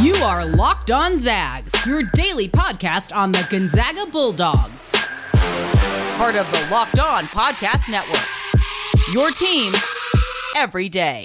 You 0.00 0.14
are 0.14 0.46
Locked 0.46 0.90
On 0.90 1.18
Zags, 1.18 1.74
your 1.84 2.02
daily 2.14 2.48
podcast 2.48 3.14
on 3.14 3.32
the 3.32 3.46
Gonzaga 3.50 4.06
Bulldogs. 4.06 4.90
Part 6.16 6.36
of 6.36 6.50
the 6.50 6.68
Locked 6.70 6.98
On 6.98 7.24
Podcast 7.24 7.90
Network. 7.90 8.26
Your 9.12 9.30
team 9.30 9.74
every 10.56 10.88
day. 10.88 11.20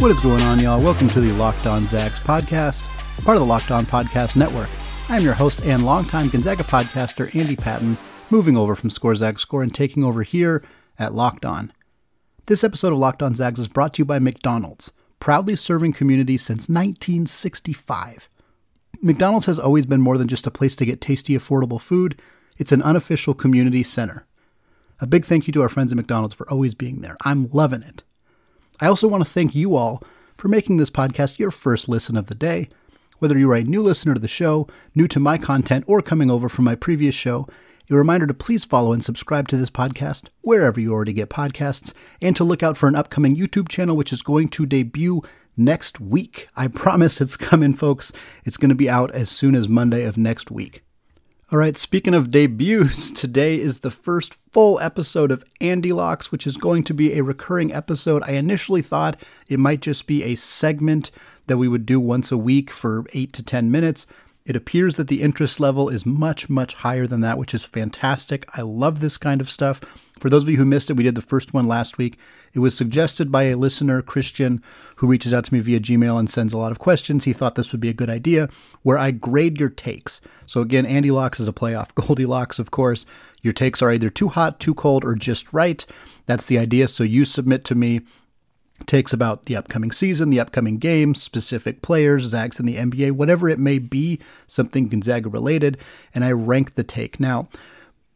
What 0.00 0.10
is 0.10 0.18
going 0.18 0.42
on, 0.42 0.58
y'all? 0.58 0.82
Welcome 0.82 1.06
to 1.10 1.20
the 1.20 1.30
Locked 1.34 1.68
On 1.68 1.86
Zags 1.86 2.18
podcast, 2.18 2.82
part 3.24 3.36
of 3.36 3.40
the 3.40 3.46
Locked 3.46 3.70
On 3.70 3.86
Podcast 3.86 4.34
Network. 4.34 4.68
I'm 5.08 5.22
your 5.22 5.34
host 5.34 5.62
and 5.62 5.86
longtime 5.86 6.28
Gonzaga 6.28 6.64
podcaster, 6.64 7.32
Andy 7.36 7.54
Patton, 7.54 7.98
moving 8.30 8.56
over 8.56 8.74
from 8.74 8.90
Score 8.90 9.14
Zag 9.14 9.38
Score 9.38 9.62
and 9.62 9.72
taking 9.72 10.02
over 10.02 10.24
here 10.24 10.64
at 10.98 11.14
Locked 11.14 11.44
On. 11.44 11.72
This 12.46 12.62
episode 12.62 12.92
of 12.92 12.98
Locked 12.98 13.22
On 13.22 13.34
Zags 13.34 13.58
is 13.58 13.68
brought 13.68 13.94
to 13.94 14.00
you 14.00 14.04
by 14.04 14.18
McDonald's, 14.18 14.92
proudly 15.18 15.56
serving 15.56 15.94
communities 15.94 16.42
since 16.42 16.68
1965. 16.68 18.28
McDonald's 19.00 19.46
has 19.46 19.58
always 19.58 19.86
been 19.86 20.02
more 20.02 20.18
than 20.18 20.28
just 20.28 20.46
a 20.46 20.50
place 20.50 20.76
to 20.76 20.84
get 20.84 21.00
tasty, 21.00 21.34
affordable 21.34 21.80
food, 21.80 22.20
it's 22.58 22.70
an 22.70 22.82
unofficial 22.82 23.32
community 23.32 23.82
center. 23.82 24.26
A 25.00 25.06
big 25.06 25.24
thank 25.24 25.46
you 25.46 25.54
to 25.54 25.62
our 25.62 25.70
friends 25.70 25.90
at 25.90 25.96
McDonald's 25.96 26.34
for 26.34 26.46
always 26.50 26.74
being 26.74 27.00
there. 27.00 27.16
I'm 27.24 27.48
loving 27.48 27.82
it. 27.82 28.04
I 28.78 28.88
also 28.88 29.08
want 29.08 29.24
to 29.24 29.30
thank 29.30 29.54
you 29.54 29.74
all 29.74 30.02
for 30.36 30.48
making 30.48 30.76
this 30.76 30.90
podcast 30.90 31.38
your 31.38 31.50
first 31.50 31.88
listen 31.88 32.14
of 32.14 32.26
the 32.26 32.34
day. 32.34 32.68
Whether 33.20 33.38
you 33.38 33.50
are 33.52 33.56
a 33.56 33.64
new 33.64 33.82
listener 33.82 34.12
to 34.12 34.20
the 34.20 34.28
show, 34.28 34.68
new 34.94 35.08
to 35.08 35.18
my 35.18 35.38
content, 35.38 35.86
or 35.88 36.02
coming 36.02 36.30
over 36.30 36.50
from 36.50 36.66
my 36.66 36.74
previous 36.74 37.14
show, 37.14 37.48
a 37.90 37.94
reminder 37.94 38.26
to 38.26 38.34
please 38.34 38.64
follow 38.64 38.92
and 38.92 39.04
subscribe 39.04 39.48
to 39.48 39.56
this 39.56 39.70
podcast 39.70 40.28
wherever 40.40 40.80
you 40.80 40.90
already 40.90 41.12
get 41.12 41.28
podcasts, 41.28 41.92
and 42.20 42.34
to 42.36 42.44
look 42.44 42.62
out 42.62 42.76
for 42.76 42.88
an 42.88 42.94
upcoming 42.94 43.36
YouTube 43.36 43.68
channel 43.68 43.96
which 43.96 44.12
is 44.12 44.22
going 44.22 44.48
to 44.48 44.66
debut 44.66 45.22
next 45.56 46.00
week. 46.00 46.48
I 46.56 46.68
promise 46.68 47.20
it's 47.20 47.36
coming, 47.36 47.74
folks. 47.74 48.12
It's 48.44 48.56
going 48.56 48.70
to 48.70 48.74
be 48.74 48.88
out 48.88 49.10
as 49.10 49.30
soon 49.30 49.54
as 49.54 49.68
Monday 49.68 50.04
of 50.04 50.16
next 50.16 50.50
week. 50.50 50.82
All 51.52 51.58
right, 51.58 51.76
speaking 51.76 52.14
of 52.14 52.30
debuts, 52.30 53.10
today 53.14 53.56
is 53.56 53.80
the 53.80 53.90
first 53.90 54.32
full 54.32 54.80
episode 54.80 55.30
of 55.30 55.44
Andy 55.60 55.92
Locks, 55.92 56.32
which 56.32 56.46
is 56.46 56.56
going 56.56 56.84
to 56.84 56.94
be 56.94 57.12
a 57.12 57.22
recurring 57.22 57.72
episode. 57.72 58.22
I 58.26 58.32
initially 58.32 58.82
thought 58.82 59.20
it 59.48 59.58
might 59.58 59.80
just 59.80 60.06
be 60.06 60.24
a 60.24 60.36
segment 60.36 61.10
that 61.46 61.58
we 61.58 61.68
would 61.68 61.84
do 61.84 62.00
once 62.00 62.32
a 62.32 62.38
week 62.38 62.70
for 62.70 63.04
eight 63.12 63.34
to 63.34 63.42
10 63.42 63.70
minutes. 63.70 64.06
It 64.46 64.56
appears 64.56 64.96
that 64.96 65.08
the 65.08 65.22
interest 65.22 65.58
level 65.58 65.88
is 65.88 66.04
much, 66.04 66.50
much 66.50 66.74
higher 66.74 67.06
than 67.06 67.22
that, 67.22 67.38
which 67.38 67.54
is 67.54 67.64
fantastic. 67.64 68.44
I 68.54 68.60
love 68.60 69.00
this 69.00 69.16
kind 69.16 69.40
of 69.40 69.48
stuff. 69.48 69.80
For 70.20 70.28
those 70.28 70.42
of 70.42 70.50
you 70.50 70.58
who 70.58 70.66
missed 70.66 70.90
it, 70.90 70.98
we 70.98 71.02
did 71.02 71.14
the 71.14 71.22
first 71.22 71.54
one 71.54 71.66
last 71.66 71.96
week. 71.96 72.18
It 72.52 72.58
was 72.58 72.76
suggested 72.76 73.32
by 73.32 73.44
a 73.44 73.56
listener, 73.56 74.02
Christian, 74.02 74.62
who 74.96 75.06
reaches 75.06 75.32
out 75.32 75.46
to 75.46 75.54
me 75.54 75.60
via 75.60 75.80
Gmail 75.80 76.18
and 76.18 76.28
sends 76.28 76.52
a 76.52 76.58
lot 76.58 76.72
of 76.72 76.78
questions. 76.78 77.24
He 77.24 77.32
thought 77.32 77.54
this 77.54 77.72
would 77.72 77.80
be 77.80 77.88
a 77.88 77.94
good 77.94 78.10
idea, 78.10 78.50
where 78.82 78.98
I 78.98 79.12
grade 79.12 79.58
your 79.58 79.70
takes. 79.70 80.20
So 80.44 80.60
again, 80.60 80.84
Andy 80.84 81.10
Locks 81.10 81.40
is 81.40 81.48
a 81.48 81.52
playoff. 81.52 81.94
Goldilocks, 81.94 82.58
of 82.58 82.70
course. 82.70 83.06
Your 83.40 83.54
takes 83.54 83.80
are 83.80 83.92
either 83.92 84.10
too 84.10 84.28
hot, 84.28 84.60
too 84.60 84.74
cold, 84.74 85.06
or 85.06 85.14
just 85.14 85.50
right. 85.54 85.86
That's 86.26 86.44
the 86.44 86.58
idea. 86.58 86.88
So 86.88 87.02
you 87.02 87.24
submit 87.24 87.64
to 87.64 87.74
me 87.74 88.02
takes 88.86 89.12
about 89.12 89.44
the 89.44 89.56
upcoming 89.56 89.90
season, 89.90 90.30
the 90.30 90.40
upcoming 90.40 90.78
games, 90.78 91.22
specific 91.22 91.80
players, 91.80 92.24
Zags 92.24 92.58
in 92.58 92.66
the 92.66 92.76
NBA, 92.76 93.12
whatever 93.12 93.48
it 93.48 93.58
may 93.58 93.78
be, 93.78 94.18
something 94.46 94.88
Gonzaga 94.88 95.28
related, 95.28 95.78
and 96.14 96.24
I 96.24 96.32
rank 96.32 96.74
the 96.74 96.84
take. 96.84 97.20
Now, 97.20 97.48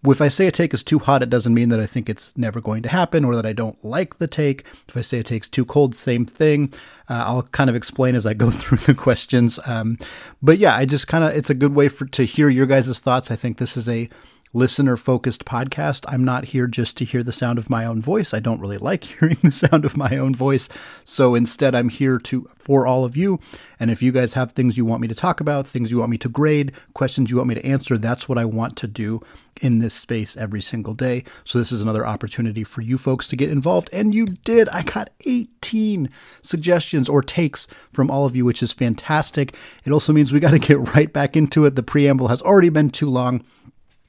if 0.04 0.20
I 0.20 0.28
say 0.28 0.46
a 0.46 0.52
take 0.52 0.72
is 0.72 0.84
too 0.84 1.00
hot, 1.00 1.22
it 1.22 1.30
doesn't 1.30 1.54
mean 1.54 1.70
that 1.70 1.80
I 1.80 1.86
think 1.86 2.08
it's 2.08 2.32
never 2.36 2.60
going 2.60 2.82
to 2.84 2.88
happen 2.88 3.24
or 3.24 3.34
that 3.34 3.46
I 3.46 3.52
don't 3.52 3.82
like 3.84 4.18
the 4.18 4.28
take. 4.28 4.64
If 4.88 4.96
I 4.96 5.00
say 5.00 5.18
a 5.18 5.22
take's 5.24 5.48
too 5.48 5.64
cold, 5.64 5.94
same 5.94 6.24
thing. 6.24 6.72
Uh, 7.08 7.24
I'll 7.26 7.42
kind 7.42 7.68
of 7.68 7.74
explain 7.74 8.14
as 8.14 8.24
I 8.24 8.34
go 8.34 8.50
through 8.52 8.78
the 8.78 8.94
questions. 8.94 9.58
Um, 9.66 9.98
but 10.40 10.58
yeah, 10.58 10.76
I 10.76 10.84
just 10.84 11.08
kind 11.08 11.24
of, 11.24 11.34
it's 11.34 11.50
a 11.50 11.54
good 11.54 11.74
way 11.74 11.88
for 11.88 12.06
to 12.06 12.24
hear 12.24 12.48
your 12.48 12.66
guys' 12.66 13.00
thoughts. 13.00 13.30
I 13.30 13.36
think 13.36 13.58
this 13.58 13.76
is 13.76 13.88
a 13.88 14.08
listener 14.52 14.96
focused 14.96 15.44
podcast. 15.44 16.04
I'm 16.08 16.24
not 16.24 16.46
here 16.46 16.66
just 16.66 16.96
to 16.98 17.04
hear 17.04 17.22
the 17.22 17.32
sound 17.32 17.58
of 17.58 17.70
my 17.70 17.84
own 17.84 18.00
voice. 18.00 18.32
I 18.32 18.40
don't 18.40 18.60
really 18.60 18.78
like 18.78 19.04
hearing 19.20 19.38
the 19.42 19.52
sound 19.52 19.84
of 19.84 19.96
my 19.96 20.16
own 20.16 20.34
voice. 20.34 20.68
So 21.04 21.34
instead 21.34 21.74
I'm 21.74 21.88
here 21.88 22.18
to 22.18 22.48
for 22.56 22.86
all 22.86 23.04
of 23.04 23.16
you. 23.16 23.40
And 23.80 23.90
if 23.90 24.02
you 24.02 24.12
guys 24.12 24.34
have 24.34 24.52
things 24.52 24.76
you 24.76 24.84
want 24.84 25.02
me 25.02 25.08
to 25.08 25.14
talk 25.14 25.40
about, 25.40 25.66
things 25.66 25.90
you 25.90 25.98
want 25.98 26.10
me 26.10 26.18
to 26.18 26.28
grade, 26.28 26.72
questions 26.94 27.30
you 27.30 27.36
want 27.36 27.48
me 27.48 27.54
to 27.54 27.66
answer, 27.66 27.96
that's 27.96 28.28
what 28.28 28.38
I 28.38 28.44
want 28.44 28.76
to 28.78 28.86
do 28.86 29.20
in 29.60 29.78
this 29.78 29.94
space 29.94 30.36
every 30.36 30.62
single 30.62 30.94
day. 30.94 31.24
So 31.44 31.58
this 31.58 31.72
is 31.72 31.82
another 31.82 32.06
opportunity 32.06 32.64
for 32.64 32.80
you 32.80 32.98
folks 32.98 33.28
to 33.28 33.36
get 33.36 33.50
involved 33.50 33.90
and 33.92 34.14
you 34.14 34.26
did. 34.26 34.68
I 34.68 34.82
got 34.82 35.10
18 35.24 36.10
suggestions 36.42 37.08
or 37.08 37.22
takes 37.22 37.66
from 37.92 38.10
all 38.10 38.24
of 38.24 38.36
you, 38.36 38.44
which 38.44 38.62
is 38.62 38.72
fantastic. 38.72 39.54
It 39.84 39.92
also 39.92 40.12
means 40.12 40.32
we 40.32 40.40
got 40.40 40.52
to 40.52 40.58
get 40.58 40.94
right 40.94 41.12
back 41.12 41.36
into 41.36 41.64
it. 41.64 41.74
The 41.74 41.82
preamble 41.82 42.28
has 42.28 42.42
already 42.42 42.68
been 42.68 42.90
too 42.90 43.10
long. 43.10 43.44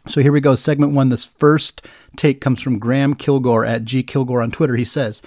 So 0.08 0.22
here 0.22 0.32
we 0.32 0.42
go. 0.42 0.56
Segment 0.56 0.94
one. 0.94 1.10
This 1.10 1.26
first 1.26 1.86
take 2.16 2.42
comes 2.42 2.62
from 2.62 2.80
Graham 2.80 3.14
Kilgore 3.14 3.66
at 3.66 3.86
G 3.86 4.02
Kilgore 4.04 4.42
on 4.42 4.52
Twitter. 4.52 4.76
He 4.76 4.86
says, 4.86 5.22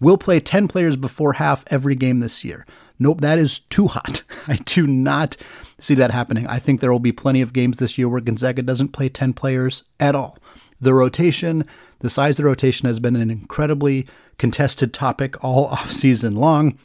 We'll 0.00 0.18
play 0.18 0.40
10 0.40 0.68
players 0.68 0.96
before 0.96 1.34
half 1.34 1.64
every 1.68 1.94
game 1.94 2.20
this 2.20 2.44
year. 2.44 2.66
Nope, 2.98 3.20
that 3.20 3.38
is 3.38 3.60
too 3.60 3.86
hot. 3.86 4.22
I 4.46 4.56
do 4.56 4.86
not 4.86 5.36
see 5.78 5.94
that 5.94 6.10
happening. 6.10 6.46
I 6.46 6.58
think 6.58 6.80
there 6.80 6.92
will 6.92 6.98
be 6.98 7.12
plenty 7.12 7.40
of 7.40 7.52
games 7.52 7.76
this 7.76 7.96
year 7.96 8.08
where 8.08 8.20
Gonzaga 8.20 8.62
doesn't 8.62 8.88
play 8.88 9.08
10 9.08 9.32
players 9.34 9.84
at 10.00 10.14
all. 10.14 10.38
The 10.80 10.94
rotation, 10.94 11.66
the 12.00 12.10
size 12.10 12.38
of 12.38 12.42
the 12.42 12.48
rotation 12.48 12.86
has 12.86 13.00
been 13.00 13.16
an 13.16 13.30
incredibly 13.30 14.06
contested 14.36 14.92
topic 14.92 15.42
all 15.42 15.68
offseason 15.76 16.34
long. 16.34 16.78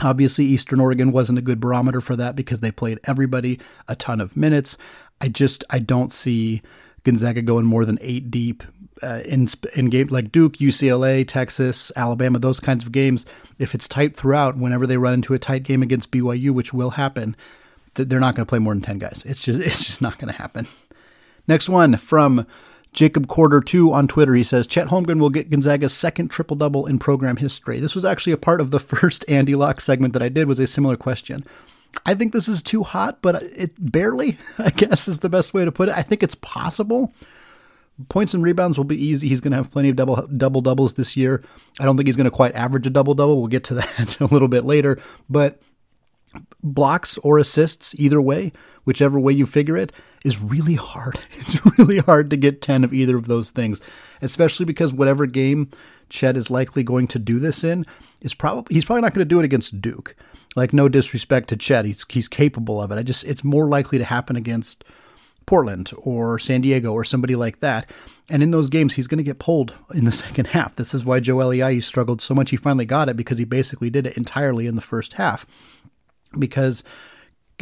Obviously, 0.00 0.46
Eastern 0.46 0.80
Oregon 0.80 1.12
wasn't 1.12 1.38
a 1.38 1.42
good 1.42 1.60
barometer 1.60 2.00
for 2.00 2.16
that 2.16 2.34
because 2.34 2.60
they 2.60 2.70
played 2.70 2.98
everybody 3.04 3.60
a 3.86 3.94
ton 3.94 4.20
of 4.20 4.36
minutes. 4.36 4.78
I 5.20 5.28
just 5.28 5.64
I 5.70 5.78
don't 5.78 6.12
see 6.12 6.62
Gonzaga 7.04 7.42
going 7.42 7.66
more 7.66 7.84
than 7.84 7.98
eight 8.00 8.30
deep 8.30 8.62
uh, 9.02 9.20
in 9.24 9.48
in 9.74 9.86
game 9.86 10.08
like 10.08 10.32
Duke, 10.32 10.58
UCLA, 10.58 11.26
Texas, 11.26 11.90
Alabama, 11.96 12.38
those 12.38 12.60
kinds 12.60 12.84
of 12.84 12.92
games. 12.92 13.26
If 13.58 13.74
it's 13.74 13.88
tight 13.88 14.16
throughout, 14.16 14.56
whenever 14.56 14.86
they 14.86 14.96
run 14.96 15.14
into 15.14 15.34
a 15.34 15.38
tight 15.38 15.62
game 15.62 15.82
against 15.82 16.10
BYU, 16.10 16.50
which 16.50 16.72
will 16.72 16.90
happen, 16.90 17.36
they're 17.94 18.20
not 18.20 18.34
going 18.34 18.46
to 18.46 18.48
play 18.48 18.58
more 18.58 18.74
than 18.74 18.82
ten 18.82 18.98
guys. 18.98 19.22
It's 19.26 19.40
just 19.40 19.60
it's 19.60 19.84
just 19.84 20.02
not 20.02 20.18
going 20.18 20.32
to 20.32 20.38
happen. 20.38 20.66
Next 21.46 21.68
one 21.68 21.96
from 21.96 22.46
Jacob 22.92 23.28
Quarter 23.28 23.60
2 23.60 23.92
on 23.92 24.08
Twitter. 24.08 24.34
He 24.34 24.44
says 24.44 24.66
Chet 24.66 24.88
Holmgren 24.88 25.20
will 25.20 25.30
get 25.30 25.50
Gonzaga's 25.50 25.92
second 25.92 26.28
triple 26.28 26.56
double 26.56 26.86
in 26.86 26.98
program 26.98 27.36
history. 27.36 27.80
This 27.80 27.94
was 27.94 28.04
actually 28.04 28.32
a 28.32 28.38
part 28.38 28.60
of 28.60 28.70
the 28.70 28.80
first 28.80 29.24
Andy 29.28 29.54
Lock 29.54 29.80
segment 29.80 30.12
that 30.12 30.22
I 30.22 30.28
did 30.28 30.48
was 30.48 30.58
a 30.58 30.66
similar 30.66 30.96
question. 30.96 31.44
I 32.06 32.14
think 32.14 32.32
this 32.32 32.48
is 32.48 32.62
too 32.62 32.82
hot, 32.82 33.20
but 33.22 33.42
it 33.42 33.72
barely, 33.78 34.38
I 34.58 34.70
guess, 34.70 35.08
is 35.08 35.18
the 35.18 35.28
best 35.28 35.54
way 35.54 35.64
to 35.64 35.72
put 35.72 35.88
it. 35.88 35.96
I 35.96 36.02
think 36.02 36.22
it's 36.22 36.36
possible. 36.36 37.12
Points 38.08 38.32
and 38.32 38.42
rebounds 38.42 38.78
will 38.78 38.84
be 38.84 39.02
easy. 39.02 39.28
He's 39.28 39.40
going 39.40 39.50
to 39.50 39.58
have 39.58 39.70
plenty 39.70 39.90
of 39.90 39.96
double 39.96 40.26
double 40.28 40.62
doubles 40.62 40.94
this 40.94 41.16
year. 41.16 41.44
I 41.78 41.84
don't 41.84 41.96
think 41.96 42.06
he's 42.06 42.16
going 42.16 42.30
to 42.30 42.30
quite 42.30 42.54
average 42.54 42.86
a 42.86 42.90
double 42.90 43.14
double. 43.14 43.38
We'll 43.38 43.48
get 43.48 43.64
to 43.64 43.74
that 43.74 44.20
a 44.20 44.26
little 44.26 44.48
bit 44.48 44.64
later, 44.64 44.98
but 45.28 45.60
blocks 46.62 47.18
or 47.18 47.38
assists, 47.38 47.94
either 47.98 48.22
way, 48.22 48.52
whichever 48.84 49.18
way 49.18 49.32
you 49.32 49.46
figure 49.46 49.76
it, 49.76 49.92
is 50.24 50.40
really 50.40 50.74
hard. 50.74 51.20
It's 51.40 51.78
really 51.78 51.98
hard 51.98 52.30
to 52.30 52.36
get 52.36 52.62
10 52.62 52.84
of 52.84 52.94
either 52.94 53.16
of 53.16 53.26
those 53.26 53.50
things, 53.50 53.80
especially 54.22 54.66
because 54.66 54.92
whatever 54.92 55.26
game 55.26 55.70
Chet 56.08 56.36
is 56.36 56.50
likely 56.50 56.84
going 56.84 57.08
to 57.08 57.18
do 57.18 57.38
this 57.38 57.64
in 57.64 57.84
is 58.20 58.34
probably 58.34 58.74
he's 58.74 58.84
probably 58.84 59.00
not 59.00 59.14
going 59.14 59.26
to 59.26 59.28
do 59.28 59.40
it 59.40 59.44
against 59.44 59.80
Duke. 59.80 60.14
Like 60.56 60.72
no 60.72 60.88
disrespect 60.88 61.48
to 61.50 61.56
Chet, 61.56 61.84
he's 61.84 62.04
he's 62.08 62.28
capable 62.28 62.82
of 62.82 62.90
it. 62.90 62.98
I 62.98 63.02
just 63.02 63.24
it's 63.24 63.44
more 63.44 63.68
likely 63.68 63.98
to 63.98 64.04
happen 64.04 64.36
against 64.36 64.84
Portland 65.46 65.92
or 65.98 66.38
San 66.38 66.60
Diego 66.60 66.92
or 66.92 67.04
somebody 67.04 67.36
like 67.36 67.60
that. 67.60 67.88
And 68.28 68.42
in 68.42 68.50
those 68.52 68.68
games, 68.68 68.94
he's 68.94 69.06
going 69.08 69.18
to 69.18 69.24
get 69.24 69.38
pulled 69.38 69.74
in 69.92 70.04
the 70.04 70.12
second 70.24 70.48
half. 70.48 70.76
This 70.76 70.94
is 70.94 71.04
why 71.04 71.20
Joel 71.20 71.52
Ayayi 71.52 71.82
struggled 71.82 72.20
so 72.20 72.34
much. 72.34 72.50
He 72.50 72.56
finally 72.56 72.84
got 72.84 73.08
it 73.08 73.16
because 73.16 73.38
he 73.38 73.44
basically 73.44 73.90
did 73.90 74.06
it 74.06 74.16
entirely 74.16 74.66
in 74.66 74.76
the 74.76 74.82
first 74.82 75.14
half. 75.14 75.46
Because 76.38 76.84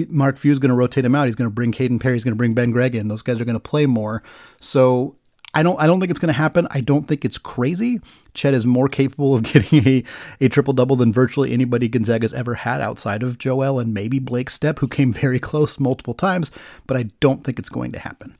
Mark 0.09 0.37
Few 0.37 0.53
is 0.53 0.59
going 0.59 0.69
to 0.71 0.75
rotate 0.75 1.05
him 1.05 1.15
out. 1.15 1.27
He's 1.27 1.35
going 1.35 1.49
to 1.49 1.55
bring 1.55 1.73
Kaden 1.73 2.01
Perry. 2.01 2.15
He's 2.15 2.25
going 2.25 2.33
to 2.33 2.39
bring 2.39 2.55
Ben 2.55 2.71
Gregg 2.71 2.95
in. 2.95 3.09
Those 3.09 3.23
guys 3.23 3.41
are 3.41 3.45
going 3.45 3.55
to 3.55 3.61
play 3.61 3.87
more. 3.87 4.23
So 4.61 5.17
I 5.55 5.63
don't 5.63 5.81
I 5.81 5.87
don't 5.87 5.99
think 6.01 6.11
it's 6.11 6.21
going 6.21 6.33
to 6.33 6.39
happen. 6.39 6.69
I 6.71 6.81
don't 6.81 7.09
think 7.09 7.25
it's 7.25 7.39
crazy. 7.39 8.01
Chet 8.35 8.55
is 8.55 8.67
more 8.67 8.89
capable 8.89 9.35
of 9.35 9.43
getting 9.53 9.87
a, 9.87 10.05
a 10.41 10.49
triple 10.49 10.75
double 10.75 10.97
than 10.97 11.13
virtually 11.13 11.53
anybody 11.53 11.89
Gonzaga's 11.89 12.35
ever 12.35 12.55
had 12.55 12.81
outside 12.81 13.23
of 13.23 13.39
Joel 13.39 13.79
and 13.79 13.95
maybe 13.95 14.19
Blake 14.19 14.51
Stepp, 14.51 14.79
who 14.81 14.89
came 14.89 15.13
very 15.25 15.39
close 15.39 15.81
multiple 15.81 16.15
times, 16.15 16.51
but 16.87 16.97
I 16.97 17.05
don't 17.21 17.45
think 17.45 17.59
it's 17.59 17.71
going 17.71 17.93
to 17.93 17.99
happen. 17.99 18.37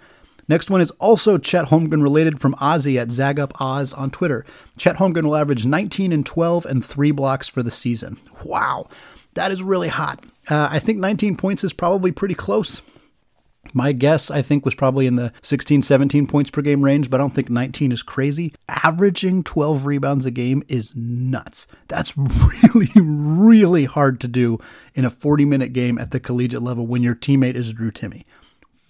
Next 0.49 0.71
one 0.71 0.81
is 0.81 0.91
also 0.93 1.37
Chet 1.37 1.67
Holmgren 1.67 2.03
related 2.03 2.41
from 2.41 2.55
Ozzy 2.55 2.99
at 2.99 3.09
ZagUpOz 3.09 3.97
on 3.97 4.11
Twitter. 4.11 4.47
Chet 4.79 4.97
Holmgren 4.97 5.25
will 5.25 5.37
average 5.37 5.67
19 5.67 6.11
and 6.11 6.25
12 6.25 6.65
and 6.65 6.83
three 6.83 7.11
blocks 7.11 7.49
for 7.49 7.63
the 7.63 7.71
season. 7.71 8.19
Wow, 8.45 8.89
that 9.35 9.51
is 9.51 9.63
really 9.63 9.89
hot. 9.89 10.25
Uh, 10.49 10.69
I 10.71 10.79
think 10.79 11.01
19 11.01 11.37
points 11.37 11.65
is 11.65 11.75
probably 11.75 12.13
pretty 12.13 12.35
close. 12.35 12.81
My 13.75 13.93
guess, 13.93 14.31
I 14.31 14.43
think, 14.43 14.65
was 14.65 14.75
probably 14.75 15.07
in 15.07 15.17
the 15.17 15.33
16, 15.43 15.83
17 15.83 16.27
points 16.27 16.51
per 16.51 16.63
game 16.63 16.83
range, 16.83 17.11
but 17.11 17.21
I 17.21 17.23
don't 17.23 17.35
think 17.35 17.51
19 17.51 17.93
is 17.93 18.03
crazy. 18.03 18.55
Averaging 18.69 19.45
12 19.45 19.87
rebounds 19.87 20.27
a 20.27 20.31
game 20.31 20.63
is 20.69 20.95
nuts. 20.97 21.67
That's 21.89 22.15
really, 22.17 22.91
really 22.95 23.85
hard 23.85 24.21
to 24.21 24.29
do 24.29 24.59
in 24.95 25.05
a 25.05 25.11
40 25.11 25.45
minute 25.45 25.73
game 25.73 25.99
at 25.99 26.11
the 26.11 26.21
collegiate 26.21 26.63
level 26.63 26.87
when 26.87 27.03
your 27.03 27.15
teammate 27.15 27.55
is 27.55 27.73
Drew 27.73 27.91
Timme. 27.91 28.25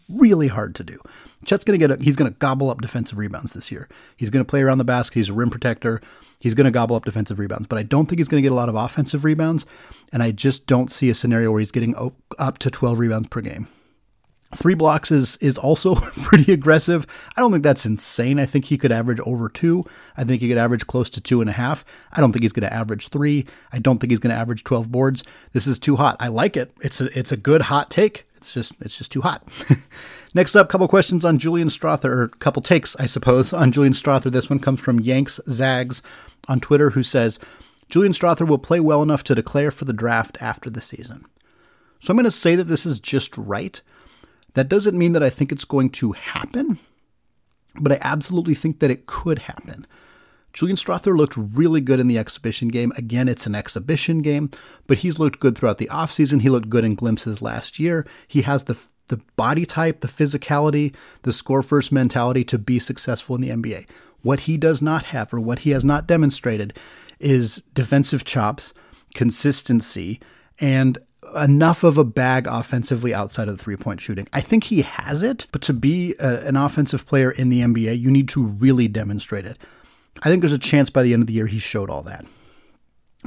Really 0.09 0.49
hard 0.49 0.75
to 0.77 0.85
do. 0.85 1.01
Chet's 1.45 1.65
going 1.65 1.79
to 1.79 1.87
get 1.87 2.01
a, 2.01 2.03
he's 2.03 2.17
going 2.17 2.31
to 2.31 2.39
gobble 2.39 2.71
up 2.71 2.81
defensive 2.81 3.19
rebounds 3.19 3.53
this 3.53 3.71
year. 3.71 3.89
He's 4.17 4.31
going 4.31 4.45
to 4.45 4.49
play 4.49 4.63
around 4.63 4.79
the 4.79 4.85
basket. 4.85 5.17
He's 5.17 5.29
a 5.29 5.35
rim 5.35 5.51
protector. 5.51 6.01
He's 6.41 6.55
going 6.55 6.67
to 6.67 6.71
gobble 6.71 6.97
up 6.97 7.05
defensive 7.05 7.39
rebounds, 7.39 7.67
but 7.67 7.79
I 7.79 7.83
don't 7.83 8.07
think 8.07 8.19
he's 8.19 8.29
going 8.29 8.43
to 8.43 8.47
get 8.47 8.53
a 8.53 8.57
lot 8.57 8.69
of 8.69 8.77
offensive 8.77 9.25
rebounds. 9.25 9.67
And 10.13 10.23
I 10.23 10.31
just 10.31 10.67
don't 10.67 10.91
see 10.91 11.11
a 11.11 11.15
scenario 11.15 11.51
where 11.51 11.59
he's 11.59 11.73
getting 11.73 11.95
up 12.39 12.59
to 12.59 12.71
12 12.71 12.99
rebounds 12.99 13.29
per 13.29 13.41
game. 13.41 13.67
Three 14.55 14.75
blocks 14.75 15.11
is 15.11 15.37
is 15.39 15.59
also 15.59 15.95
pretty 16.23 16.53
aggressive. 16.53 17.07
I 17.37 17.41
don't 17.41 17.53
think 17.53 17.63
that's 17.63 17.85
insane. 17.85 18.41
I 18.41 18.47
think 18.47 18.67
he 18.67 18.79
could 18.79 18.93
average 18.93 19.21
over 19.21 19.49
two. 19.49 19.85
I 20.17 20.25
think 20.25 20.41
he 20.41 20.49
could 20.49 20.57
average 20.57 20.87
close 20.87 21.11
to 21.11 21.21
two 21.21 21.41
and 21.43 21.51
a 21.51 21.53
half. 21.53 21.85
I 22.13 22.21
don't 22.21 22.33
think 22.33 22.43
he's 22.43 22.53
going 22.53 22.69
to 22.69 22.75
average 22.75 23.09
three. 23.09 23.47
I 23.73 23.79
don't 23.79 23.99
think 23.99 24.11
he's 24.11 24.19
going 24.19 24.35
to 24.35 24.41
average 24.41 24.65
twelve 24.65 24.91
boards. 24.91 25.23
This 25.53 25.67
is 25.67 25.79
too 25.79 25.97
hot. 25.97 26.17
I 26.19 26.29
like 26.29 26.57
it. 26.57 26.73
It's 26.81 27.01
a 27.01 27.19
it's 27.19 27.33
a 27.33 27.37
good 27.37 27.63
hot 27.63 27.91
take. 27.91 28.27
It's 28.39 28.55
just 28.55 28.73
it's 28.81 28.97
just 28.97 29.13
too 29.13 29.21
hot. 29.21 29.43
Next 30.35 30.57
up, 30.57 30.69
couple 30.71 30.89
questions 30.89 31.25
on 31.25 31.39
Julian 31.39 31.69
Strawther, 31.69 32.07
or 32.07 32.23
a 32.23 32.29
couple 32.29 32.63
takes, 32.63 32.97
I 32.97 33.07
suppose, 33.07 33.53
on 33.53 33.73
Julian 33.73 33.93
Strawther. 33.93 34.31
This 34.31 34.49
one 34.49 34.61
comes 34.61 34.81
from 34.81 35.01
Yanks 35.01 35.41
Zags 35.49 36.03
on 36.49 36.61
Twitter, 36.61 36.91
who 36.91 37.03
says 37.03 37.39
Julian 37.91 38.13
Strawther 38.13 38.47
will 38.47 38.59
play 38.59 38.81
well 38.81 39.03
enough 39.03 39.25
to 39.25 39.35
declare 39.35 39.71
for 39.71 39.85
the 39.85 39.93
draft 39.93 40.39
after 40.41 40.71
the 40.71 40.81
season. 40.81 41.27
So 42.01 42.13
I'm 42.13 42.17
going 42.17 42.25
to 42.25 42.31
say 42.31 42.55
that 42.55 42.65
this 42.65 42.87
is 42.87 43.01
just 43.01 43.37
right. 43.37 43.81
That 44.55 44.69
doesn't 44.69 44.99
mean 44.99 45.13
that 45.13 45.23
I 45.23 45.31
think 45.31 45.53
it's 45.53 45.65
going 45.65 45.91
to 45.91 46.13
happen, 46.13 46.79
but 47.79 47.93
I 47.93 47.99
absolutely 48.01 48.55
think 48.55 48.81
that 48.81 48.91
it 48.91 49.07
could 49.07 49.41
happen. 49.41 49.87
Julian 50.53 50.77
Strawther 50.77 51.17
looked 51.17 51.37
really 51.37 51.81
good 51.81 52.01
in 52.01 52.09
the 52.09 52.19
exhibition 52.19 52.69
game. 52.69 52.93
Again, 52.97 53.29
it's 53.29 53.47
an 53.47 53.55
exhibition 53.55 54.23
game, 54.23 54.51
but 54.87 54.99
he's 54.99 55.19
looked 55.19 55.41
good 55.41 55.57
throughout 55.57 55.79
the 55.79 55.87
offseason. 55.87 56.41
He 56.41 56.49
looked 56.49 56.71
good 56.71 56.85
in 56.85 56.95
glimpses 56.95 57.43
last 57.43 57.79
year. 57.79 58.07
He 58.27 58.43
has 58.43 58.65
the 58.65 58.81
the 59.09 59.21
body 59.37 59.67
type, 59.67 60.01
the 60.01 60.09
physicality, 60.09 60.95
the 61.23 61.33
score 61.33 61.63
first 61.63 61.91
mentality 61.91 62.45
to 62.45 62.59
be 62.59 62.79
successful 62.79 63.35
in 63.37 63.41
the 63.41 63.49
NBA. 63.49 63.89
What 64.23 64.41
he 64.41 64.57
does 64.57 64.81
not 64.83 65.05
have 65.07 65.33
or 65.33 65.41
what 65.41 65.61
he 65.61 65.71
has 65.71 65.85
not 65.85 66.07
demonstrated 66.07 66.75
is 67.19 67.63
defensive 67.73 68.25
chops, 68.25 68.75
consistency, 69.15 70.21
and 70.59 70.99
enough 71.37 71.85
of 71.85 71.99
a 71.99 72.05
bag 72.05 72.47
offensively 72.47 73.15
outside 73.15 73.49
of 73.49 73.57
the 73.57 73.63
three 73.63 73.77
point 73.77 74.01
shooting. 74.01 74.29
I 74.33 74.41
think 74.41 74.65
he 74.65 74.83
has 74.83 75.23
it, 75.23 75.47
but 75.53 75.63
to 75.63 75.73
be 75.73 76.15
a, 76.19 76.47
an 76.47 76.57
offensive 76.57 77.07
player 77.07 77.31
in 77.31 77.49
the 77.49 77.61
NBA, 77.61 78.01
you 78.01 78.11
need 78.11 78.29
to 78.31 78.43
really 78.45 78.89
demonstrate 78.89 79.45
it. 79.45 79.59
I 80.23 80.29
think 80.29 80.41
there's 80.41 80.53
a 80.53 80.59
chance 80.59 80.91
by 80.91 81.03
the 81.03 81.13
end 81.13 81.23
of 81.23 81.27
the 81.27 81.35
year 81.35 81.47
he 81.47 81.59
showed 81.59 81.91
all 81.91 82.03
that. 82.03 82.25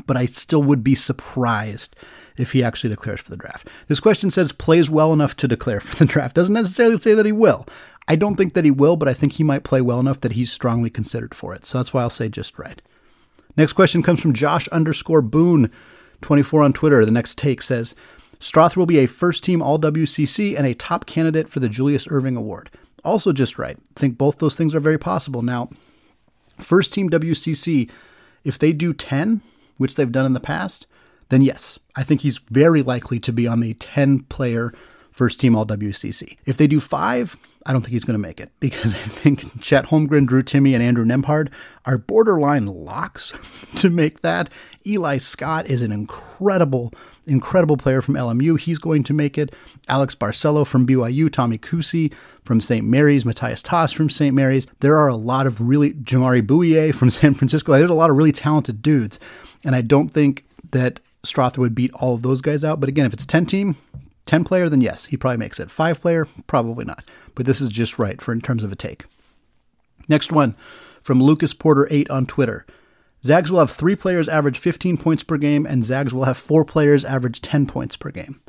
But 0.05 0.17
I 0.17 0.25
still 0.25 0.63
would 0.63 0.83
be 0.83 0.95
surprised 0.95 1.95
if 2.37 2.53
he 2.53 2.63
actually 2.63 2.89
declares 2.89 3.21
for 3.21 3.29
the 3.29 3.37
draft. 3.37 3.67
This 3.87 3.99
question 3.99 4.31
says 4.31 4.51
plays 4.51 4.89
well 4.89 5.13
enough 5.13 5.35
to 5.37 5.47
declare 5.47 5.79
for 5.79 5.95
the 5.95 6.05
draft. 6.05 6.35
Doesn't 6.35 6.53
necessarily 6.53 6.99
say 6.99 7.13
that 7.13 7.25
he 7.25 7.31
will. 7.31 7.65
I 8.07 8.15
don't 8.15 8.35
think 8.35 8.53
that 8.53 8.65
he 8.65 8.71
will, 8.71 8.95
but 8.95 9.07
I 9.07 9.13
think 9.13 9.33
he 9.33 9.43
might 9.43 9.63
play 9.63 9.81
well 9.81 9.99
enough 9.99 10.21
that 10.21 10.33
he's 10.33 10.51
strongly 10.51 10.89
considered 10.89 11.35
for 11.35 11.53
it. 11.53 11.65
So 11.65 11.77
that's 11.77 11.93
why 11.93 12.01
I'll 12.01 12.09
say 12.09 12.29
just 12.29 12.57
right. 12.57 12.81
Next 13.57 13.73
question 13.73 14.01
comes 14.01 14.21
from 14.21 14.33
Josh 14.33 14.67
underscore 14.69 15.21
Boone 15.21 15.71
24 16.21 16.63
on 16.63 16.73
Twitter, 16.73 17.05
the 17.05 17.11
next 17.11 17.37
take 17.37 17.61
says 17.61 17.95
Strawther 18.39 18.77
will 18.77 18.85
be 18.87 18.99
a 18.99 19.07
first 19.07 19.43
team 19.43 19.61
All 19.61 19.79
WCC 19.79 20.57
and 20.57 20.65
a 20.65 20.73
top 20.73 21.05
candidate 21.05 21.47
for 21.47 21.59
the 21.59 21.69
Julius 21.69 22.07
Erving 22.07 22.37
Award. 22.37 22.71
Also, 23.03 23.31
just 23.31 23.57
right. 23.57 23.77
Think 23.95 24.17
both 24.17 24.39
those 24.39 24.55
things 24.55 24.73
are 24.73 24.79
very 24.79 24.97
possible. 24.97 25.41
Now, 25.41 25.69
first 26.57 26.93
team 26.93 27.09
WCC, 27.09 27.89
if 28.43 28.57
they 28.57 28.73
do 28.73 28.93
10, 28.93 29.41
which 29.77 29.95
they've 29.95 30.11
done 30.11 30.25
in 30.25 30.33
the 30.33 30.39
past, 30.39 30.87
then 31.29 31.41
yes, 31.41 31.79
I 31.95 32.03
think 32.03 32.21
he's 32.21 32.39
very 32.39 32.81
likely 32.81 33.19
to 33.19 33.31
be 33.31 33.47
on 33.47 33.59
the 33.59 33.73
10 33.75 34.23
player 34.23 34.73
first 35.11 35.39
team 35.39 35.55
all 35.55 35.65
WCC. 35.65 36.37
If 36.45 36.57
they 36.57 36.67
do 36.67 36.79
five, 36.79 37.37
I 37.65 37.73
don't 37.73 37.81
think 37.81 37.91
he's 37.91 38.03
going 38.03 38.15
to 38.15 38.27
make 38.27 38.39
it 38.39 38.51
because 38.59 38.95
I 38.95 38.99
think 38.99 39.61
Chet 39.61 39.87
Holmgren, 39.87 40.25
Drew 40.25 40.41
Timme, 40.41 40.73
and 40.73 40.81
Andrew 40.81 41.05
Nembhard 41.05 41.49
are 41.85 41.97
borderline 41.97 42.65
locks 42.65 43.31
to 43.75 43.89
make 43.89 44.21
that. 44.21 44.49
Eli 44.85 45.17
Scott 45.17 45.67
is 45.67 45.81
an 45.81 45.91
incredible, 45.91 46.91
incredible 47.27 47.77
player 47.77 48.01
from 48.01 48.15
LMU. 48.15 48.59
He's 48.59 48.79
going 48.79 49.03
to 49.03 49.13
make 49.13 49.37
it. 49.37 49.53
Alex 49.87 50.15
Barcelo 50.15 50.65
from 50.65 50.87
BYU, 50.87 51.31
Tommy 51.31 51.57
Kuhse 51.57 52.11
from 52.43 52.61
St. 52.61 52.85
Mary's, 52.85 53.25
Matthias 53.25 53.61
Tass 53.61 53.91
from 53.91 54.09
St. 54.09 54.33
Mary's. 54.33 54.65
There 54.79 54.97
are 54.97 55.07
a 55.07 55.15
lot 55.15 55.45
of 55.45 55.61
really, 55.61 55.93
Jamari 55.93 56.45
Bouyea 56.45 56.95
from 56.95 57.09
San 57.11 57.33
Francisco. 57.33 57.73
There's 57.73 57.89
a 57.89 57.95
lot 57.95 58.09
of 58.09 58.15
really 58.15 58.31
talented 58.31 58.81
dudes. 58.81 59.19
And 59.63 59.75
I 59.75 59.81
don't 59.81 60.09
think 60.09 60.43
that 60.71 60.99
Strawther 61.23 61.57
would 61.57 61.75
beat 61.75 61.93
all 61.93 62.15
of 62.15 62.23
those 62.23 62.41
guys 62.41 62.63
out. 62.63 62.79
But 62.79 62.89
again, 62.89 63.05
if 63.05 63.13
it's 63.13 63.25
10 63.25 63.45
team, 63.45 63.75
10 64.25 64.43
player, 64.43 64.69
then 64.69 64.81
yes, 64.81 65.05
he 65.05 65.17
probably 65.17 65.37
makes 65.37 65.59
it. 65.59 65.71
5 65.71 65.99
player, 65.99 66.27
probably 66.47 66.85
not. 66.85 67.03
But 67.35 67.45
this 67.45 67.61
is 67.61 67.69
just 67.69 67.99
right 67.99 68.21
for 68.21 68.31
in 68.31 68.41
terms 68.41 68.63
of 68.63 68.71
a 68.71 68.75
take. 68.75 69.05
Next 70.07 70.31
one 70.31 70.55
from 71.01 71.21
Lucas 71.21 71.53
Porter 71.53 71.87
8 71.89 72.09
on 72.09 72.25
Twitter. 72.25 72.65
Zags 73.23 73.51
will 73.51 73.59
have 73.59 73.69
three 73.69 73.95
players 73.95 74.27
average 74.27 74.57
15 74.57 74.97
points 74.97 75.23
per 75.23 75.37
game, 75.37 75.65
and 75.65 75.85
Zags 75.85 76.13
will 76.13 76.25
have 76.25 76.37
four 76.37 76.65
players 76.65 77.05
average 77.05 77.41
10 77.41 77.67
points 77.67 77.95
per 77.95 78.09
game. 78.09 78.41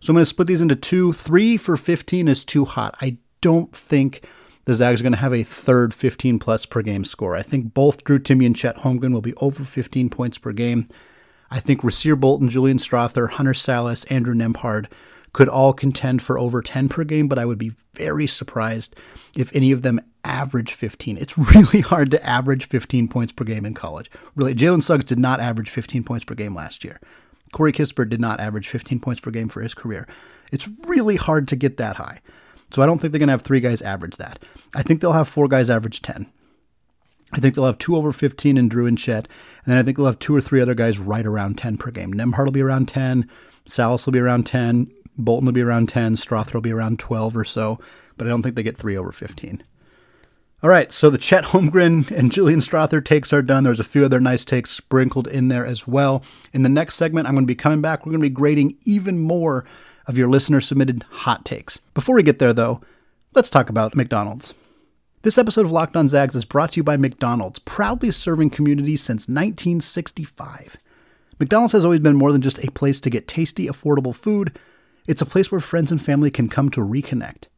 So 0.00 0.10
I'm 0.10 0.14
going 0.14 0.22
to 0.22 0.26
split 0.26 0.48
these 0.48 0.60
into 0.60 0.76
two. 0.76 1.12
Three 1.12 1.56
for 1.56 1.76
15 1.76 2.28
is 2.28 2.44
too 2.44 2.64
hot. 2.64 2.96
I 3.00 3.18
don't 3.40 3.74
think 3.74 4.26
the 4.64 4.74
Zags 4.74 5.00
are 5.00 5.04
going 5.04 5.12
to 5.12 5.18
have 5.18 5.34
a 5.34 5.42
third 5.42 5.92
15 5.92 6.38
plus 6.38 6.66
per 6.66 6.82
game 6.82 7.04
score. 7.04 7.36
I 7.36 7.42
think 7.42 7.74
both 7.74 8.04
Drew 8.04 8.18
Timme 8.18 8.46
and 8.46 8.56
Chet 8.56 8.78
Holmgren 8.78 9.12
will 9.12 9.20
be 9.20 9.34
over 9.34 9.64
15 9.64 10.08
points 10.08 10.38
per 10.38 10.52
game. 10.52 10.88
I 11.50 11.60
think 11.60 11.82
Rasir 11.82 12.18
Bolton, 12.18 12.48
Julian 12.48 12.78
Strawther, 12.78 13.30
Hunter 13.30 13.52
Sallis, 13.52 14.10
Andrew 14.10 14.34
Nembhard 14.34 14.86
could 15.32 15.48
all 15.48 15.72
contend 15.72 16.22
for 16.22 16.38
over 16.38 16.60
10 16.60 16.88
per 16.88 17.04
game, 17.04 17.26
but 17.26 17.38
I 17.38 17.46
would 17.46 17.58
be 17.58 17.72
very 17.94 18.26
surprised 18.26 18.94
if 19.34 19.54
any 19.54 19.72
of 19.72 19.82
them 19.82 20.00
average 20.24 20.72
15. 20.72 21.16
It's 21.16 21.38
really 21.54 21.80
hard 21.80 22.10
to 22.10 22.26
average 22.26 22.66
15 22.66 23.08
points 23.08 23.32
per 23.32 23.44
game 23.44 23.64
in 23.64 23.74
college. 23.74 24.10
Really, 24.36 24.54
Jalen 24.54 24.82
Suggs 24.82 25.04
did 25.04 25.18
not 25.18 25.40
average 25.40 25.70
15 25.70 26.04
points 26.04 26.24
per 26.24 26.34
game 26.34 26.54
last 26.54 26.84
year. 26.84 27.00
Corey 27.52 27.72
Kispert 27.72 28.08
did 28.08 28.20
not 28.20 28.40
average 28.40 28.68
15 28.68 29.00
points 29.00 29.20
per 29.20 29.30
game 29.30 29.48
for 29.48 29.60
his 29.60 29.74
career. 29.74 30.08
It's 30.50 30.68
really 30.86 31.16
hard 31.16 31.48
to 31.48 31.56
get 31.56 31.76
that 31.76 31.96
high. 31.96 32.20
So 32.70 32.82
I 32.82 32.86
don't 32.86 32.98
think 32.98 33.12
they're 33.12 33.18
going 33.18 33.28
to 33.28 33.32
have 33.32 33.42
three 33.42 33.60
guys 33.60 33.82
average 33.82 34.16
that. 34.16 34.38
I 34.74 34.82
think 34.82 35.00
they'll 35.00 35.12
have 35.12 35.28
four 35.28 35.48
guys 35.48 35.68
average 35.68 36.00
10. 36.00 36.32
I 37.34 37.40
think 37.40 37.54
they'll 37.54 37.66
have 37.66 37.78
two 37.78 37.96
over 37.96 38.12
15 38.12 38.56
in 38.56 38.68
Drew 38.68 38.86
and 38.86 38.98
Chet, 38.98 39.26
and 39.64 39.72
then 39.72 39.78
I 39.78 39.82
think 39.82 39.96
they'll 39.96 40.06
have 40.06 40.18
two 40.18 40.34
or 40.34 40.40
three 40.40 40.60
other 40.60 40.74
guys 40.74 40.98
right 40.98 41.24
around 41.24 41.56
10 41.56 41.78
per 41.78 41.90
game. 41.90 42.12
Nembhard 42.12 42.46
will 42.46 42.52
be 42.52 42.62
around 42.62 42.88
10, 42.88 43.28
Sallis 43.66 44.04
will 44.04 44.12
be 44.12 44.18
around 44.18 44.46
10, 44.46 44.90
Bolton 45.24 45.46
will 45.46 45.52
be 45.52 45.62
around 45.62 45.88
10, 45.88 46.16
Strawther 46.16 46.54
will 46.54 46.60
be 46.60 46.72
around 46.72 46.98
12 46.98 47.36
or 47.36 47.44
so, 47.44 47.78
but 48.16 48.26
I 48.26 48.30
don't 48.30 48.42
think 48.42 48.56
they 48.56 48.62
get 48.62 48.76
three 48.76 48.96
over 48.96 49.12
15. 49.12 49.62
All 50.62 50.70
right, 50.70 50.92
so 50.92 51.10
the 51.10 51.18
Chet 51.18 51.46
Holmgren 51.46 52.08
and 52.12 52.30
Julian 52.30 52.60
Strawther 52.60 53.04
takes 53.04 53.32
are 53.32 53.42
done. 53.42 53.64
There's 53.64 53.80
a 53.80 53.84
few 53.84 54.04
other 54.04 54.20
nice 54.20 54.44
takes 54.44 54.70
sprinkled 54.70 55.26
in 55.26 55.48
there 55.48 55.66
as 55.66 55.88
well. 55.88 56.22
In 56.52 56.62
the 56.62 56.68
next 56.68 56.94
segment, 56.94 57.26
I'm 57.26 57.34
going 57.34 57.44
to 57.44 57.48
be 57.48 57.56
coming 57.56 57.80
back. 57.80 58.06
We're 58.06 58.12
going 58.12 58.20
to 58.20 58.28
be 58.28 58.30
grading 58.30 58.76
even 58.84 59.18
more 59.18 59.64
of 60.06 60.16
your 60.16 60.28
listener 60.28 60.60
submitted 60.60 61.04
hot 61.10 61.44
takes. 61.44 61.78
Before 61.94 62.14
we 62.14 62.22
get 62.22 62.38
there, 62.38 62.52
though, 62.52 62.80
let's 63.34 63.50
talk 63.50 63.70
about 63.70 63.96
McDonald's. 63.96 64.54
This 65.22 65.38
episode 65.38 65.64
of 65.64 65.72
Locked 65.72 65.96
On 65.96 66.08
Zags 66.08 66.34
is 66.34 66.44
brought 66.44 66.72
to 66.72 66.76
you 66.78 66.84
by 66.84 66.96
McDonald's, 66.96 67.60
proudly 67.60 68.10
serving 68.10 68.50
communities 68.50 69.02
since 69.02 69.28
1965. 69.28 70.76
McDonald's 71.38 71.72
has 71.72 71.84
always 71.84 72.00
been 72.00 72.16
more 72.16 72.32
than 72.32 72.40
just 72.40 72.62
a 72.64 72.70
place 72.70 73.00
to 73.00 73.10
get 73.10 73.28
tasty, 73.28 73.66
affordable 73.66 74.14
food. 74.14 74.58
It's 75.06 75.22
a 75.22 75.26
place 75.26 75.50
where 75.50 75.60
friends 75.60 75.90
and 75.90 76.00
family 76.00 76.30
can 76.30 76.48
come 76.48 76.70
to 76.70 76.80
reconnect. 76.80 77.48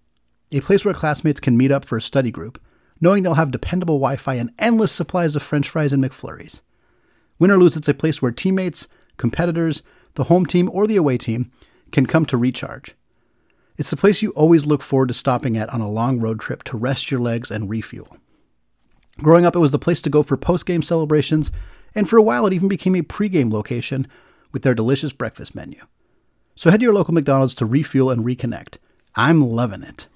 A 0.50 0.60
place 0.60 0.84
where 0.84 0.94
classmates 0.94 1.40
can 1.40 1.56
meet 1.56 1.70
up 1.70 1.84
for 1.84 1.98
a 1.98 2.02
study 2.02 2.30
group, 2.30 2.58
knowing 3.00 3.22
they'll 3.22 3.34
have 3.34 3.50
dependable 3.50 3.96
Wi 3.96 4.16
Fi 4.16 4.34
and 4.34 4.50
endless 4.58 4.92
supplies 4.92 5.36
of 5.36 5.42
french 5.42 5.68
fries 5.68 5.92
and 5.92 6.02
McFlurries. 6.02 6.62
Win 7.38 7.50
or 7.50 7.58
lose, 7.58 7.76
it's 7.76 7.88
a 7.88 7.94
place 7.94 8.22
where 8.22 8.32
teammates, 8.32 8.88
competitors, 9.18 9.82
the 10.14 10.24
home 10.24 10.46
team, 10.46 10.70
or 10.72 10.86
the 10.86 10.96
away 10.96 11.18
team 11.18 11.50
can 11.92 12.06
come 12.06 12.24
to 12.26 12.36
recharge. 12.38 12.94
It's 13.76 13.90
the 13.90 13.96
place 13.96 14.22
you 14.22 14.30
always 14.30 14.66
look 14.66 14.82
forward 14.82 15.08
to 15.08 15.14
stopping 15.14 15.56
at 15.56 15.68
on 15.68 15.80
a 15.80 15.90
long 15.90 16.20
road 16.20 16.40
trip 16.40 16.62
to 16.64 16.78
rest 16.78 17.10
your 17.10 17.20
legs 17.20 17.50
and 17.50 17.68
refuel. 17.68 18.16
Growing 19.18 19.44
up, 19.44 19.54
it 19.54 19.60
was 19.60 19.72
the 19.72 19.78
place 19.78 20.00
to 20.02 20.10
go 20.10 20.22
for 20.22 20.36
post 20.36 20.64
game 20.64 20.82
celebrations, 20.82 21.52
and 21.94 22.08
for 22.08 22.16
a 22.16 22.22
while, 22.22 22.46
it 22.46 22.52
even 22.52 22.68
became 22.68 22.96
a 22.96 23.02
pre-game 23.02 23.50
location 23.50 24.06
with 24.52 24.62
their 24.62 24.74
delicious 24.74 25.12
breakfast 25.12 25.54
menu. 25.54 25.80
So 26.56 26.70
head 26.70 26.78
to 26.78 26.84
your 26.84 26.94
local 26.94 27.12
McDonald's 27.12 27.52
to 27.54 27.66
refuel 27.66 28.10
and 28.10 28.24
reconnect. 28.24 28.78
I'm 29.16 29.40
loving 29.40 29.82
it. 29.82 30.06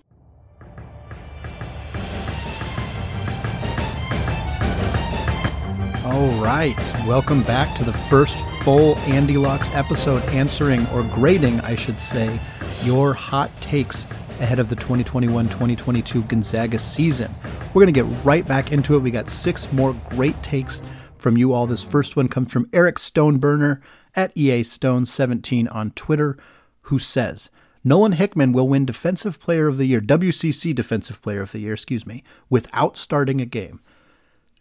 All 6.05 6.29
right, 6.41 6.79
welcome 7.09 7.43
back 7.43 7.77
to 7.79 7.85
the 7.85 7.93
first 7.93 8.39
full 8.63 8.97
Andy 8.99 9.37
Locks 9.37 9.73
episode 9.73 10.23
answering 10.27 10.87
or 10.89 11.03
grading, 11.03 11.61
I 11.63 11.75
should 11.75 12.01
say, 12.01 12.41
your 12.85 13.15
hot 13.15 13.51
takes 13.61 14.05
ahead 14.39 14.61
of 14.61 14.69
the 14.69 14.77
2021 14.77 15.47
2022 15.47 16.23
Gonzaga 16.23 16.79
season. 16.79 17.35
We're 17.75 17.83
going 17.83 17.93
to 17.93 18.03
get 18.03 18.25
right 18.25 18.47
back 18.47 18.71
into 18.71 18.95
it. 18.95 19.01
We 19.01 19.11
got 19.11 19.29
six 19.29 19.71
more 19.73 19.93
great 20.11 20.41
takes 20.45 20.83
from 21.19 21.37
you 21.37 21.53
all. 21.53 21.67
This 21.67 21.83
first 21.83 22.15
one 22.15 22.29
comes 22.29 22.53
from 22.53 22.71
Eric 22.73 22.97
Stoneburner 22.97 23.81
at 24.15 24.37
EA 24.37 24.63
Stone17 24.63 25.75
on 25.75 25.91
Twitter, 25.93 26.37
who 26.83 26.99
says, 26.99 27.51
Nolan 27.85 28.13
Hickman 28.13 28.53
will 28.53 28.69
win 28.69 28.85
Defensive 28.85 29.41
Player 29.41 29.69
of 29.69 29.79
the 29.79 29.87
Year, 29.87 30.01
WCC 30.01 30.75
Defensive 30.75 31.23
Player 31.23 31.43
of 31.43 31.53
the 31.53 31.61
Year, 31.61 31.75
excuse 31.75 32.07
me, 32.07 32.23
without 32.51 32.97
starting 32.97 33.41
a 33.41 33.47
game. 33.47 33.81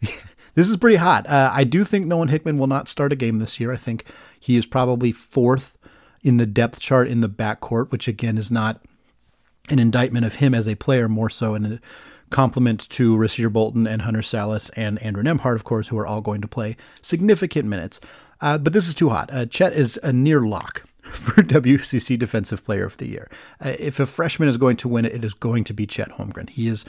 this 0.54 0.70
is 0.70 0.76
pretty 0.76 0.96
hot. 0.96 1.28
Uh, 1.28 1.50
I 1.52 1.64
do 1.64 1.84
think 1.84 2.06
Nolan 2.06 2.28
Hickman 2.28 2.58
will 2.58 2.66
not 2.66 2.88
start 2.88 3.12
a 3.12 3.16
game 3.16 3.38
this 3.38 3.58
year. 3.58 3.72
I 3.72 3.76
think 3.76 4.04
he 4.38 4.56
is 4.56 4.66
probably 4.66 5.12
fourth 5.12 5.76
in 6.22 6.36
the 6.36 6.46
depth 6.46 6.80
chart 6.80 7.08
in 7.08 7.20
the 7.20 7.28
backcourt, 7.28 7.90
which 7.90 8.08
again 8.08 8.38
is 8.38 8.50
not 8.50 8.80
an 9.68 9.78
indictment 9.78 10.24
of 10.24 10.36
him 10.36 10.54
as 10.54 10.66
a 10.66 10.74
player, 10.74 11.08
more 11.08 11.30
so 11.30 11.54
in 11.54 11.64
a 11.64 11.80
compliment 12.30 12.88
to 12.90 13.16
Rasir 13.16 13.52
Bolton 13.52 13.86
and 13.86 14.02
Hunter 14.02 14.20
Sallis 14.20 14.70
and 14.76 14.98
Andrew 15.00 15.22
Nembhard, 15.22 15.54
of 15.54 15.64
course, 15.64 15.88
who 15.88 15.98
are 15.98 16.06
all 16.06 16.20
going 16.20 16.40
to 16.40 16.48
play 16.48 16.76
significant 17.02 17.66
minutes. 17.66 18.00
Uh, 18.40 18.58
but 18.58 18.72
this 18.72 18.88
is 18.88 18.94
too 18.94 19.08
hot. 19.08 19.30
Uh, 19.32 19.46
Chet 19.46 19.72
is 19.72 19.98
a 20.02 20.12
near 20.12 20.40
lock 20.40 20.84
for 21.02 21.42
WCC 21.42 22.18
Defensive 22.18 22.64
Player 22.64 22.84
of 22.84 22.96
the 22.98 23.08
Year. 23.08 23.30
Uh, 23.64 23.74
if 23.78 23.98
a 23.98 24.06
freshman 24.06 24.48
is 24.48 24.56
going 24.56 24.76
to 24.76 24.88
win 24.88 25.04
it, 25.04 25.14
it 25.14 25.24
is 25.24 25.34
going 25.34 25.64
to 25.64 25.74
be 25.74 25.86
Chet 25.86 26.12
Holmgren. 26.12 26.50
He 26.50 26.68
is 26.68 26.84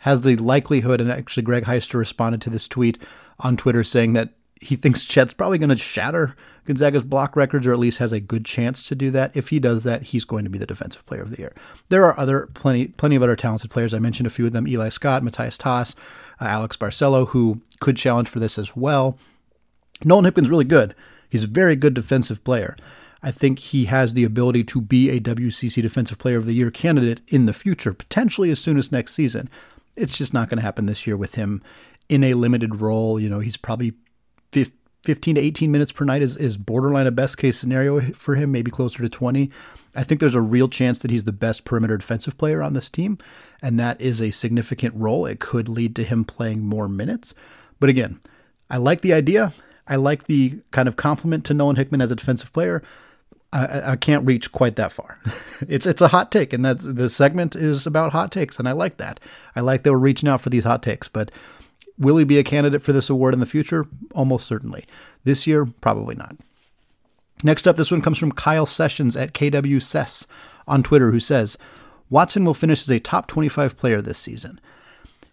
has 0.00 0.22
the 0.22 0.36
likelihood, 0.36 1.00
and 1.00 1.12
actually 1.12 1.42
Greg 1.42 1.64
Heister 1.64 1.96
responded 1.96 2.40
to 2.42 2.50
this 2.50 2.66
tweet 2.66 2.98
on 3.38 3.56
Twitter 3.56 3.84
saying 3.84 4.14
that 4.14 4.30
he 4.60 4.76
thinks 4.76 5.04
Chet's 5.04 5.34
probably 5.34 5.58
going 5.58 5.70
to 5.70 5.76
shatter 5.76 6.36
Gonzaga's 6.66 7.04
block 7.04 7.34
records, 7.34 7.66
or 7.66 7.72
at 7.72 7.78
least 7.78 7.98
has 7.98 8.12
a 8.12 8.20
good 8.20 8.44
chance 8.44 8.82
to 8.84 8.94
do 8.94 9.10
that. 9.10 9.34
If 9.34 9.48
he 9.48 9.58
does 9.58 9.84
that, 9.84 10.04
he's 10.04 10.24
going 10.24 10.44
to 10.44 10.50
be 10.50 10.58
the 10.58 10.66
defensive 10.66 11.04
player 11.06 11.22
of 11.22 11.30
the 11.30 11.38
year. 11.38 11.54
There 11.88 12.04
are 12.04 12.18
other 12.18 12.48
plenty, 12.54 12.88
plenty 12.88 13.16
of 13.16 13.22
other 13.22 13.36
talented 13.36 13.70
players. 13.70 13.94
I 13.94 13.98
mentioned 13.98 14.26
a 14.26 14.30
few 14.30 14.46
of 14.46 14.52
them: 14.52 14.68
Eli 14.68 14.90
Scott, 14.90 15.22
Matthias 15.22 15.58
Tass, 15.58 15.94
uh, 16.40 16.44
Alex 16.44 16.76
Barcelo, 16.76 17.28
who 17.28 17.60
could 17.80 17.96
challenge 17.96 18.28
for 18.28 18.38
this 18.38 18.58
as 18.58 18.76
well. 18.76 19.18
Nolan 20.04 20.24
Hickman's 20.24 20.50
really 20.50 20.64
good. 20.64 20.94
He's 21.28 21.44
a 21.44 21.48
very 21.48 21.76
good 21.76 21.94
defensive 21.94 22.42
player. 22.44 22.76
I 23.22 23.30
think 23.30 23.58
he 23.58 23.84
has 23.84 24.14
the 24.14 24.24
ability 24.24 24.64
to 24.64 24.80
be 24.80 25.10
a 25.10 25.20
WCC 25.20 25.82
Defensive 25.82 26.18
Player 26.18 26.38
of 26.38 26.46
the 26.46 26.54
Year 26.54 26.70
candidate 26.70 27.20
in 27.28 27.44
the 27.44 27.52
future, 27.52 27.92
potentially 27.92 28.50
as 28.50 28.58
soon 28.58 28.78
as 28.78 28.90
next 28.90 29.14
season. 29.14 29.50
It's 29.94 30.16
just 30.16 30.32
not 30.32 30.48
going 30.48 30.56
to 30.56 30.64
happen 30.64 30.86
this 30.86 31.06
year 31.06 31.16
with 31.16 31.34
him 31.34 31.62
in 32.08 32.24
a 32.24 32.34
limited 32.34 32.80
role. 32.80 33.20
You 33.20 33.28
know, 33.28 33.40
he's 33.40 33.58
probably 33.58 33.92
15 35.04 35.34
to 35.36 35.40
18 35.40 35.70
minutes 35.70 35.92
per 35.92 36.04
night 36.04 36.22
is, 36.22 36.36
is 36.36 36.56
borderline 36.56 37.06
a 37.06 37.10
best 37.10 37.38
case 37.38 37.58
scenario 37.58 38.00
for 38.12 38.34
him, 38.34 38.52
maybe 38.52 38.70
closer 38.70 39.02
to 39.02 39.08
20. 39.08 39.50
I 39.94 40.04
think 40.04 40.20
there's 40.20 40.34
a 40.34 40.40
real 40.40 40.68
chance 40.68 40.98
that 41.00 41.10
he's 41.10 41.24
the 41.24 41.32
best 41.32 41.64
perimeter 41.64 41.96
defensive 41.96 42.38
player 42.38 42.62
on 42.62 42.74
this 42.74 42.90
team, 42.90 43.18
and 43.62 43.78
that 43.80 44.00
is 44.00 44.20
a 44.20 44.30
significant 44.30 44.94
role. 44.94 45.26
It 45.26 45.40
could 45.40 45.68
lead 45.68 45.96
to 45.96 46.04
him 46.04 46.24
playing 46.24 46.60
more 46.60 46.88
minutes. 46.88 47.34
But 47.80 47.90
again, 47.90 48.20
I 48.70 48.76
like 48.76 49.00
the 49.00 49.14
idea. 49.14 49.52
I 49.90 49.96
like 49.96 50.24
the 50.24 50.60
kind 50.70 50.88
of 50.88 50.96
compliment 50.96 51.44
to 51.46 51.54
Nolan 51.54 51.76
Hickman 51.76 52.00
as 52.00 52.10
a 52.10 52.16
defensive 52.16 52.52
player. 52.52 52.82
I, 53.52 53.92
I 53.92 53.96
can't 53.96 54.24
reach 54.24 54.52
quite 54.52 54.76
that 54.76 54.92
far. 54.92 55.18
it's 55.68 55.84
it's 55.84 56.00
a 56.00 56.08
hot 56.08 56.30
take, 56.32 56.52
and 56.52 56.64
that's 56.64 56.84
the 56.84 57.08
segment 57.08 57.56
is 57.56 57.86
about 57.86 58.12
hot 58.12 58.30
takes, 58.30 58.58
and 58.58 58.68
I 58.68 58.72
like 58.72 58.96
that. 58.98 59.20
I 59.56 59.60
like 59.60 59.82
that 59.82 59.92
we're 59.92 59.98
reaching 59.98 60.28
out 60.28 60.40
for 60.40 60.50
these 60.50 60.64
hot 60.64 60.82
takes, 60.82 61.08
but 61.08 61.30
Will 62.00 62.16
he 62.16 62.24
be 62.24 62.38
a 62.38 62.44
candidate 62.44 62.80
for 62.80 62.94
this 62.94 63.10
award 63.10 63.34
in 63.34 63.40
the 63.40 63.46
future? 63.46 63.86
Almost 64.14 64.46
certainly. 64.46 64.86
This 65.24 65.46
year, 65.46 65.66
probably 65.66 66.14
not. 66.14 66.34
Next 67.42 67.68
up, 67.68 67.76
this 67.76 67.90
one 67.90 68.00
comes 68.00 68.16
from 68.16 68.32
Kyle 68.32 68.64
Sessions 68.64 69.16
at 69.16 69.34
KWSES 69.34 70.26
on 70.66 70.82
Twitter, 70.82 71.10
who 71.10 71.20
says, 71.20 71.58
Watson 72.08 72.44
will 72.44 72.54
finish 72.54 72.80
as 72.80 72.90
a 72.90 73.00
top 73.00 73.26
25 73.26 73.76
player 73.76 74.00
this 74.00 74.18
season. 74.18 74.60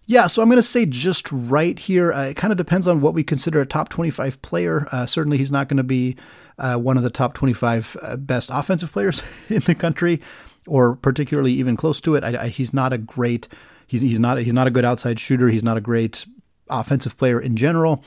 Yeah, 0.10 0.28
so 0.28 0.42
I'm 0.42 0.48
going 0.48 0.56
to 0.56 0.64
say 0.64 0.86
just 0.86 1.30
right 1.34 1.78
here. 1.78 2.14
Uh, 2.14 2.28
it 2.28 2.38
kind 2.38 2.54
of 2.54 2.58
depends 2.58 2.88
on 2.88 3.02
what 3.02 3.14
we 3.14 3.24
consider 3.26 3.60
a 3.60 3.66
top 3.66 3.90
25 3.90 4.42
player. 4.42 4.88
Uh, 4.90 5.06
certainly, 5.06 5.38
he's 5.38 5.52
not 5.52 5.68
going 5.68 5.78
to 5.78 5.84
be 5.84 6.16
uh, 6.58 6.78
one 6.78 6.96
of 6.96 7.04
the 7.04 7.10
top 7.10 7.34
25 7.34 7.98
uh, 8.02 8.16
best 8.16 8.50
offensive 8.52 8.90
players 8.90 9.22
in 9.50 9.60
the 9.60 9.76
country, 9.76 10.22
or 10.66 10.96
particularly 10.96 11.52
even 11.52 11.76
close 11.76 12.00
to 12.02 12.16
it. 12.16 12.24
I, 12.24 12.44
I, 12.44 12.48
he's 12.48 12.74
not 12.74 12.94
a 12.94 12.98
great. 12.98 13.50
He's, 13.86 14.00
he's 14.00 14.20
not 14.20 14.38
he's 14.38 14.54
not 14.54 14.66
a 14.68 14.72
good 14.72 14.86
outside 14.86 15.20
shooter. 15.20 15.50
He's 15.50 15.64
not 15.64 15.76
a 15.76 15.82
great 15.82 16.26
offensive 16.70 17.18
player 17.18 17.40
in 17.42 17.58
general. 17.58 18.02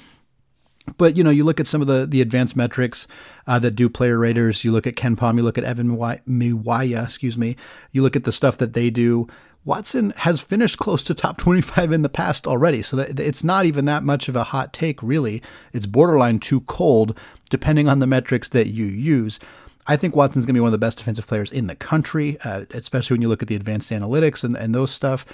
But 0.97 1.19
you 1.19 1.23
know, 1.23 1.30
you 1.30 1.45
look 1.45 1.61
at 1.61 1.66
some 1.66 1.83
of 1.83 1.87
the 1.87 2.07
the 2.07 2.23
advanced 2.23 2.57
metrics 2.57 3.07
uh, 3.47 3.59
that 3.59 3.73
do 3.73 3.90
player 3.90 4.19
raters. 4.19 4.64
You 4.64 4.73
look 4.73 4.87
at 4.87 4.97
KenPom. 4.97 5.37
You 5.37 5.42
look 5.42 5.59
at 5.59 5.64
Evan 5.64 5.97
Miwaya. 5.97 7.04
Excuse 7.04 7.37
me. 7.37 7.57
You 7.92 8.02
look 8.02 8.16
at 8.16 8.25
the 8.25 8.33
stuff 8.33 8.57
that 8.59 8.73
they 8.73 8.88
do. 8.88 9.28
Watson 9.64 10.12
has 10.17 10.40
finished 10.40 10.79
close 10.79 11.02
to 11.02 11.14
top 11.14 11.37
25 11.37 11.93
in 11.93 12.02
the 12.02 12.09
past 12.09 12.47
already, 12.47 12.83
so 12.83 12.97
that 12.97 13.21
it's 13.21 13.45
not 13.45 13.67
even 13.67 13.85
that 13.85 14.02
much 14.02 14.29
of 14.29 14.37
a 14.37 14.45
hot 14.45 14.73
take, 14.73 15.02
really. 15.02 15.43
It's 15.73 15.87
borderline 15.87 16.38
too 16.38 16.62
cold, 16.62 17.17
depending 17.50 17.88
on 17.88 17.99
the 17.99 18.07
metrics 18.07 18.49
that 18.50 18.69
you 18.69 18.87
use. 18.87 19.38
I 19.87 19.97
think 19.97 20.14
Watson's 20.14 20.47
going 20.47 20.55
to 20.55 20.59
be 20.59 20.61
one 20.61 20.69
of 20.69 20.73
the 20.73 20.79
best 20.79 20.99
defensive 20.99 21.26
players 21.26 21.50
in 21.50 21.67
the 21.67 21.75
country, 21.75 22.38
uh, 22.45 22.64
especially 22.71 23.14
when 23.14 23.23
you 23.23 23.29
look 23.29 23.43
at 23.43 23.49
the 23.49 23.57
advanced 23.57 23.90
analytics 23.90 24.45
and, 24.45 24.57
and 24.57 24.75
those 24.75 24.93
stuff. 24.93 25.26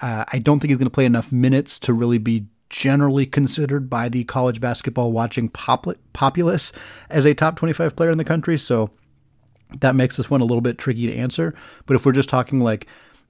Uh, 0.00 0.24
I 0.32 0.38
don't 0.38 0.60
think 0.60 0.70
he's 0.70 0.78
going 0.78 0.86
to 0.86 0.90
play 0.90 1.04
enough 1.04 1.32
minutes 1.32 1.78
to 1.80 1.92
really 1.92 2.18
be 2.18 2.46
generally 2.70 3.26
considered 3.26 3.90
by 3.90 4.08
the 4.08 4.24
college 4.24 4.60
basketball 4.60 5.12
watching 5.12 5.48
populace 5.48 6.72
as 7.10 7.24
a 7.24 7.34
top 7.34 7.56
25 7.56 7.96
player 7.96 8.10
in 8.10 8.18
the 8.18 8.24
country. 8.24 8.58
So 8.58 8.90
that 9.80 9.94
makes 9.94 10.16
this 10.16 10.30
one 10.30 10.40
a 10.40 10.44
little 10.44 10.60
bit 10.60 10.78
tricky 10.78 11.06
to 11.06 11.14
answer. 11.14 11.54
But 11.86 11.94
if 11.94 12.06
we're 12.06 12.12
just 12.12 12.28
talking 12.28 12.60
like 12.60 12.86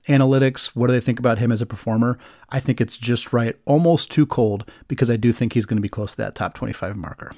analytics, 0.09 0.69
what 0.69 0.89
do 0.89 0.93
they 0.93 1.01
think 1.01 1.19
about 1.19 1.39
him 1.39 1.51
as 1.51 1.61
a 1.61 1.67
performer? 1.67 2.19
I 2.51 2.61
think 2.61 2.81
it's 2.81 2.97
just 2.97 3.33
right, 3.33 3.57
almost 3.65 4.11
too 4.11 4.27
cold, 4.27 4.71
because 4.89 5.11
I 5.11 5.17
do 5.17 5.33
think 5.33 5.53
he's 5.53 5.67
going 5.67 5.79
to 5.79 5.83
be 5.83 5.89
close 5.89 6.13
to 6.13 6.17
that 6.19 6.35
top 6.35 6.55
25 6.55 6.97
marker. 6.97 7.33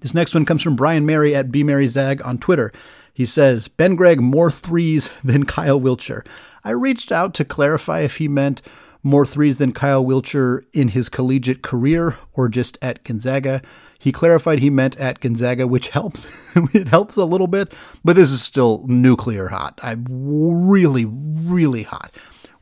This 0.00 0.14
next 0.14 0.34
one 0.34 0.44
comes 0.44 0.62
from 0.62 0.76
Brian 0.76 1.04
Mary 1.04 1.34
at 1.34 1.52
B 1.52 1.62
Mary 1.62 1.86
Zag 1.86 2.22
on 2.24 2.38
Twitter. 2.38 2.72
He 3.12 3.24
says, 3.24 3.68
Ben 3.68 3.96
Gregg 3.96 4.20
more 4.20 4.50
threes 4.50 5.10
than 5.24 5.44
Kyle 5.44 5.80
Wiltjer. 5.80 6.26
I 6.64 6.70
reached 6.70 7.12
out 7.12 7.34
to 7.34 7.44
clarify 7.44 8.00
if 8.00 8.16
he 8.16 8.28
meant 8.28 8.62
more 9.02 9.24
threes 9.26 9.58
than 9.58 9.72
Kyle 9.72 10.04
Wiltjer 10.04 10.64
in 10.72 10.88
his 10.88 11.08
collegiate 11.08 11.62
career 11.62 12.18
or 12.32 12.48
just 12.48 12.78
at 12.82 13.02
Gonzaga. 13.04 13.62
He 13.98 14.12
clarified 14.12 14.60
he 14.60 14.70
meant 14.70 14.96
at 14.98 15.20
Gonzaga, 15.20 15.66
which 15.66 15.88
helps. 15.88 16.28
it 16.74 16.88
helps 16.88 17.16
a 17.16 17.24
little 17.24 17.46
bit, 17.46 17.74
but 18.04 18.16
this 18.16 18.30
is 18.30 18.42
still 18.42 18.84
nuclear 18.86 19.48
hot. 19.48 19.78
I'm 19.82 20.06
really, 20.08 21.04
really 21.04 21.82
hot. 21.82 22.14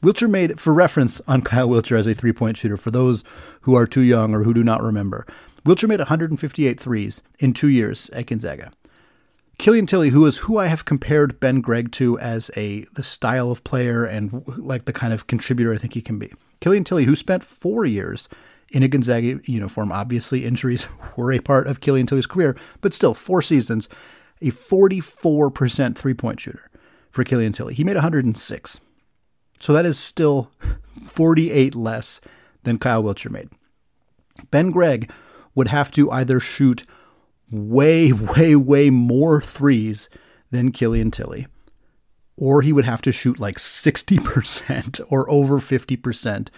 Wiltjer 0.03 0.31
made, 0.31 0.61
for 0.61 0.73
reference 0.73 1.21
on 1.27 1.43
Kyle 1.43 1.69
Wiltjer 1.69 1.99
as 1.99 2.07
a 2.07 2.15
three 2.15 2.33
point 2.33 2.57
shooter, 2.57 2.77
for 2.77 2.91
those 2.91 3.25
who 3.63 3.75
are 3.75 3.87
too 3.87 4.03
young 4.03 4.35
or 4.35 4.45
who 4.45 4.55
do 4.55 4.63
not 4.63 4.83
remember, 4.83 5.27
Wiltjer 5.65 5.89
made 5.89 5.99
158 5.99 6.79
threes 6.79 7.23
in 7.39 7.53
two 7.53 7.69
years 7.69 8.09
at 8.11 8.27
Gonzaga. 8.27 8.73
Killian 9.59 9.87
Tillie, 9.87 10.11
who 10.11 10.25
is 10.25 10.39
who 10.39 10.57
I 10.57 10.67
have 10.69 10.85
compared 10.85 11.41
Ben 11.41 11.61
Gregg 11.61 11.91
to 11.93 12.17
as 12.21 12.51
a 12.57 12.83
the 12.95 13.03
style 13.03 13.51
of 13.51 13.65
player 13.65 14.05
and 14.05 14.45
like 14.57 14.85
the 14.85 14.93
kind 14.93 15.13
of 15.13 15.27
contributor 15.27 15.75
I 15.75 15.79
think 15.79 15.95
he 15.95 16.01
can 16.01 16.19
be. 16.19 16.33
Killian 16.61 16.85
Tillie, 16.85 17.05
who 17.05 17.17
spent 17.17 17.43
four 17.43 17.85
years 17.85 18.29
in 18.71 18.85
a 18.85 18.89
Gonzaga 18.89 19.41
uniform, 19.45 19.91
obviously 19.91 20.45
injuries 20.45 20.87
were 21.17 21.33
a 21.33 21.41
part 21.41 21.67
of 21.67 21.81
Killian 21.81 22.07
Tillie's 22.07 22.27
career, 22.27 22.57
but 22.81 22.95
still 22.95 23.15
four 23.15 23.43
seasons, 23.43 23.89
a 24.41 24.53
44% 24.53 25.97
three 25.97 26.15
point 26.15 26.41
shooter 26.41 26.71
for 27.11 27.25
Killian 27.25 27.53
Tillie. 27.53 27.75
He 27.75 27.85
made 27.85 27.97
106. 27.97 28.81
So 29.61 29.73
that 29.73 29.87
is 29.87 29.99
still 29.99 30.53
48 31.07 31.75
less 31.75 32.21
than 32.63 32.79
Kyle 32.79 33.03
Wiltjer 33.03 33.31
made. 33.31 33.49
Ben 34.53 34.71
Gregg 34.71 35.11
would 35.57 35.69
have 35.69 35.91
to 35.93 36.13
either 36.13 36.39
shoot 36.39 36.85
way, 37.51 38.13
way, 38.13 38.55
way 38.57 38.91
more 38.91 39.41
threes 39.41 40.09
than 40.51 40.73
Killian 40.73 41.11
Tillie. 41.11 41.47
Or 42.37 42.63
he 42.63 42.73
would 42.73 42.85
have 42.85 43.03
to 43.03 43.13
shoot 43.13 43.41
like 43.41 43.59
60% 43.59 45.01
or 45.11 45.29
over 45.31 45.59
50% 45.59 46.49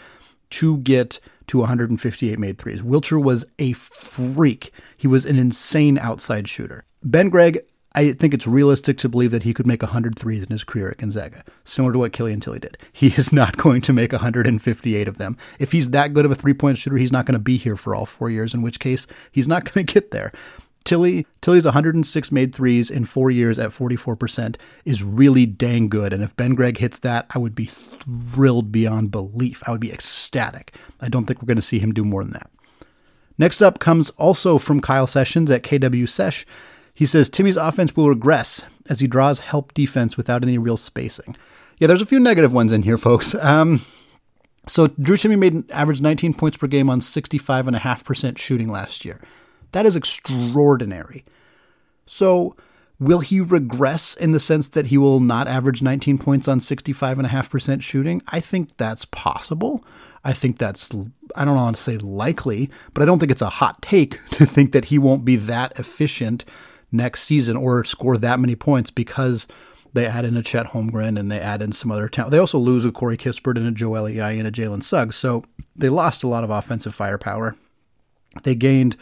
to 0.50 0.78
get 0.78 1.20
to 1.46 1.58
158 1.58 2.38
made 2.38 2.58
threes. 2.58 2.82
Wiltjer 2.82 3.22
was 3.22 3.44
a 3.58 3.72
freak. 3.72 4.72
He 4.96 5.06
was 5.06 5.24
an 5.24 5.38
insane 5.38 5.98
outside 5.98 6.48
shooter. 6.48 6.84
Ben 7.02 7.28
Gregg, 7.28 7.60
I 7.94 8.12
think 8.12 8.34
it's 8.34 8.46
realistic 8.46 8.98
to 8.98 9.08
believe 9.08 9.32
that 9.32 9.42
he 9.42 9.54
could 9.54 9.66
make 9.66 9.82
100 9.82 10.16
threes 10.16 10.44
in 10.44 10.50
his 10.50 10.62
career 10.62 10.90
at 10.90 10.98
Gonzaga, 10.98 11.42
similar 11.64 11.92
to 11.92 11.98
what 11.98 12.12
Killian 12.12 12.38
Tillie 12.38 12.60
did. 12.60 12.78
He 12.92 13.08
is 13.08 13.32
not 13.32 13.56
going 13.56 13.80
to 13.82 13.92
make 13.92 14.12
158 14.12 15.08
of 15.08 15.18
them. 15.18 15.36
If 15.58 15.72
he's 15.72 15.90
that 15.90 16.12
good 16.12 16.24
of 16.24 16.30
a 16.30 16.36
three 16.36 16.54
point 16.54 16.78
shooter, 16.78 16.98
he's 16.98 17.12
not 17.12 17.26
going 17.26 17.32
to 17.32 17.40
be 17.40 17.56
here 17.56 17.76
for 17.76 17.94
all 17.94 18.06
four 18.06 18.30
years, 18.30 18.54
in 18.54 18.62
which 18.62 18.78
case 18.78 19.06
he's 19.32 19.48
not 19.48 19.64
going 19.64 19.86
to 19.86 19.92
get 19.92 20.10
there. 20.10 20.32
Tillie 20.84 21.26
Tillie's 21.40 21.64
106 21.64 22.32
made 22.32 22.54
threes 22.54 22.90
in 22.90 23.04
four 23.04 23.30
years 23.30 23.58
at 23.58 23.70
44% 23.70 24.56
is 24.84 25.02
really 25.02 25.46
dang 25.46 25.88
good. 25.88 26.12
And 26.12 26.22
if 26.22 26.36
Ben 26.36 26.54
Gregg 26.54 26.78
hits 26.78 26.98
that, 27.00 27.26
I 27.30 27.38
would 27.38 27.54
be 27.54 27.66
thrilled 27.66 28.72
beyond 28.72 29.10
belief. 29.10 29.62
I 29.66 29.72
would 29.72 29.80
be 29.80 29.92
ecstatic. 29.92 30.74
I 31.00 31.08
don't 31.08 31.26
think 31.26 31.40
we're 31.40 31.46
going 31.46 31.56
to 31.56 31.62
see 31.62 31.78
him 31.78 31.92
do 31.92 32.04
more 32.04 32.24
than 32.24 32.32
that. 32.32 32.50
Next 33.38 33.62
up 33.62 33.78
comes 33.78 34.10
also 34.10 34.58
from 34.58 34.80
Kyle 34.80 35.06
Sessions 35.06 35.50
at 35.50 35.62
KW 35.62 36.08
Sesh. 36.08 36.44
He 36.92 37.06
says 37.06 37.30
Timme's 37.30 37.56
offense 37.56 37.96
will 37.96 38.08
regress 38.08 38.64
as 38.88 39.00
he 39.00 39.06
draws 39.06 39.40
help 39.40 39.72
defense 39.72 40.16
without 40.16 40.42
any 40.42 40.58
real 40.58 40.76
spacing. 40.76 41.36
Yeah, 41.78 41.86
there's 41.86 42.02
a 42.02 42.06
few 42.06 42.20
negative 42.20 42.52
ones 42.52 42.72
in 42.72 42.82
here, 42.82 42.98
folks. 42.98 43.34
Um, 43.36 43.80
so 44.66 44.88
Drew 44.88 45.16
Timme 45.16 45.38
made 45.38 45.54
an 45.54 45.64
average 45.70 46.02
19 46.02 46.34
points 46.34 46.58
per 46.58 46.66
game 46.66 46.90
on 46.90 47.00
65.5% 47.00 48.36
shooting 48.36 48.68
last 48.68 49.04
year. 49.06 49.20
That 49.72 49.86
is 49.86 49.96
extraordinary. 49.96 51.24
So 52.06 52.56
will 52.98 53.20
he 53.20 53.40
regress 53.40 54.14
in 54.14 54.32
the 54.32 54.40
sense 54.40 54.68
that 54.68 54.86
he 54.86 54.98
will 54.98 55.20
not 55.20 55.48
average 55.48 55.82
19 55.82 56.18
points 56.18 56.48
on 56.48 56.60
65.5% 56.60 57.82
shooting? 57.82 58.22
I 58.28 58.40
think 58.40 58.76
that's 58.76 59.06
possible. 59.06 59.84
I 60.22 60.32
think 60.32 60.58
that's, 60.58 60.90
I 61.34 61.44
don't 61.44 61.56
want 61.56 61.76
to 61.76 61.82
say 61.82 61.96
likely, 61.96 62.70
but 62.92 63.02
I 63.02 63.06
don't 63.06 63.18
think 63.18 63.32
it's 63.32 63.42
a 63.42 63.48
hot 63.48 63.80
take 63.80 64.24
to 64.32 64.44
think 64.44 64.72
that 64.72 64.86
he 64.86 64.98
won't 64.98 65.24
be 65.24 65.36
that 65.36 65.78
efficient 65.78 66.44
next 66.92 67.22
season 67.22 67.56
or 67.56 67.82
score 67.84 68.16
that 68.18 68.40
many 68.40 68.56
points 68.56 68.90
because 68.90 69.46
they 69.92 70.06
add 70.06 70.24
in 70.24 70.36
a 70.36 70.42
Chet 70.42 70.66
Holmgren 70.66 71.18
and 71.18 71.30
they 71.30 71.40
add 71.40 71.62
in 71.62 71.72
some 71.72 71.90
other 71.90 72.08
talent. 72.08 72.32
They 72.32 72.38
also 72.38 72.58
lose 72.58 72.84
a 72.84 72.92
Corey 72.92 73.16
Kispert 73.16 73.56
and 73.56 73.66
a 73.66 73.72
Joel 73.72 74.04
Ayayi 74.04 74.38
and 74.38 74.46
a 74.46 74.52
Jalen 74.52 74.82
Suggs. 74.82 75.16
So 75.16 75.44
they 75.74 75.88
lost 75.88 76.22
a 76.22 76.28
lot 76.28 76.44
of 76.44 76.50
offensive 76.50 76.94
firepower. 76.94 77.56
They 78.42 78.54
gained 78.54 78.96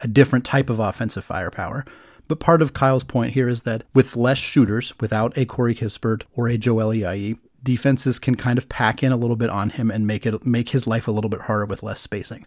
a 0.00 0.08
different 0.08 0.44
type 0.44 0.70
of 0.70 0.78
offensive 0.78 1.24
firepower. 1.24 1.84
But 2.28 2.40
part 2.40 2.62
of 2.62 2.74
Kyle's 2.74 3.04
point 3.04 3.32
here 3.32 3.48
is 3.48 3.62
that 3.62 3.82
with 3.92 4.16
less 4.16 4.38
shooters, 4.38 4.94
without 5.00 5.36
a 5.36 5.44
Corey 5.44 5.74
Kispert 5.74 6.22
or 6.34 6.48
a 6.48 6.56
Joel 6.56 6.94
Ayayi, 6.94 7.38
defenses 7.62 8.18
can 8.18 8.36
kind 8.36 8.58
of 8.58 8.68
pack 8.68 9.02
in 9.02 9.12
a 9.12 9.16
little 9.16 9.36
bit 9.36 9.50
on 9.50 9.70
him 9.70 9.90
and 9.90 10.06
make 10.06 10.24
it 10.24 10.46
make 10.46 10.70
his 10.70 10.86
life 10.86 11.08
a 11.08 11.10
little 11.10 11.28
bit 11.28 11.42
harder 11.42 11.66
with 11.66 11.82
less 11.82 12.00
spacing. 12.00 12.46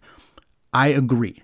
I 0.71 0.87
agree. 0.87 1.43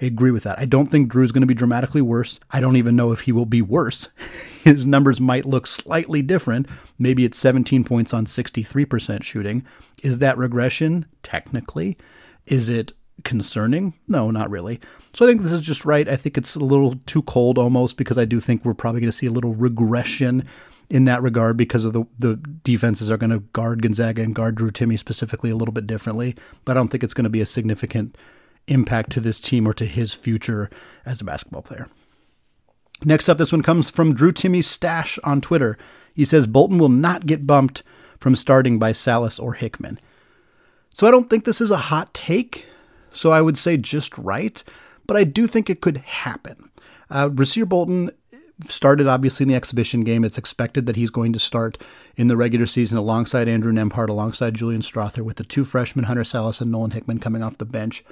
I 0.00 0.06
agree 0.06 0.30
with 0.30 0.44
that. 0.44 0.58
I 0.58 0.64
don't 0.64 0.86
think 0.86 1.08
Drew's 1.08 1.32
going 1.32 1.42
to 1.42 1.46
be 1.46 1.54
dramatically 1.54 2.00
worse. 2.00 2.40
I 2.50 2.60
don't 2.60 2.76
even 2.76 2.96
know 2.96 3.12
if 3.12 3.22
he 3.22 3.32
will 3.32 3.44
be 3.44 3.60
worse. 3.60 4.08
His 4.64 4.86
numbers 4.86 5.20
might 5.20 5.44
look 5.44 5.66
slightly 5.66 6.22
different. 6.22 6.68
Maybe 6.98 7.24
it's 7.24 7.38
17 7.38 7.84
points 7.84 8.14
on 8.14 8.24
63% 8.24 9.22
shooting. 9.22 9.66
Is 10.02 10.18
that 10.20 10.38
regression? 10.38 11.06
Technically. 11.22 11.98
Is 12.46 12.70
it 12.70 12.92
concerning? 13.24 13.94
No, 14.08 14.30
not 14.30 14.50
really. 14.50 14.80
So 15.14 15.24
I 15.24 15.28
think 15.28 15.42
this 15.42 15.52
is 15.52 15.60
just 15.60 15.84
right. 15.84 16.08
I 16.08 16.16
think 16.16 16.38
it's 16.38 16.54
a 16.54 16.60
little 16.60 16.96
too 17.06 17.22
cold 17.22 17.58
almost 17.58 17.96
because 17.96 18.18
I 18.18 18.24
do 18.24 18.40
think 18.40 18.64
we're 18.64 18.74
probably 18.74 19.00
going 19.00 19.10
to 19.10 19.16
see 19.16 19.26
a 19.26 19.32
little 19.32 19.54
regression 19.54 20.44
in 20.88 21.04
that 21.04 21.22
regard 21.22 21.56
because 21.56 21.84
of 21.84 21.92
the 21.92 22.04
the 22.18 22.36
defenses 22.64 23.10
are 23.10 23.16
going 23.16 23.30
to 23.30 23.38
guard 23.38 23.80
Gonzaga 23.82 24.22
and 24.22 24.34
guard 24.34 24.56
Drew 24.56 24.70
Timme 24.70 24.98
specifically 24.98 25.50
a 25.50 25.56
little 25.56 25.72
bit 25.72 25.86
differently. 25.86 26.34
But 26.64 26.76
I 26.76 26.80
don't 26.80 26.88
think 26.88 27.04
it's 27.04 27.14
going 27.14 27.24
to 27.24 27.30
be 27.30 27.40
a 27.40 27.46
significant 27.46 28.18
impact 28.66 29.10
to 29.12 29.20
this 29.20 29.40
team 29.40 29.66
or 29.66 29.74
to 29.74 29.84
his 29.84 30.14
future 30.14 30.68
as 31.06 31.20
a 31.20 31.24
basketball 31.24 31.62
player. 31.62 31.88
Next 33.04 33.28
up, 33.28 33.38
this 33.38 33.52
one 33.52 33.62
comes 33.62 33.90
from 33.90 34.14
Drew 34.14 34.32
Timme's 34.32 34.66
stash 34.66 35.18
on 35.24 35.40
Twitter. 35.40 35.78
He 36.14 36.24
says 36.24 36.46
Bolton 36.46 36.76
will 36.76 36.90
not 36.90 37.24
get 37.24 37.46
bumped 37.46 37.82
from 38.18 38.34
starting 38.34 38.78
by 38.78 38.92
Sallis 38.92 39.42
or 39.42 39.54
Hickman. 39.54 39.98
So 40.92 41.06
I 41.06 41.10
don't 41.10 41.30
think 41.30 41.44
this 41.44 41.60
is 41.60 41.70
a 41.70 41.76
hot 41.76 42.12
take. 42.12 42.66
So 43.12 43.32
I 43.32 43.40
would 43.40 43.58
say 43.58 43.76
just 43.76 44.16
right, 44.18 44.62
but 45.06 45.16
I 45.16 45.24
do 45.24 45.46
think 45.46 45.68
it 45.68 45.80
could 45.80 45.98
happen. 45.98 46.70
Uh, 47.10 47.28
Rasir 47.28 47.68
Bolton 47.68 48.10
started 48.68 49.06
obviously 49.06 49.44
in 49.44 49.48
the 49.48 49.54
exhibition 49.54 50.02
game. 50.02 50.24
It's 50.24 50.38
expected 50.38 50.86
that 50.86 50.96
he's 50.96 51.10
going 51.10 51.32
to 51.32 51.38
start 51.38 51.78
in 52.16 52.26
the 52.26 52.36
regular 52.36 52.66
season 52.66 52.98
alongside 52.98 53.48
Andrew 53.48 53.72
Nembhard, 53.72 54.08
alongside 54.08 54.54
Julian 54.54 54.82
Strawther, 54.82 55.22
with 55.22 55.36
the 55.36 55.44
two 55.44 55.64
freshmen, 55.64 56.04
Hunter 56.04 56.22
Sallis 56.22 56.60
and 56.60 56.70
Nolan 56.70 56.90
Hickman, 56.90 57.20
coming 57.20 57.42
off 57.42 57.58
the 57.58 57.64
bench. 57.64 58.04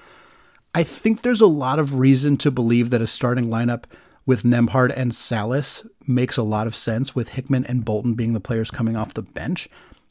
I 0.74 0.82
think 0.82 1.22
there's 1.22 1.40
a 1.40 1.46
lot 1.46 1.78
of 1.78 1.94
reason 1.98 2.36
to 2.38 2.50
believe 2.50 2.90
that 2.90 3.02
a 3.02 3.06
starting 3.06 3.46
lineup 3.46 3.84
with 4.26 4.42
Nembhard 4.42 4.92
and 4.94 5.12
Sallis 5.12 5.88
makes 6.06 6.36
a 6.36 6.42
lot 6.42 6.66
of 6.66 6.76
sense 6.76 7.14
with 7.14 7.30
Hickman 7.30 7.64
and 7.64 7.84
Bolton 7.84 8.14
being 8.14 8.34
the 8.34 8.40
players 8.40 8.70
coming 8.70 8.96
off 8.96 9.14
the 9.14 9.22
bench. 9.22 9.68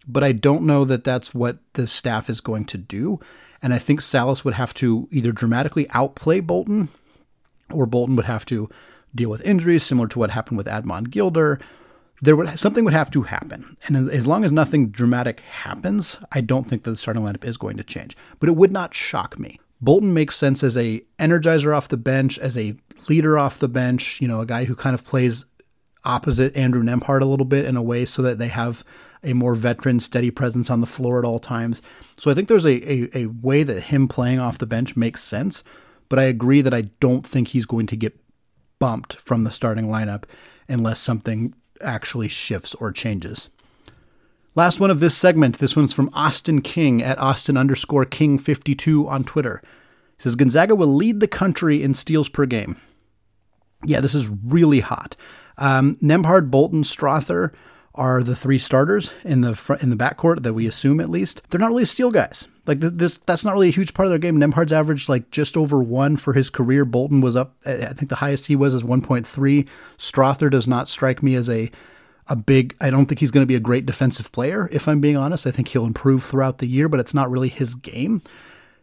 But 0.08 0.24
I 0.24 0.32
don't 0.32 0.63
know 0.63 0.86
that 0.86 1.03
that's 1.03 1.34
what 1.34 1.60
the 1.74 1.86
staff 1.86 2.29
is 2.29 2.41
going 2.41 2.65
to 2.65 2.77
do. 2.77 3.20
And 3.62 3.74
I 3.74 3.80
think 3.80 4.02
Sallis 4.02 4.46
would 4.46 4.54
have 4.54 4.74
to 4.76 5.08
either 5.12 5.32
dramatically 5.32 5.88
outplay 5.92 6.40
Bolton 6.40 6.90
or 7.72 7.86
Bolton 7.86 8.16
would 8.16 8.26
have 8.26 8.46
to 8.46 8.70
deal 9.14 9.30
with 9.30 9.42
injuries 9.42 9.84
similar 9.84 10.08
to 10.10 10.20
what 10.20 10.32
happened 10.32 10.58
with 10.58 10.68
Admon 10.68 11.10
Gilder. 11.10 11.60
There 12.22 12.36
would 12.36 12.58
something 12.58 12.84
would 12.84 12.93
have 12.93 13.12
to 13.12 13.24
happen, 13.24 13.78
and 13.86 14.10
as 14.10 14.26
long 14.26 14.43
as 14.43 14.52
nothing 14.52 14.89
dramatic 14.89 15.39
happens, 15.41 16.17
I 16.32 16.41
don't 16.41 16.67
think 16.67 16.84
that 16.84 16.89
the 16.89 16.96
starting 16.96 17.24
lineup 17.24 17.43
is 17.43 17.58
going 17.58 17.78
to 17.78 17.84
change. 17.84 18.17
But 18.39 18.50
it 18.50 18.56
would 18.56 18.72
not 18.72 18.96
shock 18.96 19.38
me. 19.38 19.60
Bolton 19.82 20.15
makes 20.15 20.36
sense 20.36 20.63
as 20.63 20.76
a 20.76 21.04
energizer 21.20 21.76
off 21.76 21.88
the 21.88 21.98
bench, 21.98 22.39
as 22.39 22.58
a 22.58 22.76
leader 23.08 23.38
off 23.38 23.60
the 23.60 23.67
bench, 23.67 24.20
you 24.20 24.28
know, 24.28 24.41
a 24.41 24.48
guy 24.48 24.65
who 24.65 24.76
kind 24.76 24.96
of 24.96 25.04
plays 25.04 25.46
opposite 26.04 26.56
Andrew 26.56 26.82
Nembhard 26.82 27.22
a 27.22 27.26
little 27.26 27.46
bit 27.46 27.65
in 27.65 27.78
a 27.78 27.84
way 27.84 28.06
so 28.06 28.24
that 28.24 28.39
they 28.39 28.48
have 28.48 28.84
a 29.23 29.34
more 29.34 29.56
veteran, 29.56 29.99
steady 29.99 30.32
presence 30.32 30.69
on 30.69 30.82
the 30.82 30.88
floor 30.88 31.19
at 31.19 31.25
all 31.25 31.39
times. 31.39 31.82
So 32.17 32.32
I 32.32 32.34
think 32.34 32.47
there's 32.47 32.65
a, 32.65 32.91
a, 32.91 33.23
a 33.23 33.25
way 33.27 33.63
that 33.63 33.84
him 33.84 34.08
playing 34.08 34.39
off 34.39 34.58
the 34.58 34.65
bench 34.65 34.95
makes 34.95 35.23
sense, 35.23 35.63
but 36.10 36.19
I 36.19 36.23
agree 36.23 36.62
that 36.62 36.73
I 36.73 36.82
don't 36.99 37.25
think 37.25 37.49
he's 37.49 37.65
going 37.65 37.88
to 37.88 37.95
get 37.95 38.19
bumped 38.80 39.15
from 39.15 39.43
the 39.43 39.51
starting 39.51 39.88
lineup 39.88 40.23
unless 40.67 40.99
something 40.99 41.53
actually 41.82 42.27
shifts 42.27 42.75
or 42.75 42.91
changes. 42.91 43.49
Last 44.56 44.80
one 44.80 44.89
of 44.89 44.99
this 44.99 45.15
segment. 45.15 45.60
This 45.60 45.75
one's 45.75 45.93
from 45.93 46.10
Austin 46.13 46.62
King 46.62 47.03
at 47.03 47.19
Austin 47.19 47.58
underscore 47.58 48.06
King 48.06 48.39
52 48.39 49.08
on 49.08 49.23
Twitter. 49.23 49.62
He 50.17 50.23
says 50.23 50.36
Gonzaga 50.36 50.75
will 50.75 50.88
lead 50.88 51.19
the 51.19 51.27
country 51.27 51.84
in 51.84 51.93
steals 51.93 52.27
per 52.27 52.47
game. 52.47 52.75
Yeah, 53.86 54.01
this 54.01 54.15
is 54.15 54.30
really 54.30 54.80
hot. 54.80 55.15
Um, 55.60 55.95
Nembhard, 55.97 56.49
Bolton, 56.49 56.82
Strawther 56.82 57.53
are 57.98 58.24
the 58.24 58.36
three 58.36 58.58
starters 58.60 59.14
in 59.24 59.42
the 59.42 59.56
front, 59.56 59.82
in 59.82 59.90
the 59.90 59.96
backcourt 59.96 60.44
that 60.44 60.54
we 60.54 60.68
assume 60.68 61.00
at 61.00 61.10
least. 61.10 61.42
They're 61.50 61.60
not 61.60 61.70
really 61.70 61.86
steal 61.86 62.12
guys. 62.12 62.48
Like 62.66 62.80
this, 62.80 63.18
that's 63.20 63.46
not 63.46 63.54
really 63.54 63.70
a 63.70 63.72
huge 63.72 63.94
part 63.94 64.06
of 64.06 64.10
their 64.12 64.20
game. 64.20 64.38
Nembhard's 64.40 64.74
averaged 64.74 65.10
like 65.10 65.32
just 65.32 65.56
over 65.58 65.82
one 65.82 66.18
for 66.18 66.34
his 66.34 66.50
career. 66.50 66.86
Bolton 66.86 67.22
was 67.22 67.36
up. 67.36 67.56
I 67.66 67.94
think 67.94 68.10
the 68.10 68.18
highest 68.18 68.48
he 68.48 68.56
was 68.56 68.74
is 68.74 68.84
1.3. 68.84 69.68
Strawther 69.98 70.52
does 70.52 70.68
not 70.68 70.88
strike 70.88 71.24
me 71.24 71.36
as 71.36 71.50
a 71.50 71.72
a 72.28 72.36
big. 72.36 72.76
I 72.82 72.90
don't 72.90 73.06
think 73.06 73.20
he's 73.20 73.32
going 73.32 73.44
to 73.44 73.48
be 73.48 73.56
a 73.56 73.62
great 73.62 73.86
defensive 73.86 74.32
player. 74.32 74.68
If 74.72 74.88
I'm 74.88 75.00
being 75.00 75.18
honest, 75.18 75.48
I 75.48 75.52
think 75.52 75.70
he'll 75.70 75.86
improve 75.86 76.24
throughout 76.24 76.58
the 76.58 76.68
year, 76.68 76.90
but 76.90 77.00
it's 77.00 77.14
not 77.14 77.32
really 77.32 77.50
his 77.50 77.74
game. 77.74 78.22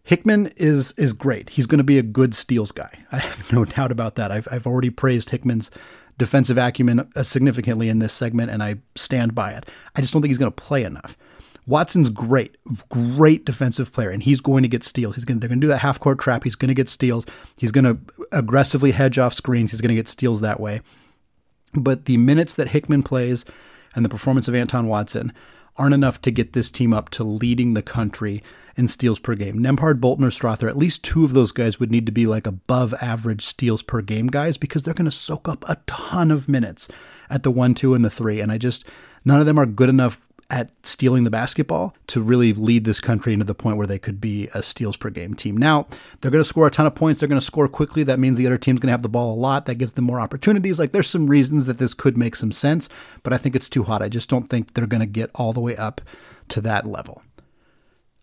Hickman 0.03 0.53
is 0.57 0.93
is 0.97 1.13
great. 1.13 1.51
He's 1.51 1.67
going 1.67 1.79
to 1.79 1.85
be 1.85 1.99
a 1.99 2.03
good 2.03 2.35
steals 2.35 2.73
guy. 2.73 3.05
I 3.13 3.19
have 3.19 3.53
no 3.53 3.65
doubt 3.65 3.93
about 3.93 4.15
that. 4.17 4.31
I've 4.31 4.49
I've 4.51 4.67
already 4.67 4.91
praised 4.91 5.31
Hickman's 5.31 5.71
defensive 6.19 6.59
acumen 6.59 7.09
uh, 7.17 7.23
significantly 7.23 7.89
in 7.89 7.99
this 7.99 8.13
segment, 8.13 8.51
and 8.51 8.63
I 8.63 8.77
stand 8.95 9.35
by 9.35 9.53
it. 9.53 9.69
I 9.95 10.01
just 10.01 10.13
don't 10.13 10.23
think 10.23 10.31
he's 10.31 10.39
going 10.39 10.53
to 10.53 10.63
play 10.63 10.85
enough. 10.85 11.17
Watson's 11.67 12.11
great, 12.11 12.57
great 12.91 13.47
defensive 13.47 13.93
player, 13.93 14.11
and 14.11 14.23
he's 14.23 14.41
going 14.41 14.63
to 14.63 14.69
get 14.69 14.85
steals. 14.85 15.15
He's 15.15 15.25
going 15.25 15.41
they're 15.41 15.49
going 15.49 15.61
to 15.61 15.65
do 15.65 15.69
that 15.69 15.79
half 15.79 15.99
court 15.99 16.19
trap. 16.19 16.45
He's 16.45 16.57
going 16.57 16.69
to 16.69 16.75
get 16.75 16.89
steals. 16.89 17.25
He's 17.57 17.73
going 17.73 17.85
to 17.85 17.99
aggressively 18.33 18.91
hedge 18.91 19.19
off 19.19 19.33
screens. 19.33 19.71
He's 19.71 19.81
going 19.81 19.89
to 19.89 19.95
get 19.95 20.09
steals 20.09 20.43
that 20.43 20.61
way. 20.61 20.83
But 21.73 22.05
the 22.05 22.19
minutes 22.19 22.55
that 22.55 22.69
Hickman 22.69 23.03
plays 23.03 23.45
and 23.95 24.05
the 24.05 24.11
performance 24.11 24.47
of 24.47 24.55
Anton 24.55 24.89
Watson 24.89 25.33
aren't 25.77 25.95
enough 25.95 26.21
to 26.23 26.31
get 26.31 26.53
this 26.53 26.71
team 26.71 26.93
up 26.93 27.11
to 27.11 27.25
leading 27.25 27.75
the 27.75 27.83
country 27.83 28.43
in 28.77 28.89
steals 28.89 29.19
per 29.19 29.35
game. 29.35 29.59
Nembhard, 29.61 30.01
Bolton, 30.01 30.25
or 30.25 30.31
Strawther, 30.31 30.69
at 30.69 30.77
least 30.77 31.03
two 31.03 31.25
of 31.25 31.33
those 31.33 31.53
guys 31.53 31.79
would 31.79 31.91
need 31.91 32.07
to 32.07 32.13
be 32.13 32.27
like 32.27 32.47
above 32.47 32.95
average 33.01 33.43
steals 33.43 33.83
per 33.83 34.01
game 34.01 34.27
guys 34.27 34.59
because 34.59 34.83
they're 34.83 34.95
going 34.95 35.05
to 35.05 35.11
soak 35.11 35.49
up 35.49 35.65
a 35.69 35.79
ton 35.87 36.31
of 36.31 36.49
minutes 36.49 36.89
at 37.31 37.43
the 37.43 37.51
one, 37.51 37.75
two, 37.75 37.95
and 37.95 38.05
the 38.05 38.11
three. 38.11 38.41
And 38.41 38.51
I 38.51 38.59
just, 38.59 38.85
none 39.25 39.41
of 39.41 39.47
them 39.47 39.59
are 39.59 39.67
good 39.67 39.89
enough 39.89 40.21
at 40.51 40.71
stealing 40.83 41.25
the 41.25 41.31
basketball 41.31 41.95
to 42.07 42.21
really 42.21 42.53
lead 42.53 42.85
this 42.85 43.01
country 43.01 43.33
into 43.33 43.45
the 43.45 43.55
point 43.55 43.77
where 43.77 43.87
they 43.87 43.99
could 43.99 44.21
be 44.21 44.49
a 44.55 44.63
steals 44.63 44.97
per 44.97 45.11
game 45.11 45.35
team. 45.35 45.57
Now, 45.57 45.87
they're 46.21 46.31
going 46.31 46.43
to 46.43 46.49
score 46.49 46.67
a 46.67 46.71
ton 46.71 46.87
of 46.87 46.95
points. 46.95 47.21
They're 47.21 47.29
going 47.29 47.41
to 47.41 47.45
score 47.45 47.67
quickly. 47.69 48.03
That 48.03 48.19
means 48.19 48.37
the 48.37 48.47
other 48.47 48.59
team's 48.59 48.81
going 48.81 48.89
to 48.89 48.93
have 48.93 49.03
the 49.03 49.09
ball 49.09 49.35
a 49.35 49.37
lot. 49.37 49.67
That 49.67 49.77
gives 49.77 49.95
them 49.95 50.05
more 50.05 50.21
opportunities. 50.21 50.79
Like, 50.79 50.93
there's 50.93 51.09
some 51.09 51.27
reasons 51.27 51.67
that 51.67 51.79
this 51.79 51.95
could 51.95 52.17
make 52.17 52.37
some 52.37 52.53
sense, 52.53 52.89
but 53.23 53.33
I 53.33 53.39
think 53.39 53.57
it's 53.57 53.69
too 53.71 53.85
hot. 53.85 54.03
I 54.03 54.09
just 54.09 54.29
don't 54.29 54.49
think 54.49 54.75
they're 54.75 54.87
going 54.87 55.01
to 55.01 55.07
get 55.07 55.31
all 55.35 55.53
the 55.53 55.61
way 55.61 55.77
up 55.77 56.01
to 56.51 56.61
that 56.61 56.87
level. 56.87 57.23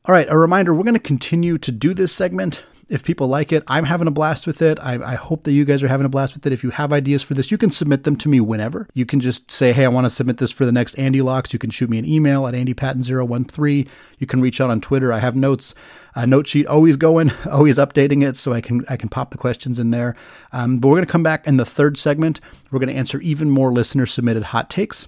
All 0.06 0.14
right, 0.14 0.28
a 0.30 0.38
reminder 0.38 0.74
we're 0.74 0.84
going 0.84 0.94
to 0.96 1.00
continue 1.00 1.58
to 1.60 1.72
do 1.72 1.94
this 1.94 2.12
segment 2.12 2.64
if 2.92 3.06
people 3.06 3.28
like 3.28 3.54
it, 3.54 3.64
I'm 3.68 3.86
having 3.86 4.08
a 4.08 4.12
blast 4.12 4.46
with 4.46 4.62
it. 4.62 4.78
I, 4.82 5.14
I, 5.14 5.16
hope 5.16 5.46
that 5.46 5.54
you 5.54 5.64
guys 5.64 5.82
are 5.82 5.88
having 5.88 6.06
a 6.06 6.10
blast 6.10 6.34
with 6.34 6.46
it. 6.46 6.52
If 6.52 6.62
you 6.62 6.72
have 6.72 6.92
ideas 6.92 7.24
for 7.24 7.34
this, 7.34 7.50
you 7.50 7.58
can 7.58 7.72
submit 7.72 8.04
them 8.04 8.18
to 8.18 8.28
me 8.28 8.42
whenever. 8.42 8.86
You 8.94 9.06
can 9.06 9.22
just 9.22 9.50
say, 9.50 9.72
hey, 9.72 9.86
I 9.86 9.88
want 9.88 10.06
to 10.06 10.10
submit 10.10 10.40
this 10.40 10.52
for 10.52 10.66
the 10.66 10.74
next 10.74 10.96
Andy 10.96 11.22
Locks. 11.22 11.54
You 11.54 11.60
can 11.60 11.70
shoot 11.70 11.90
me 11.90 11.98
an 12.00 12.06
email 12.06 12.46
at 12.48 12.54
andypatton013. 12.54 13.88
You 14.20 14.28
can 14.28 14.42
reach 14.42 14.60
out 14.60 14.70
on 14.70 14.82
Twitter. 14.82 15.14
I 15.14 15.20
have 15.20 15.38
notes, 15.38 15.74
a 16.16 16.28
note 16.28 16.48
sheet 16.48 16.68
always 16.68 16.98
going, 16.98 17.32
always 17.50 17.78
updating 17.78 18.28
it, 18.28 18.36
so 18.36 18.52
I 18.52 18.60
can 18.60 18.84
I 18.90 18.98
can 18.98 19.08
pop 19.08 19.32
the 19.32 19.38
questions 19.38 19.80
in 19.80 19.92
there. 19.92 20.18
Um, 20.52 20.80
but 20.80 20.90
we're 20.90 20.98
going 20.98 21.06
to 21.06 21.12
come 21.12 21.24
back 21.24 21.48
in 21.48 21.56
the 21.56 21.66
third 21.66 21.98
segment. 21.98 22.42
We're 22.72 22.80
going 22.80 22.90
to 22.90 22.96
answer 22.96 23.22
even 23.22 23.50
more 23.50 23.72
listener 23.72 24.06
submitted 24.06 24.44
hot 24.44 24.70
takes. 24.70 25.08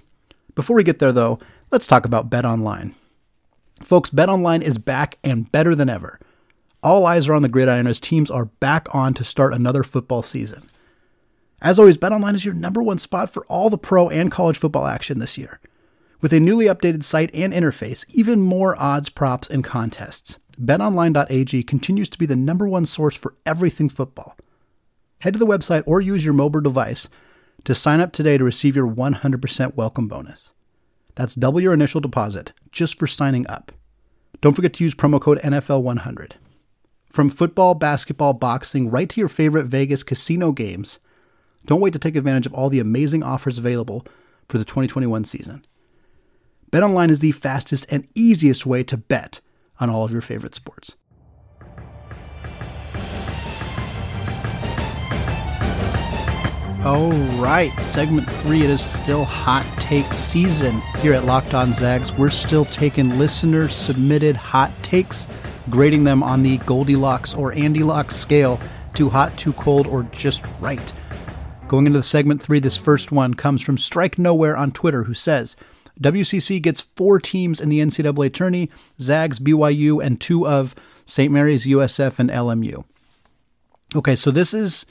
Before 0.54 0.74
we 0.74 0.84
get 0.84 1.00
there, 1.00 1.12
though, 1.12 1.38
let's 1.70 1.86
talk 1.86 2.06
about 2.06 2.30
Bet 2.30 2.46
Online. 2.46 2.94
Folks, 3.82 4.08
Bet 4.08 4.30
Online 4.30 4.62
is 4.62 4.78
back 4.78 5.18
and 5.22 5.52
better 5.52 5.74
than 5.74 5.90
ever. 5.90 6.18
All 6.84 7.06
eyes 7.06 7.28
are 7.28 7.34
on 7.34 7.40
the 7.40 7.48
gridiron 7.48 7.86
as 7.86 7.98
teams 7.98 8.30
are 8.30 8.44
back 8.44 8.94
on 8.94 9.14
to 9.14 9.24
start 9.24 9.54
another 9.54 9.82
football 9.82 10.20
season. 10.20 10.68
As 11.62 11.78
always, 11.78 11.96
BetOnline 11.96 12.34
is 12.34 12.44
your 12.44 12.52
number 12.52 12.82
one 12.82 12.98
spot 12.98 13.30
for 13.30 13.42
all 13.46 13.70
the 13.70 13.78
pro 13.78 14.10
and 14.10 14.30
college 14.30 14.58
football 14.58 14.86
action 14.86 15.18
this 15.18 15.38
year. 15.38 15.60
With 16.20 16.34
a 16.34 16.40
newly 16.40 16.66
updated 16.66 17.02
site 17.02 17.30
and 17.32 17.54
interface, 17.54 18.04
even 18.10 18.42
more 18.42 18.76
odds, 18.78 19.08
props, 19.08 19.48
and 19.48 19.64
contests, 19.64 20.36
betonline.ag 20.60 21.62
continues 21.62 22.10
to 22.10 22.18
be 22.18 22.26
the 22.26 22.36
number 22.36 22.68
one 22.68 22.84
source 22.84 23.16
for 23.16 23.34
everything 23.46 23.88
football. 23.88 24.36
Head 25.20 25.32
to 25.32 25.38
the 25.38 25.46
website 25.46 25.84
or 25.86 26.02
use 26.02 26.22
your 26.22 26.34
mobile 26.34 26.60
device 26.60 27.08
to 27.64 27.74
sign 27.74 28.00
up 28.00 28.12
today 28.12 28.36
to 28.36 28.44
receive 28.44 28.76
your 28.76 28.86
100% 28.86 29.74
welcome 29.74 30.06
bonus. 30.06 30.52
That's 31.14 31.34
double 31.34 31.62
your 31.62 31.72
initial 31.72 32.02
deposit 32.02 32.52
just 32.72 32.98
for 32.98 33.06
signing 33.06 33.46
up. 33.48 33.72
Don't 34.42 34.52
forget 34.52 34.74
to 34.74 34.84
use 34.84 34.94
promo 34.94 35.18
code 35.18 35.40
NFL100. 35.40 36.32
From 37.14 37.30
football, 37.30 37.76
basketball, 37.76 38.32
boxing, 38.32 38.90
right 38.90 39.08
to 39.08 39.20
your 39.20 39.28
favorite 39.28 39.66
Vegas 39.66 40.02
casino 40.02 40.50
games, 40.50 40.98
don't 41.64 41.80
wait 41.80 41.92
to 41.92 41.98
take 42.00 42.16
advantage 42.16 42.44
of 42.44 42.52
all 42.52 42.68
the 42.68 42.80
amazing 42.80 43.22
offers 43.22 43.56
available 43.56 44.04
for 44.48 44.58
the 44.58 44.64
2021 44.64 45.24
season. 45.24 45.64
BetOnline 46.72 47.10
is 47.10 47.20
the 47.20 47.30
fastest 47.30 47.86
and 47.88 48.08
easiest 48.16 48.66
way 48.66 48.82
to 48.82 48.96
bet 48.96 49.40
on 49.78 49.88
all 49.88 50.04
of 50.04 50.10
your 50.10 50.22
favorite 50.22 50.56
sports. 50.56 50.96
All 56.84 57.12
right, 57.40 57.70
segment 57.78 58.28
three. 58.28 58.64
It 58.64 58.70
is 58.70 58.84
still 58.84 59.24
hot 59.24 59.64
take 59.78 60.12
season 60.12 60.80
here 60.98 61.12
at 61.12 61.26
Locked 61.26 61.54
On 61.54 61.72
Zags. 61.72 62.12
We're 62.12 62.30
still 62.30 62.64
taking 62.64 63.20
listener 63.20 63.68
submitted 63.68 64.34
hot 64.34 64.72
takes, 64.82 65.28
grading 65.70 66.04
them 66.04 66.22
on 66.22 66.42
the 66.42 66.58
Goldilocks 66.58 67.34
or 67.34 67.52
Andy 67.52 67.82
Locks 67.82 68.16
scale 68.16 68.60
too 68.94 69.08
hot, 69.08 69.36
too 69.36 69.52
cold, 69.54 69.86
or 69.86 70.04
just 70.04 70.44
right. 70.60 70.92
Going 71.66 71.86
into 71.86 71.98
the 71.98 72.02
segment 72.04 72.40
three, 72.40 72.60
this 72.60 72.76
first 72.76 73.10
one 73.10 73.34
comes 73.34 73.62
from 73.62 73.76
Strike 73.76 74.18
Nowhere 74.18 74.56
on 74.56 74.70
Twitter, 74.70 75.04
who 75.04 75.14
says 75.14 75.56
WCC 76.00 76.62
gets 76.62 76.82
four 76.96 77.18
teams 77.18 77.60
in 77.60 77.68
the 77.68 77.80
NCAA 77.80 78.32
tourney 78.32 78.70
Zags, 79.00 79.38
BYU, 79.38 80.04
and 80.04 80.20
two 80.20 80.46
of 80.46 80.74
St. 81.06 81.32
Mary's, 81.32 81.66
USF, 81.66 82.18
and 82.18 82.30
LMU. 82.30 82.84
Okay, 83.96 84.14
so 84.14 84.30
this 84.30 84.54
is 84.54 84.86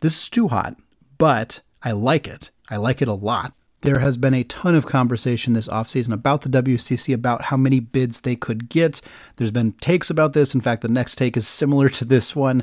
this 0.00 0.22
is 0.22 0.30
too 0.30 0.48
hot 0.48 0.76
but 1.20 1.60
I 1.82 1.92
like 1.92 2.26
it. 2.26 2.50
I 2.70 2.78
like 2.78 3.02
it 3.02 3.06
a 3.08 3.12
lot. 3.12 3.52
There 3.82 4.00
has 4.00 4.18
been 4.18 4.34
a 4.34 4.44
ton 4.44 4.74
of 4.74 4.86
conversation 4.86 5.54
this 5.54 5.68
offseason 5.68 6.12
about 6.12 6.42
the 6.42 6.50
WCC, 6.50 7.14
about 7.14 7.44
how 7.44 7.56
many 7.56 7.80
bids 7.80 8.20
they 8.20 8.36
could 8.36 8.68
get. 8.68 9.00
There's 9.36 9.50
been 9.50 9.72
takes 9.72 10.10
about 10.10 10.34
this. 10.34 10.54
In 10.54 10.60
fact, 10.60 10.82
the 10.82 10.88
next 10.88 11.16
take 11.16 11.36
is 11.36 11.48
similar 11.48 11.88
to 11.90 12.04
this 12.04 12.36
one. 12.36 12.62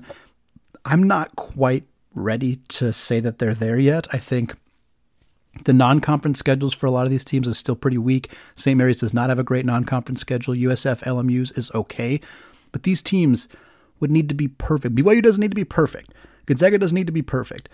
I'm 0.86 1.04
not 1.04 1.36
quite 1.36 1.86
ready 2.14 2.58
to 2.70 2.94
say 2.94 3.20
that 3.20 3.40
they're 3.40 3.56
there 3.56 3.80
yet. 3.80 4.08
I 4.14 4.18
think 4.18 4.56
the 5.64 5.74
non 5.74 6.02
conference 6.02 6.38
schedules 6.38 6.76
for 6.76 6.86
a 6.86 6.92
lot 6.92 7.08
of 7.08 7.10
these 7.10 7.26
teams 7.26 7.48
is 7.48 7.58
still 7.58 7.76
pretty 7.76 7.98
weak. 7.98 8.32
St. 8.56 8.78
Mary's 8.78 9.00
does 9.00 9.14
not 9.14 9.30
have 9.30 9.40
a 9.40 9.44
great 9.44 9.66
non 9.66 9.86
conference 9.86 10.22
schedule. 10.22 10.54
USF 10.54 11.02
LMU's 11.04 11.52
is 11.52 11.72
okay. 11.74 12.22
But 12.72 12.84
these 12.84 13.02
teams 13.02 13.48
would 14.00 14.12
need 14.12 14.30
to 14.30 14.36
be 14.36 14.48
perfect. 14.48 14.96
BYU 14.96 15.24
doesn't 15.24 15.42
need 15.42 15.52
to 15.52 15.56
be 15.56 15.64
perfect. 15.64 16.14
Gonzaga 16.46 16.78
doesn't 16.78 16.96
need 16.96 17.08
to 17.08 17.14
be 17.14 17.22
perfect. 17.22 17.70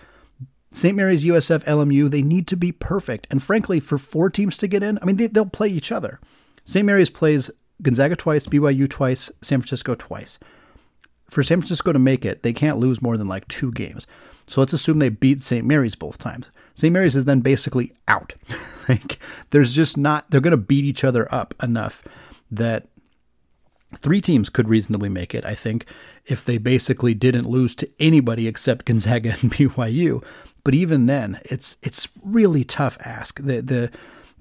St. 0.74 0.96
Mary's, 0.96 1.24
USF, 1.24 1.64
LMU, 1.64 2.10
they 2.10 2.20
need 2.20 2.48
to 2.48 2.56
be 2.56 2.72
perfect. 2.72 3.28
And 3.30 3.40
frankly, 3.40 3.78
for 3.78 3.96
four 3.96 4.28
teams 4.28 4.56
to 4.58 4.66
get 4.66 4.82
in, 4.82 4.98
I 5.00 5.04
mean, 5.04 5.16
they, 5.16 5.28
they'll 5.28 5.46
play 5.46 5.68
each 5.68 5.92
other. 5.92 6.18
St. 6.64 6.84
Mary's 6.84 7.10
plays 7.10 7.48
Gonzaga 7.80 8.16
twice, 8.16 8.48
BYU 8.48 8.90
twice, 8.90 9.30
San 9.40 9.60
Francisco 9.60 9.94
twice. 9.94 10.40
For 11.30 11.44
San 11.44 11.60
Francisco 11.60 11.92
to 11.92 11.98
make 11.98 12.24
it, 12.24 12.42
they 12.42 12.52
can't 12.52 12.78
lose 12.78 13.00
more 13.00 13.16
than 13.16 13.28
like 13.28 13.46
two 13.46 13.70
games. 13.70 14.08
So 14.48 14.60
let's 14.60 14.72
assume 14.72 14.98
they 14.98 15.10
beat 15.10 15.40
St. 15.40 15.64
Mary's 15.64 15.94
both 15.94 16.18
times. 16.18 16.50
St. 16.74 16.92
Mary's 16.92 17.14
is 17.14 17.24
then 17.24 17.40
basically 17.40 17.92
out. 18.08 18.34
like 18.88 19.20
there's 19.50 19.74
just 19.74 19.96
not 19.96 20.30
they're 20.30 20.40
going 20.40 20.50
to 20.50 20.56
beat 20.56 20.84
each 20.84 21.04
other 21.04 21.32
up 21.32 21.54
enough 21.62 22.02
that 22.50 22.88
three 23.96 24.20
teams 24.20 24.50
could 24.50 24.68
reasonably 24.68 25.08
make 25.08 25.34
it, 25.34 25.44
I 25.46 25.54
think, 25.54 25.86
if 26.26 26.44
they 26.44 26.58
basically 26.58 27.14
didn't 27.14 27.48
lose 27.48 27.74
to 27.76 27.88
anybody 28.00 28.48
except 28.48 28.86
Gonzaga 28.86 29.30
and 29.30 29.38
BYU. 29.52 30.22
But 30.64 30.74
even 30.74 31.06
then, 31.06 31.40
it's 31.44 31.76
it's 31.82 32.08
really 32.22 32.64
tough 32.64 32.96
ask. 33.00 33.40
The 33.40 33.60
the 33.60 33.90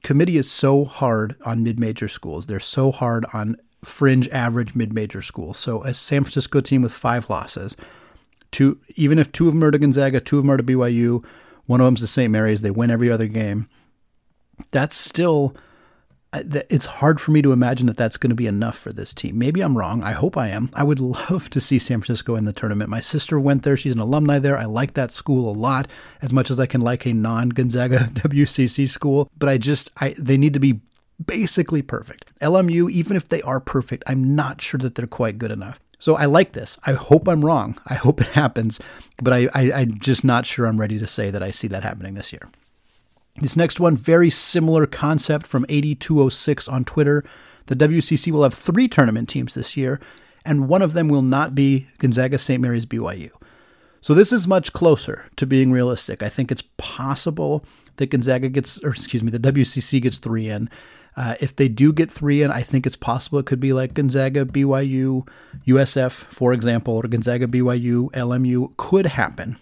committee 0.04 0.38
is 0.38 0.50
so 0.50 0.86
hard 0.86 1.36
on 1.46 1.64
mid-major 1.64 2.08
schools. 2.08 2.46
They're 2.46 2.60
so 2.60 2.92
hard 2.92 3.26
on 3.34 3.58
fringe 3.84 4.30
average 4.30 4.76
mid-major 4.76 5.22
schools. 5.22 5.58
So 5.58 5.84
a 5.84 5.94
San 5.94 6.24
Francisco 6.24 6.62
team 6.62 6.82
with 6.82 6.94
five 6.94 7.30
losses, 7.30 7.76
two 8.52 8.80
even 8.96 9.20
if 9.20 9.32
two 9.32 9.48
of 9.48 9.54
them 9.54 9.64
are 9.64 9.72
to 9.72 9.80
Gonzaga, 9.80 10.20
two 10.20 10.38
of 10.38 10.44
them 10.44 10.52
are 10.52 10.58
to 10.58 10.64
BYU, 10.64 11.24
one 11.66 11.82
of 11.82 11.86
them's 11.86 12.02
to 12.02 12.08
St. 12.08 12.32
Mary's, 12.32 12.62
they 12.62 12.72
win 12.72 12.92
every 12.92 13.12
other 13.12 13.28
game. 13.28 13.68
That's 14.72 14.96
still 14.96 15.56
it's 16.34 16.86
hard 16.86 17.22
for 17.22 17.32
me 17.32 17.42
to 17.42 17.52
imagine 17.52 17.88
that 17.88 17.98
that's 17.98 18.18
going 18.18 18.30
to 18.32 18.36
be 18.36 18.48
enough 18.48 18.78
for 18.78 18.92
this 18.92 19.14
team. 19.14 19.38
Maybe 19.38 19.62
I'm 19.62 19.78
wrong. 19.78 20.02
I 20.02 20.12
hope 20.12 20.36
I 20.36 20.50
am. 20.50 20.70
I 20.74 20.84
would 20.84 21.00
love 21.30 21.50
to 21.52 21.60
see 21.60 21.80
San 21.80 22.00
Francisco 22.00 22.36
in 22.36 22.46
the 22.46 22.54
tournament. 22.54 22.90
My 22.90 23.02
sister 23.02 23.40
went 23.40 23.64
there. 23.64 23.78
She's 23.78 23.94
an 23.94 24.00
alumni 24.00 24.40
there. 24.40 24.58
I 24.58 24.66
like 24.66 24.94
that 24.94 25.12
school 25.12 25.50
a 25.50 25.56
lot, 25.56 25.88
as 26.22 26.34
much 26.34 26.50
as 26.50 26.60
I 26.60 26.66
can 26.66 26.82
like 26.82 27.06
a 27.06 27.14
non-Gonzaga 27.14 27.98
WCC 28.14 28.90
school. 28.90 29.30
But 29.38 29.50
I 29.50 29.58
just, 29.58 29.92
I 29.98 30.16
they 30.18 30.38
need 30.38 30.54
to 30.54 30.60
be 30.60 30.82
basically 31.24 31.82
perfect. 31.82 32.38
LMU, 32.40 32.90
even 32.92 33.16
if 33.16 33.30
they 33.30 33.42
are 33.44 33.60
perfect, 33.60 34.04
I'm 34.08 34.36
not 34.36 34.62
sure 34.62 34.80
that 34.80 34.96
they're 34.96 35.08
quite 35.08 35.38
good 35.38 35.52
enough. 35.52 35.80
So 36.00 36.16
I 36.16 36.26
like 36.26 36.52
this. 36.52 36.78
I 36.86 36.94
hope 36.94 37.28
I'm 37.30 37.46
wrong. 37.46 37.80
I 37.88 37.94
hope 37.94 38.20
it 38.20 38.28
happens, 38.34 38.82
but 39.22 39.34
I, 39.34 39.48
I, 39.54 39.72
I'm 39.72 40.00
just 40.00 40.24
not 40.24 40.46
sure 40.46 40.66
I'm 40.66 40.80
ready 40.80 41.00
to 41.00 41.08
say 41.08 41.30
that 41.30 41.44
I 41.44 41.52
see 41.52 41.68
that 41.70 41.84
happening 41.84 42.16
this 42.16 42.34
year. 42.34 42.50
This 43.38 43.56
next 43.56 43.80
one, 43.80 43.98
very 43.98 44.30
similar 44.30 44.86
concept 44.86 45.48
from 45.48 45.66
8206 45.68 46.68
on 46.68 46.86
Twitter. 46.86 47.24
The 47.66 47.76
WCC 47.76 48.32
will 48.32 48.44
have 48.44 48.54
three 48.54 48.88
tournament 48.88 49.28
teams 49.28 49.56
this 49.56 49.76
year, 49.76 50.00
and 50.46 50.68
one 50.68 50.82
of 50.82 50.94
them 50.94 51.08
will 51.08 51.22
not 51.24 51.56
be 51.56 51.88
Gonzaga, 51.98 52.38
St. 52.38 52.62
Mary's, 52.62 52.86
BYU. 52.86 53.32
So 54.02 54.14
this 54.14 54.32
is 54.32 54.48
much 54.48 54.74
closer 54.74 55.30
to 55.38 55.48
being 55.48 55.72
realistic. 55.72 56.22
I 56.22 56.30
think 56.30 56.52
it's 56.52 56.66
possible 56.78 57.66
that 57.96 58.10
Gonzaga 58.12 58.50
gets, 58.50 58.84
or 58.84 58.90
excuse 58.90 59.24
me, 59.24 59.32
the 59.32 59.40
WCC 59.40 60.02
gets 60.02 60.18
three 60.18 60.50
in. 60.50 60.70
Uh, 61.16 61.36
if 61.40 61.56
they 61.56 61.68
do 61.68 61.94
get 61.94 62.12
three 62.12 62.42
in, 62.42 62.52
I 62.52 62.62
think 62.62 62.86
it's 62.86 62.96
possible 62.96 63.40
it 63.40 63.46
could 63.46 63.60
be 63.60 63.72
like 63.72 63.94
Gonzaga, 63.94 64.46
BYU, 64.46 65.28
USF, 65.66 66.12
for 66.12 66.54
example, 66.54 66.96
or 66.96 67.08
Gonzaga, 67.08 67.48
BYU, 67.48 68.12
LMU 68.12 68.76
could 68.78 69.06
happen. 69.08 69.58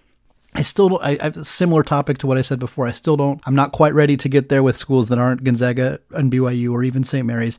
I 0.53 0.61
still 0.63 0.89
don't, 0.89 1.03
I, 1.03 1.17
I 1.19 1.23
have 1.23 1.37
a 1.37 1.45
similar 1.45 1.83
topic 1.83 2.17
to 2.19 2.27
what 2.27 2.37
I 2.37 2.41
said 2.41 2.59
before. 2.59 2.87
I 2.87 2.91
still 2.91 3.15
don't, 3.15 3.41
I'm 3.45 3.55
not 3.55 3.71
quite 3.71 3.93
ready 3.93 4.17
to 4.17 4.29
get 4.29 4.49
there 4.49 4.63
with 4.63 4.75
schools 4.75 5.07
that 5.09 5.17
aren't 5.17 5.43
Gonzaga 5.43 5.99
and 6.11 6.31
BYU 6.31 6.71
or 6.71 6.83
even 6.83 7.03
St. 7.03 7.25
Mary's. 7.25 7.57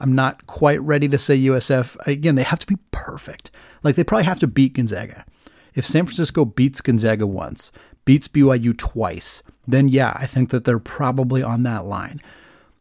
I'm 0.00 0.14
not 0.14 0.46
quite 0.46 0.80
ready 0.80 1.08
to 1.08 1.18
say 1.18 1.38
USF. 1.38 1.96
Again, 2.06 2.34
they 2.34 2.42
have 2.42 2.58
to 2.60 2.66
be 2.66 2.78
perfect. 2.90 3.50
Like 3.82 3.96
they 3.96 4.04
probably 4.04 4.24
have 4.24 4.40
to 4.40 4.46
beat 4.46 4.74
Gonzaga. 4.74 5.26
If 5.74 5.84
San 5.84 6.06
Francisco 6.06 6.44
beats 6.44 6.80
Gonzaga 6.80 7.26
once, 7.26 7.70
beats 8.04 8.26
BYU 8.26 8.76
twice, 8.76 9.42
then 9.68 9.88
yeah, 9.88 10.14
I 10.16 10.26
think 10.26 10.50
that 10.50 10.64
they're 10.64 10.78
probably 10.78 11.42
on 11.42 11.62
that 11.64 11.84
line. 11.84 12.20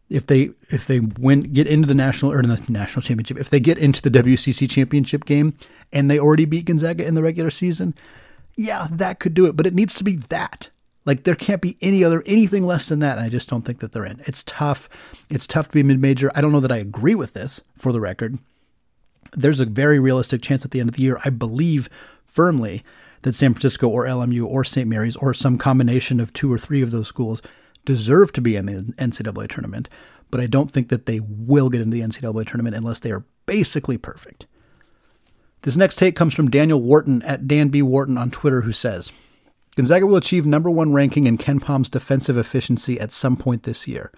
If 0.10 0.26
they 0.26 0.52
if 0.72 0.88
they 0.88 1.02
win 1.02 1.42
get 1.42 1.68
into 1.68 1.88
the 1.88 1.94
national 1.94 2.32
or 2.32 2.42
the 2.42 2.60
national 2.68 3.04
championship, 3.04 3.38
if 3.38 3.50
they 3.50 3.60
get 3.60 3.78
into 3.78 4.02
the 4.02 4.10
WCC 4.10 4.68
championship 4.68 5.26
game 5.26 5.54
and 5.94 6.10
they 6.10 6.18
already 6.18 6.46
beat 6.46 6.66
Gonzaga 6.66 7.06
in 7.06 7.14
the 7.14 7.22
regular 7.22 7.52
season, 7.52 7.94
yeah, 8.60 8.88
that 8.92 9.22
could 9.22 9.34
do 9.34 9.46
it, 9.46 9.56
but 9.56 9.66
it 9.66 9.74
needs 9.74 9.94
to 9.96 10.04
be 10.04 10.18
that. 10.18 10.70
Like 11.06 11.24
there 11.24 11.34
can't 11.34 11.62
be 11.62 11.78
any 11.82 12.04
other 12.04 12.22
anything 12.26 12.66
less 12.66 12.90
than 12.90 13.00
that. 13.00 13.18
And 13.18 13.26
I 13.26 13.30
just 13.30 13.48
don't 13.48 13.64
think 13.64 13.80
that 13.80 13.94
they're 13.94 14.06
in. 14.06 14.20
It's 14.26 14.44
tough. 14.44 14.90
It's 15.30 15.48
tough 15.48 15.68
to 15.70 15.74
be 15.76 15.80
a 15.80 15.84
mid 15.86 16.02
major. 16.02 16.30
I 16.36 16.42
don't 16.42 16.52
know 16.52 16.60
that 16.60 16.72
I 16.72 16.78
agree 16.78 17.16
with 17.16 17.34
this 17.34 17.62
for 17.78 17.94
the 17.94 18.02
record. 18.02 18.38
There's 19.32 19.62
a 19.62 19.66
very 19.66 19.98
realistic 19.98 20.42
chance 20.42 20.66
at 20.66 20.72
the 20.72 20.82
end 20.82 20.90
of 20.90 20.96
the 20.96 21.04
year. 21.04 21.20
I 21.24 21.30
believe 21.30 21.90
firmly 22.26 22.84
that 23.22 23.34
San 23.34 23.54
Francisco 23.54 23.88
or 23.88 24.06
LMU 24.06 24.46
or 24.46 24.66
St. 24.66 24.90
Mary's 24.90 25.16
or 25.16 25.34
some 25.34 25.58
combination 25.58 26.20
of 26.20 26.34
two 26.34 26.52
or 26.52 26.58
three 26.58 26.82
of 26.82 26.92
those 26.92 27.08
schools 27.08 27.42
deserve 27.86 28.34
to 28.34 28.42
be 28.42 28.58
in 28.58 28.66
the 28.66 28.94
NCAA 28.98 29.48
tournament. 29.48 29.88
But 30.30 30.42
I 30.42 30.48
don't 30.48 30.70
think 30.70 30.90
that 30.90 31.06
they 31.06 31.22
will 31.22 31.70
get 31.70 31.80
into 31.80 31.96
the 31.96 32.04
NCAA 32.04 32.46
tournament 32.46 32.76
unless 32.76 33.00
they 33.00 33.12
are 33.12 33.24
basically 33.46 33.98
perfect. 33.98 34.48
This 35.62 35.76
next 35.76 35.98
take 35.98 36.16
comes 36.16 36.34
from 36.34 36.50
Daniel 36.50 36.82
Wharton 36.82 37.22
at 37.24 37.48
Dan 37.48 37.70
B. 37.70 37.82
Wharton 37.82 38.18
on 38.18 38.32
Twitter, 38.32 38.62
who 38.62 38.72
says 38.72 39.12
Gonzaga 39.76 40.06
will 40.06 40.16
achieve 40.16 40.46
number 40.46 40.70
one 40.70 40.94
ranking 40.94 41.26
in 41.28 41.38
KenPom's 41.38 41.90
defensive 41.90 42.38
efficiency 42.38 43.00
at 43.00 43.12
some 43.12 43.38
point 43.38 43.64
this 43.64 43.88
year. 43.88 44.12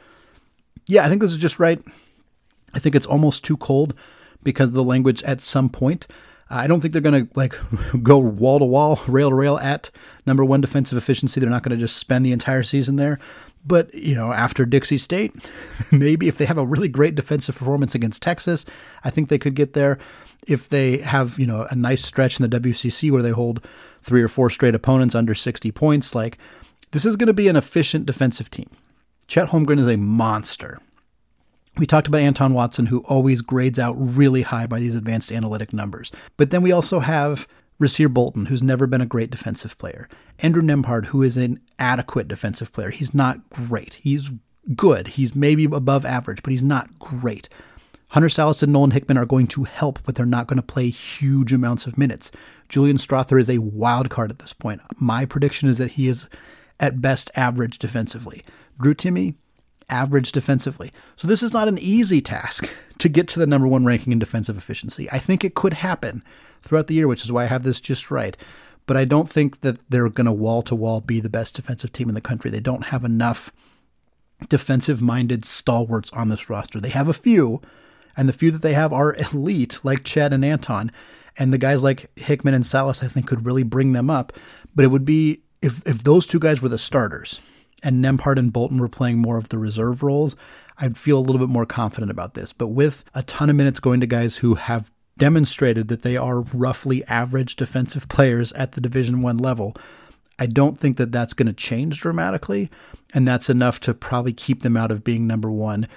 Yeah, 0.87 1.05
I 1.05 1.09
think 1.09 1.21
this 1.21 1.31
is 1.31 1.37
just 1.37 1.59
right. 1.59 1.81
I 2.73 2.79
think 2.79 2.95
it's 2.95 3.05
almost 3.05 3.43
too 3.43 3.57
cold 3.57 3.93
because 4.43 4.69
of 4.69 4.75
the 4.75 4.83
language 4.83 5.23
at 5.23 5.41
some 5.41 5.69
point. 5.69 6.07
I 6.49 6.67
don't 6.67 6.81
think 6.81 6.91
they're 6.91 7.01
going 7.01 7.27
to 7.27 7.33
like 7.35 7.55
go 8.03 8.17
wall 8.17 8.59
to 8.59 8.65
wall, 8.65 8.99
rail 9.07 9.29
to 9.29 9.35
rail 9.35 9.57
at 9.59 9.89
number 10.25 10.43
one 10.43 10.61
defensive 10.61 10.97
efficiency. 10.97 11.39
They're 11.39 11.49
not 11.49 11.63
going 11.63 11.77
to 11.77 11.81
just 11.81 11.97
spend 11.97 12.25
the 12.25 12.31
entire 12.31 12.63
season 12.63 12.97
there. 12.97 13.19
But, 13.65 13.93
you 13.93 14.15
know, 14.15 14.33
after 14.33 14.65
Dixie 14.65 14.97
State, 14.97 15.49
maybe 15.91 16.27
if 16.27 16.37
they 16.37 16.45
have 16.45 16.57
a 16.57 16.65
really 16.65 16.89
great 16.89 17.15
defensive 17.15 17.55
performance 17.55 17.95
against 17.95 18.21
Texas, 18.21 18.65
I 19.03 19.11
think 19.11 19.29
they 19.29 19.37
could 19.37 19.55
get 19.55 19.73
there 19.73 19.99
if 20.47 20.67
they 20.69 20.97
have, 20.97 21.39
you 21.39 21.45
know, 21.45 21.67
a 21.69 21.75
nice 21.75 22.03
stretch 22.03 22.39
in 22.39 22.49
the 22.49 22.59
WCC 22.59 23.11
where 23.11 23.21
they 23.21 23.31
hold 23.31 23.65
three 24.01 24.23
or 24.23 24.27
four 24.27 24.49
straight 24.49 24.75
opponents 24.75 25.15
under 25.15 25.35
60 25.35 25.71
points, 25.71 26.15
like 26.15 26.37
this 26.91 27.05
is 27.05 27.15
going 27.15 27.27
to 27.27 27.33
be 27.33 27.47
an 27.47 27.55
efficient 27.55 28.05
defensive 28.05 28.49
team. 28.49 28.69
Chet 29.27 29.49
Holmgren 29.49 29.79
is 29.79 29.87
a 29.87 29.97
monster. 29.97 30.79
We 31.77 31.85
talked 31.85 32.07
about 32.07 32.21
Anton 32.21 32.53
Watson, 32.53 32.87
who 32.87 32.99
always 33.01 33.41
grades 33.41 33.79
out 33.79 33.95
really 33.97 34.41
high 34.41 34.67
by 34.67 34.79
these 34.79 34.95
advanced 34.95 35.31
analytic 35.31 35.71
numbers. 35.71 36.11
But 36.35 36.49
then 36.51 36.61
we 36.61 36.73
also 36.73 36.99
have 36.99 37.47
Rasir 37.81 38.13
Bolton, 38.13 38.47
who's 38.47 38.61
never 38.61 38.87
been 38.87 39.01
a 39.01 39.05
great 39.05 39.31
defensive 39.31 39.77
player. 39.77 40.09
Andrew 40.39 40.61
Nembhard, 40.61 41.07
who 41.07 41.23
is 41.23 41.37
an 41.37 41.59
adequate 41.79 42.27
defensive 42.27 42.73
player. 42.73 42.89
He's 42.89 43.13
not 43.13 43.49
great. 43.49 43.95
He's 43.95 44.31
good. 44.75 45.09
He's 45.09 45.33
maybe 45.33 45.65
above 45.65 46.05
average, 46.05 46.43
but 46.43 46.51
he's 46.51 46.61
not 46.61 46.99
great. 46.99 47.47
Hunter 48.11 48.27
Sallis 48.27 48.61
and 48.61 48.73
Nolan 48.73 48.91
Hickman 48.91 49.17
are 49.17 49.25
going 49.25 49.47
to 49.47 49.63
help, 49.63 50.03
but 50.03 50.15
they're 50.15 50.25
not 50.25 50.47
going 50.47 50.57
to 50.57 50.63
play 50.63 50.89
huge 50.89 51.53
amounts 51.53 51.87
of 51.87 51.97
minutes. 51.97 52.29
Julian 52.67 52.97
Strawther 52.97 53.39
is 53.39 53.49
a 53.49 53.59
wild 53.59 54.09
card 54.09 54.29
at 54.29 54.39
this 54.39 54.51
point. 54.51 54.81
My 54.97 55.23
prediction 55.25 55.69
is 55.69 55.77
that 55.77 55.91
he 55.91 56.09
is 56.09 56.27
at 56.77 57.01
best 57.01 57.31
average 57.35 57.79
defensively. 57.79 58.43
Drew 58.77 58.93
Timme, 58.93 59.35
average 59.89 60.33
defensively. 60.33 60.91
So 61.15 61.25
this 61.25 61.41
is 61.41 61.53
not 61.53 61.69
an 61.69 61.77
easy 61.77 62.19
task 62.19 62.69
to 62.97 63.07
get 63.07 63.29
to 63.29 63.39
the 63.39 63.47
number 63.47 63.67
one 63.67 63.85
ranking 63.85 64.11
in 64.11 64.19
defensive 64.19 64.57
efficiency. 64.57 65.09
I 65.09 65.17
think 65.17 65.45
it 65.45 65.55
could 65.55 65.75
happen 65.75 66.21
throughout 66.61 66.87
the 66.87 66.95
year, 66.95 67.07
which 67.07 67.23
is 67.23 67.31
why 67.31 67.43
I 67.43 67.47
have 67.47 67.63
this 67.63 67.79
just 67.79 68.11
right. 68.11 68.35
But 68.87 68.97
I 68.97 69.05
don't 69.05 69.29
think 69.29 69.61
that 69.61 69.79
they're 69.89 70.09
going 70.09 70.25
to 70.25 70.33
wall 70.33 70.63
to 70.63 70.75
wall 70.75 70.99
be 70.99 71.21
the 71.21 71.29
best 71.29 71.55
defensive 71.55 71.93
team 71.93 72.09
in 72.09 72.15
the 72.15 72.19
country. 72.19 72.51
They 72.51 72.59
don't 72.59 72.87
have 72.87 73.05
enough 73.05 73.53
defensive 74.49 75.01
minded 75.01 75.45
stalwarts 75.45 76.11
on 76.11 76.27
this 76.27 76.49
roster. 76.49 76.81
They 76.81 76.89
have 76.89 77.07
a 77.07 77.13
few, 77.13 77.61
and 78.17 78.27
the 78.27 78.33
few 78.33 78.51
that 78.51 78.61
they 78.61 78.73
have 78.73 78.93
are 78.93 79.15
elite, 79.15 79.79
like 79.83 80.03
Chet 80.03 80.33
and 80.33 80.45
Anton. 80.45 80.91
And 81.37 81.53
the 81.53 81.57
guys 81.57 81.81
like 81.81 82.11
Hickman 82.17 82.53
and 82.53 82.63
Sallis, 82.63 83.03
I 83.03 83.07
think, 83.07 83.25
could 83.25 83.45
really 83.45 83.63
bring 83.63 83.93
them 83.93 84.09
up. 84.09 84.33
But 84.75 84.83
it 84.85 84.89
would 84.89 85.05
be 85.05 85.41
if 85.61 85.85
if 85.87 86.03
those 86.03 86.27
two 86.27 86.39
guys 86.39 86.61
were 86.61 86.69
the 86.69 86.77
starters 86.77 87.39
and 87.83 88.03
Nembhard 88.03 88.37
and 88.37 88.53
Bolton 88.53 88.77
were 88.77 88.89
playing 88.89 89.19
more 89.19 89.37
of 89.37 89.49
the 89.49 89.57
reserve 89.57 90.03
roles, 90.03 90.35
I'd 90.77 90.97
feel 90.97 91.17
a 91.17 91.21
little 91.21 91.39
bit 91.39 91.49
more 91.49 91.65
confident 91.65 92.11
about 92.11 92.33
this. 92.33 92.53
But 92.53 92.67
with 92.67 93.03
a 93.13 93.23
ton 93.23 93.49
of 93.49 93.55
minutes 93.55 93.79
going 93.79 93.99
to 94.01 94.07
guys 94.07 94.37
who 94.37 94.55
have 94.55 94.91
demonstrated 95.17 95.87
that 95.87 96.01
they 96.01 96.17
are 96.17 96.41
roughly 96.41 97.03
average 97.05 97.55
defensive 97.55 98.09
players 98.09 98.51
at 98.53 98.73
the 98.73 98.81
Division 98.81 99.21
1 99.21 99.37
level, 99.37 99.75
I 100.39 100.47
don't 100.47 100.79
think 100.79 100.97
that 100.97 101.11
that's 101.11 101.33
going 101.33 101.47
to 101.47 101.53
change 101.53 101.99
dramatically, 101.99 102.71
and 103.13 103.27
that's 103.27 103.49
enough 103.49 103.79
to 103.81 103.93
probably 103.93 104.33
keep 104.33 104.63
them 104.63 104.75
out 104.75 104.89
of 104.89 105.03
being 105.03 105.27
number 105.27 105.51
1, 105.51 105.87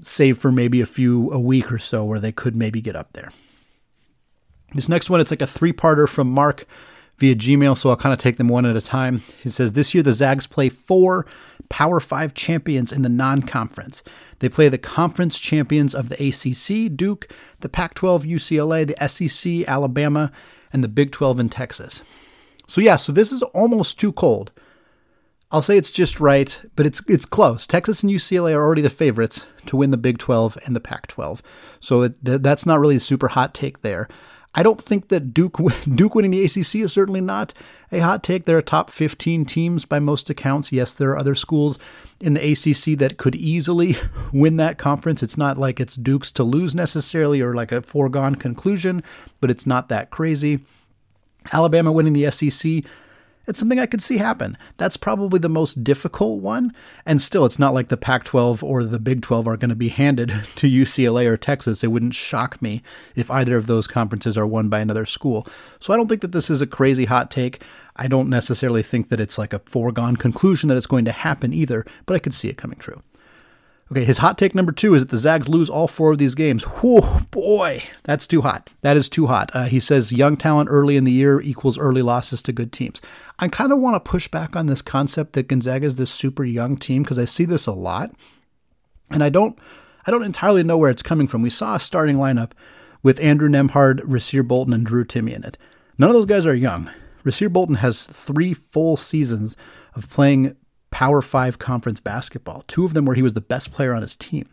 save 0.00 0.38
for 0.38 0.50
maybe 0.50 0.80
a 0.80 0.86
few 0.86 1.30
a 1.32 1.38
week 1.38 1.70
or 1.70 1.78
so 1.78 2.04
where 2.04 2.20
they 2.20 2.32
could 2.32 2.56
maybe 2.56 2.80
get 2.80 2.96
up 2.96 3.12
there. 3.12 3.30
This 4.74 4.88
next 4.88 5.10
one, 5.10 5.20
it's 5.20 5.30
like 5.30 5.42
a 5.42 5.46
three-parter 5.46 6.08
from 6.08 6.30
Mark 6.30 6.66
via 7.18 7.34
Gmail, 7.34 7.76
so 7.76 7.90
I'll 7.90 7.96
kind 7.96 8.12
of 8.12 8.18
take 8.18 8.36
them 8.36 8.48
one 8.48 8.64
at 8.64 8.74
a 8.74 8.80
time. 8.80 9.22
He 9.42 9.50
says 9.50 9.74
this 9.74 9.94
year 9.94 10.02
the 10.02 10.12
Zags 10.12 10.46
play 10.46 10.68
four 10.68 11.26
Power 11.68 12.00
Five 12.00 12.34
champions 12.34 12.92
in 12.92 13.02
the 13.02 13.08
non 13.08 13.42
conference. 13.42 14.02
They 14.40 14.48
play 14.48 14.68
the 14.68 14.78
conference 14.78 15.38
champions 15.38 15.94
of 15.94 16.08
the 16.08 16.16
ACC, 16.16 16.94
Duke, 16.94 17.32
the 17.60 17.68
Pac 17.68 17.94
12, 17.94 18.24
UCLA, 18.24 18.86
the 18.86 19.08
SEC, 19.08 19.68
Alabama, 19.68 20.32
and 20.72 20.82
the 20.82 20.88
Big 20.88 21.12
12 21.12 21.40
in 21.40 21.48
Texas. 21.48 22.02
So, 22.66 22.80
yeah, 22.80 22.96
so 22.96 23.12
this 23.12 23.32
is 23.32 23.42
almost 23.42 24.00
too 24.00 24.12
cold. 24.12 24.50
I'll 25.52 25.62
say 25.62 25.76
it's 25.76 25.90
just 25.90 26.18
right, 26.18 26.58
but 26.76 26.86
it's 26.86 27.02
it's 27.06 27.26
close. 27.26 27.66
Texas 27.66 28.02
and 28.02 28.10
UCLA 28.10 28.54
are 28.54 28.62
already 28.62 28.80
the 28.80 28.90
favorites 28.90 29.46
to 29.66 29.76
win 29.76 29.90
the 29.90 29.98
Big 29.98 30.16
12 30.16 30.56
and 30.64 30.74
the 30.74 30.80
Pac 30.80 31.06
12. 31.08 31.42
So 31.78 32.02
it, 32.02 32.16
that's 32.22 32.64
not 32.64 32.80
really 32.80 32.96
a 32.96 33.00
super 33.00 33.28
hot 33.28 33.52
take 33.52 33.82
there. 33.82 34.08
I 34.54 34.62
don't 34.62 34.82
think 34.82 35.08
that 35.08 35.32
Duke 35.32 35.58
Duke 35.94 36.14
winning 36.14 36.30
the 36.30 36.44
ACC 36.44 36.76
is 36.76 36.92
certainly 36.92 37.20
not 37.20 37.52
a 37.90 37.98
hot 37.98 38.22
take. 38.22 38.44
They're 38.44 38.58
a 38.58 38.62
top 38.62 38.90
15 38.90 39.44
teams 39.44 39.84
by 39.84 39.98
most 39.98 40.30
accounts. 40.30 40.72
Yes, 40.72 40.94
there 40.94 41.10
are 41.10 41.18
other 41.18 41.34
schools 41.34 41.78
in 42.20 42.34
the 42.34 42.52
ACC 42.52 42.98
that 42.98 43.18
could 43.18 43.34
easily 43.34 43.96
win 44.32 44.56
that 44.56 44.78
conference. 44.78 45.22
It's 45.22 45.38
not 45.38 45.58
like 45.58 45.80
it's 45.80 45.96
Duke's 45.96 46.32
to 46.32 46.44
lose 46.44 46.74
necessarily 46.74 47.40
or 47.42 47.54
like 47.54 47.72
a 47.72 47.82
foregone 47.82 48.36
conclusion, 48.36 49.02
but 49.40 49.50
it's 49.50 49.66
not 49.66 49.88
that 49.90 50.10
crazy. 50.10 50.60
Alabama 51.52 51.90
winning 51.90 52.12
the 52.12 52.30
SEC, 52.30 52.84
it's 53.46 53.58
something 53.58 53.78
I 53.78 53.86
could 53.86 54.02
see 54.02 54.18
happen. 54.18 54.56
That's 54.76 54.96
probably 54.96 55.38
the 55.38 55.48
most 55.48 55.82
difficult 55.82 56.40
one. 56.40 56.72
And 57.04 57.20
still, 57.20 57.44
it's 57.44 57.58
not 57.58 57.74
like 57.74 57.88
the 57.88 57.96
Pac 57.96 58.24
12 58.24 58.62
or 58.62 58.84
the 58.84 58.98
Big 58.98 59.22
12 59.22 59.48
are 59.48 59.56
going 59.56 59.70
to 59.70 59.74
be 59.74 59.88
handed 59.88 60.28
to 60.56 60.70
UCLA 60.70 61.26
or 61.26 61.36
Texas. 61.36 61.82
It 61.82 61.88
wouldn't 61.88 62.14
shock 62.14 62.62
me 62.62 62.82
if 63.16 63.30
either 63.30 63.56
of 63.56 63.66
those 63.66 63.86
conferences 63.86 64.38
are 64.38 64.46
won 64.46 64.68
by 64.68 64.80
another 64.80 65.06
school. 65.06 65.46
So 65.80 65.92
I 65.92 65.96
don't 65.96 66.08
think 66.08 66.20
that 66.20 66.32
this 66.32 66.50
is 66.50 66.60
a 66.60 66.66
crazy 66.66 67.06
hot 67.06 67.30
take. 67.30 67.62
I 67.96 68.08
don't 68.08 68.30
necessarily 68.30 68.82
think 68.82 69.08
that 69.08 69.20
it's 69.20 69.38
like 69.38 69.52
a 69.52 69.62
foregone 69.66 70.16
conclusion 70.16 70.68
that 70.68 70.76
it's 70.76 70.86
going 70.86 71.04
to 71.04 71.12
happen 71.12 71.52
either, 71.52 71.84
but 72.06 72.14
I 72.14 72.18
could 72.18 72.34
see 72.34 72.48
it 72.48 72.56
coming 72.56 72.78
true. 72.78 73.02
Okay, 73.92 74.06
his 74.06 74.18
hot 74.18 74.38
take 74.38 74.54
number 74.54 74.72
two 74.72 74.94
is 74.94 75.02
that 75.02 75.10
the 75.10 75.18
Zags 75.18 75.50
lose 75.50 75.68
all 75.68 75.86
four 75.86 76.12
of 76.12 76.18
these 76.18 76.34
games. 76.34 76.62
Whew, 76.62 77.02
boy, 77.30 77.82
that's 78.04 78.26
too 78.26 78.40
hot. 78.40 78.70
That 78.80 78.96
is 78.96 79.06
too 79.06 79.26
hot. 79.26 79.50
Uh, 79.52 79.64
he 79.64 79.80
says 79.80 80.10
young 80.10 80.38
talent 80.38 80.70
early 80.72 80.96
in 80.96 81.04
the 81.04 81.12
year 81.12 81.42
equals 81.42 81.76
early 81.76 82.00
losses 82.00 82.40
to 82.42 82.54
good 82.54 82.72
teams. 82.72 83.02
I 83.38 83.48
kind 83.48 83.70
of 83.70 83.80
want 83.80 84.02
to 84.02 84.10
push 84.10 84.28
back 84.28 84.56
on 84.56 84.64
this 84.64 84.80
concept 84.80 85.34
that 85.34 85.48
Gonzaga 85.48 85.84
is 85.84 85.96
this 85.96 86.10
super 86.10 86.42
young 86.42 86.78
team 86.78 87.02
because 87.02 87.18
I 87.18 87.26
see 87.26 87.44
this 87.44 87.66
a 87.66 87.72
lot, 87.72 88.12
and 89.10 89.22
I 89.22 89.28
don't, 89.28 89.58
I 90.06 90.10
don't 90.10 90.22
entirely 90.22 90.62
know 90.62 90.78
where 90.78 90.90
it's 90.90 91.02
coming 91.02 91.28
from. 91.28 91.42
We 91.42 91.50
saw 91.50 91.74
a 91.74 91.80
starting 91.80 92.16
lineup 92.16 92.52
with 93.02 93.20
Andrew 93.20 93.50
Nembhard, 93.50 94.00
Rasir 94.04 94.48
Bolton, 94.48 94.72
and 94.72 94.86
Drew 94.86 95.04
Timme 95.04 95.34
in 95.34 95.44
it. 95.44 95.58
None 95.98 96.08
of 96.08 96.14
those 96.14 96.24
guys 96.24 96.46
are 96.46 96.54
young. 96.54 96.90
Rasir 97.26 97.52
Bolton 97.52 97.74
has 97.74 98.04
three 98.04 98.54
full 98.54 98.96
seasons 98.96 99.54
of 99.94 100.08
playing 100.08 100.56
Power 100.92 101.20
5 101.20 101.58
conference 101.58 101.98
basketball, 101.98 102.62
two 102.68 102.84
of 102.84 102.94
them 102.94 103.04
where 103.04 103.16
he 103.16 103.22
was 103.22 103.34
the 103.34 103.40
best 103.40 103.72
player 103.72 103.92
on 103.92 104.02
his 104.02 104.14
team. 104.14 104.48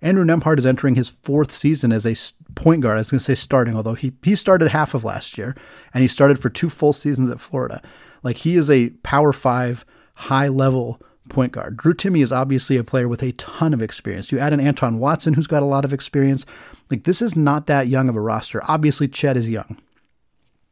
Andrew 0.00 0.24
Nembhard 0.24 0.58
is 0.58 0.66
entering 0.66 0.94
his 0.94 1.10
fourth 1.10 1.50
season 1.50 1.92
as 1.92 2.06
a 2.06 2.14
point 2.54 2.82
guard. 2.82 2.96
I 2.96 3.00
was 3.00 3.10
going 3.10 3.18
to 3.18 3.24
say 3.24 3.34
starting, 3.34 3.76
although 3.76 3.94
he, 3.94 4.12
he 4.22 4.34
started 4.36 4.68
half 4.68 4.94
of 4.94 5.04
last 5.04 5.36
year 5.36 5.56
and 5.92 6.02
he 6.02 6.08
started 6.08 6.38
for 6.38 6.48
two 6.48 6.70
full 6.70 6.92
seasons 6.92 7.30
at 7.30 7.40
Florida. 7.40 7.82
Like 8.22 8.38
he 8.38 8.56
is 8.56 8.70
a 8.70 8.90
Power 9.02 9.32
5 9.32 9.84
high 10.14 10.48
level 10.48 11.00
point 11.28 11.52
guard. 11.52 11.76
Drew 11.76 11.94
Timme 11.94 12.22
is 12.22 12.32
obviously 12.32 12.76
a 12.76 12.84
player 12.84 13.08
with 13.08 13.22
a 13.22 13.32
ton 13.32 13.74
of 13.74 13.82
experience. 13.82 14.30
You 14.30 14.38
add 14.38 14.52
an 14.52 14.60
Anton 14.60 14.98
Watson 14.98 15.34
who's 15.34 15.46
got 15.46 15.62
a 15.62 15.66
lot 15.66 15.84
of 15.84 15.92
experience. 15.92 16.44
Like 16.90 17.04
this 17.04 17.22
is 17.22 17.34
not 17.34 17.66
that 17.66 17.88
young 17.88 18.08
of 18.08 18.16
a 18.16 18.20
roster. 18.20 18.60
Obviously, 18.68 19.08
Chet 19.08 19.36
is 19.36 19.48
young. 19.48 19.78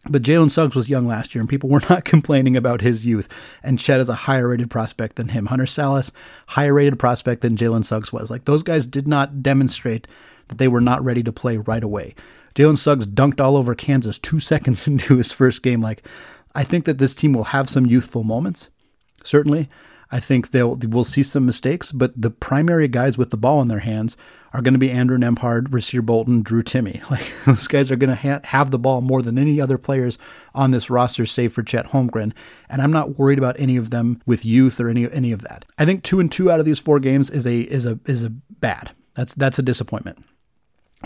But 0.09 0.23
Jalen 0.23 0.51
Suggs 0.51 0.75
was 0.75 0.88
young 0.88 1.07
last 1.07 1.35
year, 1.35 1.41
and 1.41 1.49
people 1.49 1.69
were 1.71 1.83
not 1.88 2.05
complaining 2.05 2.57
about 2.57 2.81
his 2.81 3.07
youth. 3.07 3.29
And 3.62 3.79
Chet 3.79 4.01
is 4.01 4.09
a 4.09 4.15
higher 4.15 4.49
rated 4.49 4.71
prospect 4.71 5.17
than 5.17 5.29
him. 5.29 5.47
Hunter 5.47 5.65
Sallis, 5.65 6.11
higher 6.49 6.75
rated 6.75 6.99
prospect 6.99 7.43
than 7.43 7.57
Jalen 7.57 7.85
Suggs 7.85 8.12
was. 8.12 8.31
Like 8.31 8.45
those 8.45 8.62
guys 8.62 8.87
did 8.87 9.07
not 9.07 9.43
demonstrate 9.43 10.07
that 10.49 10.59
they 10.59 10.69
were 10.69 10.81
not 10.81 11.05
ready 11.05 11.23
to 11.23 11.33
play 11.33 11.57
right 11.57 11.85
away. 11.85 12.15
Jalen 12.55 12.79
Suggs 12.79 13.07
dunked 13.07 13.41
all 13.41 13.57
over 13.57 13.75
Kansas 13.75 14.19
two 14.19 14.41
seconds 14.53 14.87
into 14.87 15.17
his 15.17 15.33
first 15.33 15.62
game. 15.62 15.81
Like, 15.81 16.07
I 16.55 16.65
think 16.65 16.85
that 16.85 16.99
this 16.99 17.15
team 17.15 17.33
will 17.33 17.45
have 17.45 17.71
some 17.71 17.87
youthful 17.87 18.25
moments, 18.25 18.69
certainly. 19.25 19.71
I 20.12 20.20
think 20.20 20.51
they'll 20.51 20.77
we'll 20.77 21.05
see 21.05 21.22
some 21.22 21.46
mistakes, 21.46 21.90
but 21.90 22.12
the 22.20 22.31
primary 22.31 22.87
guys 22.87 23.16
with 23.16 23.31
the 23.31 23.38
ball 23.38 23.62
in 23.62 23.68
their 23.68 23.79
hands 23.79 24.18
are 24.53 24.61
going 24.61 24.75
to 24.75 24.79
be 24.79 24.90
Andrew 24.90 25.16
Nembhard, 25.16 25.68
Rasir 25.68 26.05
Bolton, 26.05 26.42
Drew 26.42 26.62
Timme. 26.62 27.03
Like 27.11 27.33
those 27.46 27.66
guys 27.66 27.90
are 27.90 27.96
going 27.96 28.11
to 28.11 28.16
ha- 28.16 28.40
have 28.44 28.70
the 28.70 28.79
ball 28.79 29.01
more 29.01 29.22
than 29.22 29.38
any 29.38 29.59
other 29.59 29.79
players 29.79 30.18
on 30.55 30.70
this 30.70 30.90
roster, 30.90 31.25
save 31.25 31.55
for 31.55 31.62
Chet 31.62 31.88
Holmgren. 31.88 32.35
And 32.68 32.83
I'm 32.83 32.92
not 32.92 33.18
worried 33.18 33.38
about 33.38 33.59
any 33.59 33.79
of 33.79 33.88
them 33.88 34.20
with 34.27 34.44
youth 34.44 34.79
or 34.79 34.90
any 34.90 35.11
any 35.11 35.33
of 35.33 35.40
that. 35.42 35.64
I 35.79 35.87
think 35.87 36.03
two 36.03 36.20
and 36.20 36.31
two 36.31 36.51
out 36.51 36.61
of 36.61 36.66
these 36.66 36.79
four 36.79 37.01
games 37.01 37.31
is 37.31 37.46
a 37.46 37.61
is 37.62 37.87
a 37.87 37.98
is 38.05 38.25
a 38.25 38.31
bad. 38.31 38.90
That's 39.14 39.35
that's 39.35 39.59
a 39.59 39.62
disappointment. 39.62 40.22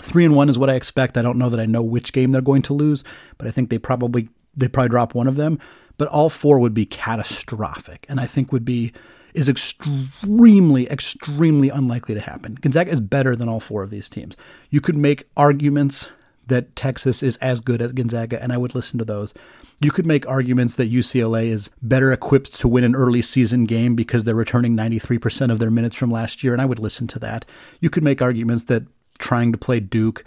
Three 0.01 0.25
and 0.25 0.35
one 0.35 0.49
is 0.49 0.59
what 0.59 0.69
I 0.69 0.75
expect. 0.75 1.17
I 1.17 1.21
don't 1.21 1.39
know 1.39 1.49
that 1.49 1.59
I 1.59 1.65
know 1.65 1.81
which 1.81 2.11
game 2.11 2.31
they're 2.31 2.41
going 2.41 2.61
to 2.63 2.73
lose, 2.73 3.05
but 3.37 3.47
I 3.47 3.51
think 3.51 3.69
they 3.69 3.79
probably 3.79 4.27
they 4.53 4.67
probably 4.67 4.89
drop 4.89 5.15
one 5.15 5.27
of 5.27 5.37
them 5.37 5.59
but 5.97 6.07
all 6.07 6.29
four 6.29 6.59
would 6.59 6.73
be 6.73 6.85
catastrophic 6.85 8.05
and 8.07 8.19
I 8.19 8.25
think 8.25 8.51
would 8.51 8.65
be 8.65 8.93
is 9.33 9.47
extremely, 9.47 10.89
extremely 10.89 11.69
unlikely 11.69 12.15
to 12.15 12.21
happen. 12.21 12.57
Gonzaga 12.59 12.91
is 12.91 12.99
better 12.99 13.35
than 13.35 13.47
all 13.47 13.59
four 13.59 13.83
of 13.83 13.91
these 13.91 14.09
teams. 14.09 14.35
You 14.69 14.81
could 14.81 14.97
make 14.97 15.27
arguments 15.37 16.09
that 16.47 16.75
Texas 16.75 17.21
is 17.21 17.37
as 17.37 17.59
good 17.59 17.81
as 17.81 17.91
Gonzaga, 17.91 18.41
and 18.41 18.51
I 18.51 18.57
would 18.57 18.73
listen 18.73 18.97
to 18.99 19.05
those. 19.05 19.33
You 19.79 19.91
could 19.91 20.07
make 20.07 20.27
arguments 20.27 20.75
that 20.75 20.91
UCLA 20.91 21.47
is 21.47 21.69
better 21.81 22.11
equipped 22.11 22.59
to 22.59 22.67
win 22.67 22.83
an 22.83 22.95
early 22.95 23.21
season 23.21 23.65
game 23.65 23.95
because 23.95 24.23
they're 24.23 24.33
returning 24.33 24.75
93% 24.75 25.51
of 25.51 25.59
their 25.59 25.69
minutes 25.69 25.95
from 25.95 26.09
last 26.09 26.43
year, 26.43 26.53
and 26.53 26.61
I 26.61 26.65
would 26.65 26.79
listen 26.79 27.05
to 27.07 27.19
that. 27.19 27.45
You 27.79 27.89
could 27.89 28.03
make 28.03 28.21
arguments 28.21 28.63
that 28.65 28.83
trying 29.19 29.51
to 29.51 29.57
play 29.57 29.79
Duke 29.79 30.23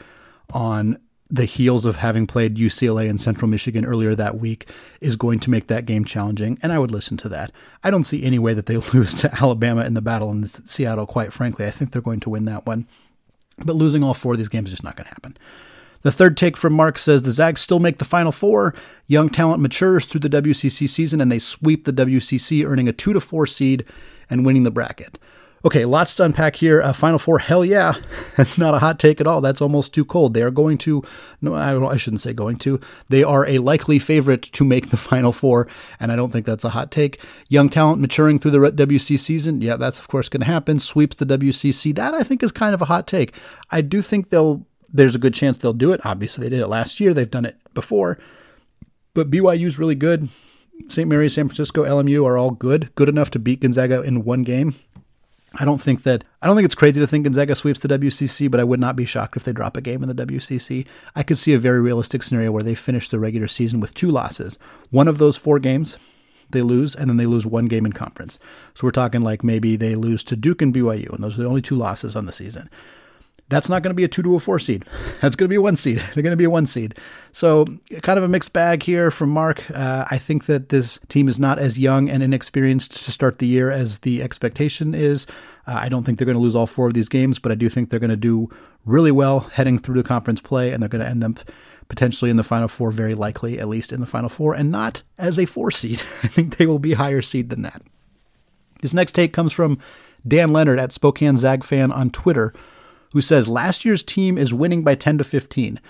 on 0.53 0.99
the 1.31 1.45
heels 1.45 1.85
of 1.85 1.97
having 1.97 2.27
played 2.27 2.57
UCLA 2.57 3.09
and 3.09 3.21
Central 3.21 3.49
Michigan 3.49 3.85
earlier 3.85 4.15
that 4.15 4.39
week 4.39 4.69
is 5.01 5.17
going 5.17 5.39
to 5.41 5.51
make 5.51 5.69
that 5.69 5.87
game 5.87 6.05
challenging, 6.05 6.59
and 6.63 6.73
I 6.73 6.79
would 6.79 6.91
listen 6.91 7.17
to 7.19 7.29
that. 7.29 7.53
I 7.85 7.91
don't 7.91 8.05
see 8.05 8.25
any 8.25 8.39
way 8.39 8.53
that 8.55 8.67
they 8.67 8.77
lose 8.95 9.21
to 9.21 9.35
Alabama 9.35 9.85
in 9.85 9.95
the 9.95 10.03
battle 10.03 10.31
in 10.31 10.45
Seattle, 10.47 11.07
quite 11.07 11.33
frankly. 11.33 11.67
I 11.67 11.71
think 11.71 11.93
they're 11.93 12.03
going 12.03 12.21
to 12.21 12.31
win 12.31 12.47
that 12.47 12.67
one. 12.67 12.87
But 13.59 13.77
losing 13.77 14.03
all 14.03 14.15
four 14.15 14.33
of 14.33 14.39
these 14.39 14.49
games 14.49 14.69
is 14.69 14.75
just 14.75 14.85
not 14.85 14.97
going 14.97 15.05
to 15.05 15.15
happen. 15.15 15.37
The 16.03 16.11
third 16.11 16.37
take 16.37 16.57
from 16.57 16.73
Mark 16.73 16.99
says 16.99 17.23
the 17.23 17.31
Zags 17.31 17.61
still 17.61 17.79
make 17.79 17.99
the 17.99 18.07
Final 18.07 18.33
Four. 18.33 18.75
Young 19.07 19.29
talent 19.29 19.61
matures 19.61 20.07
through 20.07 20.21
the 20.21 20.31
WCC 20.31 20.89
season, 20.89 21.21
and 21.21 21.31
they 21.31 21.39
sweep 21.39 21.85
the 21.85 21.93
WCC, 21.93 22.65
earning 22.65 22.89
a 22.89 22.93
2 22.93 23.13
to 23.13 23.21
4 23.21 23.47
seed 23.47 23.85
and 24.31 24.47
winning 24.47 24.63
the 24.63 24.71
bracket. 24.71 25.19
Okay, 25.63 25.85
lots 25.85 26.17
to 26.17 26.25
unpack 26.25 26.57
here. 26.57 26.81
Uh, 26.81 26.93
Final 26.95 27.19
Four, 27.19 27.39
hell 27.39 27.65
yeah. 27.65 27.95
That's 28.37 28.57
not 28.57 28.75
a 28.75 28.79
hot 28.79 28.99
take 28.99 29.21
at 29.21 29.27
all. 29.27 29.43
That's 29.43 29.61
almost 29.61 29.93
too 29.93 30.07
cold. 30.07 30.33
They 30.33 30.43
are 30.43 30.51
going 30.51 30.79
to, 30.79 31.03
no, 31.43 31.55
I, 31.55 31.93
I 31.93 31.97
shouldn't 31.99 32.23
say 32.23 32.33
going 32.33 32.57
to. 32.61 32.81
They 33.11 33.23
are 33.23 33.47
a 33.47 33.59
likely 33.59 33.99
favorite 33.99 34.43
to 34.43 34.65
make 34.65 34.89
the 34.89 34.97
Final 34.97 35.33
Four, 35.33 35.69
and 35.99 36.11
I 36.11 36.17
don't 36.17 36.33
think 36.33 36.47
that's 36.47 36.65
a 36.65 36.71
hot 36.71 36.91
take. 36.91 37.21
Young 37.49 37.69
talent 37.69 38.01
maturing 38.01 38.39
through 38.39 38.53
the 38.53 38.59
WC 38.59 39.19
season, 39.19 39.61
yeah, 39.61 39.77
that's 39.77 39.99
of 39.99 40.09
course 40.09 40.31
going 40.31 40.41
to 40.41 40.47
happen. 40.47 40.79
Sweeps 40.79 41.17
the 41.17 41.27
WCC, 41.27 41.95
that 41.95 42.15
I 42.15 42.23
think 42.23 42.43
is 42.43 42.53
kind 42.53 42.73
of 42.73 42.81
a 42.81 42.87
hot 42.87 43.07
take. 43.07 43.35
I 43.71 43.83
do 43.83 44.01
think 44.01 44.31
they'll, 44.31 44.67
there's 44.89 45.15
a 45.15 45.19
good 45.19 45.35
chance 45.35 45.59
they'll 45.59 45.75
do 45.75 45.93
it. 45.93 46.01
Obviously, 46.05 46.45
they 46.45 46.57
did 46.57 46.63
it 46.63 46.69
last 46.69 47.01
year, 47.01 47.13
they've 47.13 47.31
done 47.31 47.45
it 47.45 47.59
before, 47.75 48.19
but 49.13 49.31
BYU's 49.31 49.79
really 49.79 49.95
good. 49.95 50.31
St. 50.89 51.07
Mary's, 51.07 51.35
San 51.35 51.49
Francisco, 51.49 51.85
LMU 51.85 52.25
are 52.25 52.39
all 52.39 52.51
good, 52.51 52.95
good 52.95 53.11
enough 53.11 53.31
to 53.33 53.39
beat 53.39 53.61
Gonzaga 53.61 54.01
in 54.01 54.25
one 54.25 54.45
game. 54.45 54.75
I 55.55 55.65
don't 55.65 55.81
think 55.81 56.05
that 56.05 56.25
I 56.41 56.47
don't 56.47 56.55
think 56.55 56.65
it's 56.65 56.77
crazy 56.77 57.01
to 57.01 57.07
think 57.07 57.25
Gonzaga 57.25 57.55
sweeps 57.55 57.81
the 57.81 57.89
WCC, 57.89 58.51
but 58.51 58.61
I 58.61 58.65
would 58.65 58.79
not 58.79 58.95
be 58.95 59.05
shocked 59.05 59.37
if 59.37 59.45
they 59.45 59.53
drop 59.53 59.77
a 59.77 59.81
game 59.81 60.03
in 60.03 60.09
the 60.09 60.27
WCC. 60.27 60.87
I 61.17 61.23
could 61.23 61.39
see 61.39 61.53
a 61.55 61.59
very 61.59 61.81
realistic 61.81 62.23
scenario 62.23 62.53
where 62.53 62.63
they 62.63 62.77
finish 62.77 63.09
the 63.09 63.19
regular 63.19 63.49
season 63.49 63.81
with 63.81 63.95
two 63.95 64.11
losses. 64.11 64.59
One 64.91 65.09
of 65.09 65.19
those 65.19 65.37
four 65.37 65.59
games 65.59 65.99
they 66.51 66.63
lose, 66.63 66.95
and 66.95 67.09
then 67.09 67.17
they 67.17 67.27
lose 67.27 67.47
one 67.47 67.67
game 67.67 67.87
in 67.87 67.93
conference. 67.93 68.39
So 68.75 68.87
we're 68.87 68.93
talking 68.93 69.23
like 69.23 69.45
maybe 69.45 69.77
they 69.77 69.95
lose 69.95 70.25
to 70.25 70.37
Duke 70.37 70.63
and 70.63 70.75
BYU, 70.75 71.11
and 71.11 71.23
those 71.23 71.39
are 71.39 71.43
the 71.43 71.49
only 71.49 71.63
two 71.63 71.77
losses 71.77 72.15
on 72.15 72.27
the 72.27 72.33
season 72.33 72.69
that's 73.51 73.69
not 73.69 73.83
going 73.83 73.91
to 73.91 73.95
be 73.95 74.05
a 74.05 74.09
two 74.09 74.23
to 74.23 74.37
a 74.37 74.41
four 74.41 74.59
seed. 74.59 74.85
That's 75.21 75.37
going 75.37 75.47
to 75.47 75.49
be 75.49 75.57
a 75.57 75.61
one 75.61 75.77
seed. 75.77 75.99
They're 76.15 76.23
going 76.23 76.31
to 76.31 76.37
be 76.37 76.45
a 76.45 76.51
one 76.51 76.67
seed. 76.67 76.95
So, 77.33 77.67
kind 78.01 78.17
of 78.17 78.25
a 78.25 78.29
mixed 78.29 78.53
bag 78.53 78.85
here 78.85 79.11
from 79.11 79.29
Mark. 79.29 79.71
Uh, 79.71 80.07
I 80.11 80.19
think 80.19 80.47
that 80.47 80.71
this 80.71 81.01
team 81.09 81.29
is 81.29 81.39
not 81.39 81.59
as 81.59 81.79
young 81.79 82.09
and 82.09 82.23
inexperienced 82.23 83.05
to 83.05 83.11
start 83.11 83.39
the 83.39 83.47
year 83.47 83.71
as 83.71 83.99
the 83.99 84.23
expectation 84.23 84.95
is. 84.95 85.27
Uh, 85.67 85.81
I 85.83 85.89
don't 85.89 86.05
think 86.05 86.19
they're 86.19 86.27
going 86.27 86.37
to 86.37 86.43
lose 86.43 86.57
all 86.57 86.67
four 86.67 86.87
of 86.87 86.95
these 86.95 87.09
games, 87.09 87.39
but 87.39 87.53
I 87.53 87.57
do 87.57 87.69
think 87.69 87.91
they're 87.91 88.01
going 88.01 88.11
to 88.11 88.17
do 88.17 88.49
really 88.87 89.13
well 89.13 89.41
heading 89.41 89.79
through 89.79 90.01
the 90.01 90.09
conference 90.09 90.41
play, 90.41 90.73
and 90.73 90.83
they're 90.83 90.89
going 90.89 91.05
to 91.05 91.11
end 91.11 91.25
up 91.25 91.41
potentially 91.89 92.31
in 92.31 92.37
the 92.37 92.45
final 92.45 92.69
four, 92.69 92.93
very 92.93 93.15
likely, 93.15 93.59
at 93.59 93.69
least 93.69 93.93
in 93.93 94.01
the 94.01 94.07
final 94.07 94.29
four, 94.29 94.55
and 94.55 94.71
not 94.71 95.03
as 95.19 95.39
a 95.39 95.45
four 95.45 95.73
seed. 95.73 96.01
I 96.23 96.29
think 96.29 96.57
they 96.57 96.67
will 96.67 96.79
be 96.79 96.95
higher 96.95 97.21
seed 97.21 97.51
than 97.51 97.63
that. 97.63 97.83
This 98.81 98.95
next 98.95 99.13
take 99.13 99.33
comes 99.33 99.53
from 99.53 99.79
Dan 100.27 100.53
Leonard 100.53 100.79
at 100.79 100.93
Spokane 100.93 101.37
Zag 101.37 101.65
fan 101.65 101.91
on 101.91 102.11
Twitter 102.11 102.55
who 103.13 103.21
says 103.21 103.49
last 103.49 103.85
year's 103.85 104.03
team 104.03 104.39
is 104.39 104.55
winning 104.55 104.83
by 104.83 104.95
10 104.95 105.19
to 105.19 105.25
15. 105.25 105.81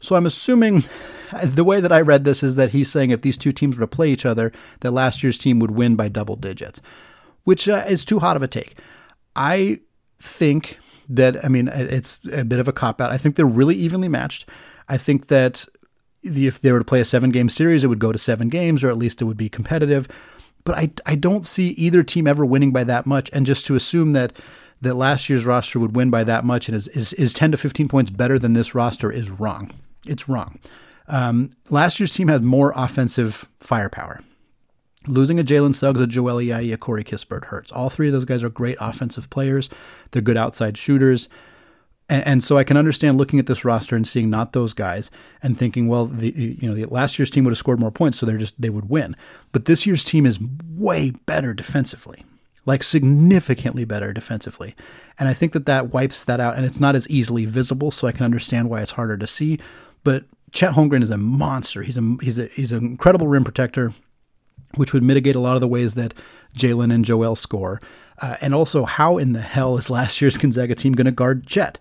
So 0.00 0.16
I'm 0.16 0.26
assuming 0.26 0.84
the 1.44 1.64
way 1.64 1.80
that 1.80 1.92
I 1.92 2.00
read 2.00 2.24
this 2.24 2.42
is 2.42 2.56
that 2.56 2.70
he's 2.70 2.90
saying 2.90 3.10
if 3.10 3.22
these 3.22 3.36
two 3.38 3.52
teams 3.52 3.76
were 3.76 3.86
to 3.86 3.96
play 3.96 4.10
each 4.10 4.26
other, 4.26 4.52
that 4.80 4.92
last 4.92 5.22
year's 5.22 5.38
team 5.38 5.58
would 5.58 5.72
win 5.72 5.96
by 5.96 6.08
double 6.08 6.36
digits, 6.36 6.80
which 7.44 7.68
uh, 7.68 7.84
is 7.88 8.04
too 8.04 8.18
hot 8.18 8.36
of 8.36 8.42
a 8.42 8.48
take. 8.48 8.76
I 9.36 9.80
think 10.18 10.78
that, 11.08 11.44
I 11.44 11.48
mean, 11.48 11.68
it's 11.68 12.20
a 12.32 12.44
bit 12.44 12.58
of 12.58 12.68
a 12.68 12.72
cop 12.72 13.00
out. 13.00 13.10
I 13.10 13.18
think 13.18 13.36
they're 13.36 13.46
really 13.46 13.76
evenly 13.76 14.08
matched. 14.08 14.48
I 14.88 14.96
think 14.96 15.28
that 15.28 15.66
if 16.22 16.60
they 16.60 16.72
were 16.72 16.78
to 16.78 16.84
play 16.84 17.00
a 17.00 17.04
seven 17.04 17.30
game 17.30 17.48
series, 17.48 17.84
it 17.84 17.86
would 17.86 17.98
go 17.98 18.12
to 18.12 18.18
seven 18.18 18.48
games, 18.48 18.82
or 18.82 18.90
at 18.90 18.98
least 18.98 19.20
it 19.20 19.24
would 19.24 19.36
be 19.36 19.48
competitive. 19.48 20.08
But 20.64 20.76
I, 20.76 20.90
I 21.06 21.14
don't 21.14 21.46
see 21.46 21.68
either 21.70 22.02
team 22.02 22.26
ever 22.26 22.44
winning 22.44 22.72
by 22.72 22.84
that 22.84 23.06
much. 23.06 23.30
And 23.32 23.46
just 23.46 23.66
to 23.66 23.74
assume 23.74 24.12
that 24.12 24.32
that 24.80 24.94
last 24.94 25.28
year's 25.28 25.44
roster 25.44 25.78
would 25.78 25.94
win 25.94 26.10
by 26.10 26.24
that 26.24 26.44
much 26.44 26.68
and 26.68 26.76
is, 26.76 26.88
is, 26.88 27.12
is 27.14 27.32
10 27.32 27.52
to 27.52 27.56
15 27.56 27.88
points 27.88 28.10
better 28.10 28.38
than 28.38 28.54
this 28.54 28.74
roster 28.74 29.10
is 29.10 29.30
wrong. 29.30 29.72
It's 30.06 30.28
wrong. 30.28 30.58
Um, 31.08 31.50
last 31.68 32.00
year's 32.00 32.12
team 32.12 32.28
had 32.28 32.42
more 32.42 32.72
offensive 32.74 33.48
firepower. 33.60 34.20
Losing 35.06 35.38
a 35.38 35.42
Jalen 35.44 35.74
Suggs, 35.74 36.00
a 36.00 36.06
Joel 36.06 36.36
Ayayi, 36.36 36.72
a 36.72 36.76
Corey 36.76 37.04
Kispert 37.04 37.46
hurts. 37.46 37.72
All 37.72 37.90
three 37.90 38.08
of 38.08 38.12
those 38.12 38.24
guys 38.24 38.42
are 38.42 38.50
great 38.50 38.76
offensive 38.80 39.28
players. 39.30 39.68
They're 40.10 40.22
good 40.22 40.36
outside 40.36 40.78
shooters. 40.78 41.28
And, 42.08 42.26
and, 42.26 42.44
so 42.44 42.58
I 42.58 42.64
can 42.64 42.76
understand 42.76 43.18
looking 43.18 43.38
at 43.38 43.46
this 43.46 43.64
roster 43.64 43.96
and 43.96 44.06
seeing 44.06 44.28
not 44.30 44.52
those 44.52 44.72
guys 44.74 45.10
and 45.42 45.56
thinking, 45.56 45.86
well, 45.86 46.06
the 46.06 46.30
you 46.32 46.68
know 46.68 46.74
the 46.74 46.84
last 46.86 47.18
year's 47.18 47.30
team 47.30 47.44
would 47.44 47.52
have 47.52 47.58
scored 47.58 47.78
more 47.78 47.92
points, 47.92 48.18
so 48.18 48.26
they're 48.26 48.36
just 48.36 48.60
they 48.60 48.68
would 48.68 48.90
win. 48.90 49.14
But 49.52 49.66
this 49.66 49.86
year's 49.86 50.02
team 50.02 50.26
is 50.26 50.40
way 50.68 51.12
better 51.24 51.54
defensively 51.54 52.24
like 52.66 52.82
significantly 52.82 53.84
better 53.84 54.12
defensively. 54.12 54.74
And 55.18 55.28
I 55.28 55.34
think 55.34 55.52
that 55.52 55.66
that 55.66 55.92
wipes 55.92 56.24
that 56.24 56.40
out, 56.40 56.56
and 56.56 56.64
it's 56.64 56.80
not 56.80 56.94
as 56.94 57.08
easily 57.08 57.44
visible, 57.44 57.90
so 57.90 58.06
I 58.06 58.12
can 58.12 58.24
understand 58.24 58.68
why 58.68 58.82
it's 58.82 58.92
harder 58.92 59.16
to 59.16 59.26
see. 59.26 59.58
But 60.04 60.24
Chet 60.52 60.74
Holmgren 60.74 61.02
is 61.02 61.10
a 61.10 61.16
monster. 61.16 61.82
He's 61.82 61.96
a 61.96 62.16
he's 62.22 62.38
a 62.38 62.46
he's 62.46 62.72
an 62.72 62.84
incredible 62.84 63.28
rim 63.28 63.44
protector, 63.44 63.92
which 64.76 64.92
would 64.92 65.02
mitigate 65.02 65.36
a 65.36 65.40
lot 65.40 65.54
of 65.54 65.60
the 65.60 65.68
ways 65.68 65.94
that 65.94 66.14
Jalen 66.56 66.92
and 66.92 67.04
Joel 67.04 67.34
score. 67.34 67.80
Uh, 68.18 68.36
and 68.40 68.54
also, 68.54 68.84
how 68.84 69.16
in 69.16 69.32
the 69.32 69.40
hell 69.40 69.78
is 69.78 69.90
last 69.90 70.20
year's 70.20 70.36
Gonzaga 70.38 70.74
team 70.74 70.92
going 70.92 71.06
to 71.06 71.12
guard 71.12 71.46
Chet? 71.46 71.78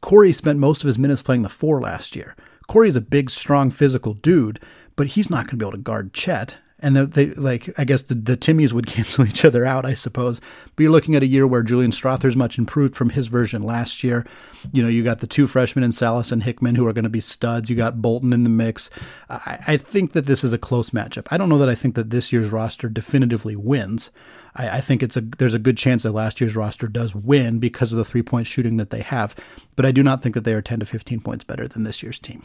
Corey 0.00 0.32
spent 0.32 0.58
most 0.58 0.82
of 0.82 0.86
his 0.86 0.98
minutes 0.98 1.22
playing 1.22 1.42
the 1.42 1.48
four 1.48 1.80
last 1.80 2.14
year. 2.14 2.36
Corey 2.68 2.88
is 2.88 2.96
a 2.96 3.00
big, 3.00 3.30
strong, 3.30 3.70
physical 3.70 4.14
dude, 4.14 4.60
but 4.94 5.08
he's 5.08 5.30
not 5.30 5.46
going 5.46 5.50
to 5.50 5.56
be 5.56 5.64
able 5.64 5.72
to 5.72 5.78
guard 5.78 6.12
Chet 6.12 6.58
and 6.80 6.96
they 6.96 7.26
like 7.34 7.70
I 7.78 7.84
guess 7.84 8.02
the, 8.02 8.14
the 8.14 8.36
Timmies 8.36 8.72
would 8.72 8.86
cancel 8.94 9.26
each 9.26 9.44
other 9.44 9.64
out, 9.64 9.84
I 9.84 9.94
suppose. 9.94 10.40
But 10.76 10.82
you're 10.82 10.92
looking 10.92 11.14
at 11.14 11.22
a 11.22 11.26
year 11.26 11.46
where 11.46 11.62
Julian 11.62 11.90
Strawther's 11.90 12.36
much 12.36 12.58
improved 12.58 12.94
from 12.94 13.10
his 13.10 13.26
version 13.26 13.62
last 13.62 14.04
year. 14.04 14.26
You 14.72 14.82
know, 14.82 14.88
you 14.88 15.02
got 15.02 15.18
the 15.18 15.26
two 15.26 15.46
freshmen 15.46 15.84
in 15.84 15.90
Sallis 15.90 16.32
and 16.32 16.42
Hickman 16.42 16.74
who 16.74 16.86
are 16.86 16.92
going 16.92 17.04
to 17.04 17.08
be 17.08 17.20
studs. 17.20 17.70
You 17.70 17.76
got 17.76 18.02
Bolton 18.02 18.32
in 18.32 18.44
the 18.44 18.50
mix. 18.50 18.90
I, 19.28 19.58
I, 19.66 19.76
think 19.76 20.12
that 20.12 20.26
this 20.26 20.42
is 20.42 20.52
a 20.52 20.58
close 20.58 20.90
matchup. 20.90 21.28
I 21.30 21.36
don't 21.36 21.48
know 21.48 21.58
that 21.58 21.68
I 21.68 21.74
think 21.74 21.94
that 21.94 22.10
this 22.10 22.32
year's 22.32 22.50
roster 22.50 22.88
definitively 22.88 23.56
wins. 23.56 24.10
I, 24.54 24.78
I 24.78 24.80
think 24.80 25.02
it's 25.02 25.16
a 25.16 25.20
there's 25.20 25.54
a 25.54 25.58
good 25.58 25.76
chance 25.76 26.02
that 26.02 26.12
last 26.12 26.40
year's 26.40 26.56
roster 26.56 26.88
does 26.88 27.14
win 27.14 27.58
because 27.58 27.92
of 27.92 27.98
the 27.98 28.04
three 28.04 28.22
point 28.22 28.46
shooting 28.46 28.76
that 28.76 28.90
they 28.90 29.02
have. 29.02 29.34
But 29.76 29.86
I 29.86 29.92
do 29.92 30.02
not 30.02 30.22
think 30.22 30.34
that 30.34 30.44
they 30.44 30.54
are 30.54 30.62
10 30.62 30.80
to 30.80 30.86
15 30.86 31.20
points 31.20 31.44
better 31.44 31.66
than 31.66 31.84
this 31.84 32.02
year's 32.02 32.18
team. 32.18 32.44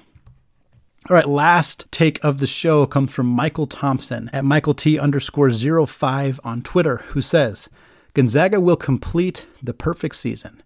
All 1.09 1.17
right, 1.17 1.27
last 1.27 1.85
take 1.91 2.23
of 2.23 2.39
the 2.39 2.47
show 2.47 2.85
comes 2.85 3.13
from 3.13 3.25
Michael 3.27 3.67
Thompson 3.67 4.29
at 4.31 4.45
Michael 4.45 4.73
T 4.73 4.97
underscore 4.97 5.51
05 5.51 6.39
on 6.45 6.61
Twitter, 6.61 6.97
who 7.07 7.19
says 7.19 7.69
Gonzaga 8.13 8.61
will 8.61 8.77
complete 8.77 9.45
the 9.61 9.73
perfect 9.73 10.15
season. 10.15 10.63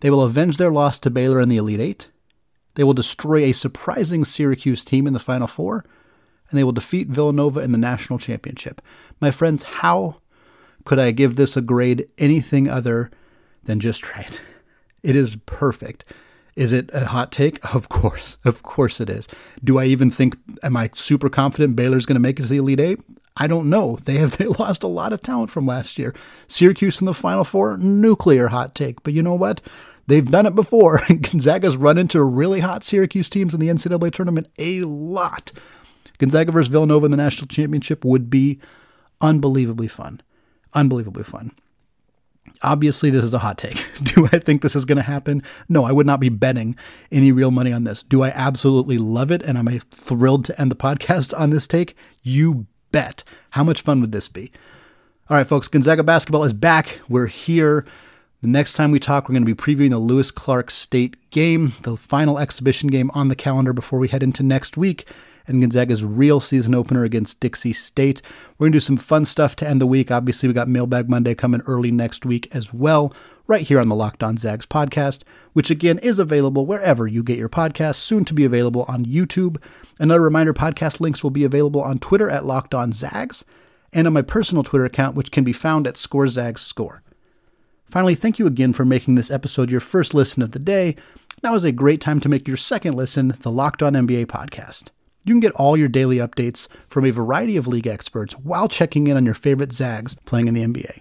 They 0.00 0.08
will 0.08 0.22
avenge 0.22 0.56
their 0.56 0.70
loss 0.70 0.98
to 1.00 1.10
Baylor 1.10 1.42
in 1.42 1.50
the 1.50 1.58
Elite 1.58 1.78
Eight. 1.78 2.08
They 2.74 2.84
will 2.84 2.94
destroy 2.94 3.44
a 3.44 3.52
surprising 3.52 4.24
Syracuse 4.24 4.82
team 4.82 5.06
in 5.06 5.12
the 5.12 5.18
Final 5.18 5.46
Four. 5.46 5.84
And 6.48 6.58
they 6.58 6.64
will 6.64 6.72
defeat 6.72 7.08
Villanova 7.08 7.60
in 7.60 7.72
the 7.72 7.78
national 7.78 8.18
championship. 8.18 8.80
My 9.20 9.30
friends, 9.30 9.62
how 9.62 10.22
could 10.86 10.98
I 10.98 11.10
give 11.10 11.36
this 11.36 11.54
a 11.54 11.60
grade 11.60 12.08
anything 12.16 12.66
other 12.66 13.10
than 13.62 13.78
just 13.78 14.16
right? 14.16 14.40
It 15.02 15.16
is 15.16 15.36
perfect. 15.46 16.04
Is 16.60 16.74
it 16.74 16.90
a 16.92 17.06
hot 17.06 17.32
take? 17.32 17.58
Of 17.74 17.88
course. 17.88 18.36
Of 18.44 18.62
course 18.62 19.00
it 19.00 19.08
is. 19.08 19.26
Do 19.64 19.78
I 19.78 19.86
even 19.86 20.10
think, 20.10 20.36
am 20.62 20.76
I 20.76 20.90
super 20.94 21.30
confident 21.30 21.74
Baylor's 21.74 22.04
going 22.04 22.16
to 22.16 22.20
make 22.20 22.38
it 22.38 22.42
to 22.42 22.48
the 22.48 22.58
Elite 22.58 22.80
Eight? 22.80 23.00
I 23.34 23.46
don't 23.46 23.70
know. 23.70 23.96
They 24.04 24.16
have 24.16 24.36
they 24.36 24.44
lost 24.44 24.82
a 24.82 24.86
lot 24.86 25.14
of 25.14 25.22
talent 25.22 25.50
from 25.50 25.66
last 25.66 25.98
year. 25.98 26.14
Syracuse 26.48 27.00
in 27.00 27.06
the 27.06 27.14
Final 27.14 27.44
Four, 27.44 27.78
nuclear 27.78 28.48
hot 28.48 28.74
take. 28.74 29.02
But 29.02 29.14
you 29.14 29.22
know 29.22 29.34
what? 29.34 29.62
They've 30.06 30.30
done 30.30 30.44
it 30.44 30.54
before. 30.54 31.00
Gonzaga's 31.08 31.78
run 31.78 31.96
into 31.96 32.22
really 32.22 32.60
hot 32.60 32.84
Syracuse 32.84 33.30
teams 33.30 33.54
in 33.54 33.60
the 33.60 33.68
NCAA 33.68 34.12
tournament 34.12 34.48
a 34.58 34.82
lot. 34.82 35.52
Gonzaga 36.18 36.52
versus 36.52 36.70
Villanova 36.70 37.06
in 37.06 37.10
the 37.10 37.16
national 37.16 37.48
championship 37.48 38.04
would 38.04 38.28
be 38.28 38.60
unbelievably 39.22 39.88
fun. 39.88 40.20
Unbelievably 40.74 41.24
fun. 41.24 41.52
Obviously, 42.62 43.10
this 43.10 43.24
is 43.24 43.34
a 43.34 43.38
hot 43.38 43.58
take. 43.58 43.84
Do 44.02 44.28
I 44.32 44.38
think 44.38 44.62
this 44.62 44.76
is 44.76 44.84
going 44.84 44.96
to 44.96 45.02
happen? 45.02 45.42
No, 45.68 45.84
I 45.84 45.92
would 45.92 46.06
not 46.06 46.20
be 46.20 46.28
betting 46.28 46.76
any 47.10 47.32
real 47.32 47.50
money 47.50 47.72
on 47.72 47.84
this. 47.84 48.02
Do 48.02 48.22
I 48.22 48.30
absolutely 48.30 48.98
love 48.98 49.30
it? 49.30 49.42
And 49.42 49.56
am 49.56 49.68
I 49.68 49.80
thrilled 49.90 50.44
to 50.46 50.60
end 50.60 50.70
the 50.70 50.76
podcast 50.76 51.38
on 51.38 51.50
this 51.50 51.66
take? 51.66 51.96
You 52.22 52.66
bet. 52.92 53.24
How 53.50 53.64
much 53.64 53.82
fun 53.82 54.00
would 54.00 54.12
this 54.12 54.28
be? 54.28 54.52
All 55.28 55.36
right, 55.36 55.46
folks, 55.46 55.68
Gonzaga 55.68 56.02
basketball 56.02 56.44
is 56.44 56.52
back. 56.52 57.00
We're 57.08 57.26
here. 57.26 57.86
The 58.42 58.48
next 58.48 58.72
time 58.72 58.90
we 58.90 58.98
talk, 58.98 59.28
we're 59.28 59.34
going 59.34 59.44
to 59.44 59.54
be 59.54 59.62
previewing 59.62 59.90
the 59.90 59.98
Lewis 59.98 60.30
Clark 60.30 60.70
State 60.70 61.28
game, 61.28 61.74
the 61.82 61.94
final 61.94 62.38
exhibition 62.38 62.88
game 62.88 63.10
on 63.12 63.28
the 63.28 63.36
calendar 63.36 63.74
before 63.74 63.98
we 63.98 64.08
head 64.08 64.22
into 64.22 64.42
next 64.42 64.78
week 64.78 65.06
and 65.46 65.60
Gonzaga's 65.60 66.02
real 66.02 66.40
season 66.40 66.74
opener 66.74 67.04
against 67.04 67.38
Dixie 67.40 67.74
State. 67.74 68.22
We're 68.56 68.64
going 68.64 68.72
to 68.72 68.76
do 68.76 68.80
some 68.80 68.96
fun 68.96 69.26
stuff 69.26 69.56
to 69.56 69.68
end 69.68 69.78
the 69.78 69.86
week. 69.86 70.10
Obviously, 70.10 70.48
we 70.48 70.54
got 70.54 70.68
Mailbag 70.68 71.10
Monday 71.10 71.34
coming 71.34 71.60
early 71.66 71.90
next 71.90 72.24
week 72.24 72.48
as 72.54 72.72
well, 72.72 73.12
right 73.46 73.66
here 73.66 73.78
on 73.78 73.88
the 73.90 73.94
Locked 73.94 74.22
On 74.22 74.38
Zags 74.38 74.64
podcast, 74.64 75.22
which 75.52 75.70
again 75.70 75.98
is 75.98 76.18
available 76.18 76.64
wherever 76.64 77.06
you 77.06 77.22
get 77.22 77.38
your 77.38 77.50
podcast, 77.50 77.96
soon 77.96 78.24
to 78.24 78.32
be 78.32 78.46
available 78.46 78.86
on 78.88 79.04
YouTube. 79.04 79.58
Another 79.98 80.22
reminder 80.22 80.54
podcast 80.54 80.98
links 80.98 81.22
will 81.22 81.30
be 81.30 81.44
available 81.44 81.82
on 81.82 81.98
Twitter 81.98 82.30
at 82.30 82.46
Locked 82.46 82.74
On 82.74 82.90
Zags 82.90 83.44
and 83.92 84.06
on 84.06 84.14
my 84.14 84.22
personal 84.22 84.62
Twitter 84.62 84.86
account, 84.86 85.14
which 85.14 85.30
can 85.30 85.44
be 85.44 85.52
found 85.52 85.86
at 85.86 85.96
ScoreZagsScore. 85.96 86.58
Score. 86.58 87.02
Finally, 87.90 88.14
thank 88.14 88.38
you 88.38 88.46
again 88.46 88.72
for 88.72 88.84
making 88.84 89.16
this 89.16 89.32
episode 89.32 89.68
your 89.68 89.80
first 89.80 90.14
listen 90.14 90.42
of 90.42 90.52
the 90.52 90.60
day. 90.60 90.94
Now 91.42 91.56
is 91.56 91.64
a 91.64 91.72
great 91.72 92.00
time 92.00 92.20
to 92.20 92.28
make 92.28 92.46
your 92.46 92.56
second 92.56 92.94
listen, 92.94 93.34
the 93.40 93.50
Locked 93.50 93.82
On 93.82 93.94
NBA 93.94 94.26
podcast. 94.26 94.90
You 95.24 95.34
can 95.34 95.40
get 95.40 95.52
all 95.52 95.76
your 95.76 95.88
daily 95.88 96.18
updates 96.18 96.68
from 96.88 97.04
a 97.04 97.10
variety 97.10 97.56
of 97.56 97.66
league 97.66 97.88
experts 97.88 98.34
while 98.34 98.68
checking 98.68 99.08
in 99.08 99.16
on 99.16 99.24
your 99.24 99.34
favorite 99.34 99.72
Zags 99.72 100.16
playing 100.24 100.46
in 100.46 100.54
the 100.54 100.64
NBA. 100.64 101.00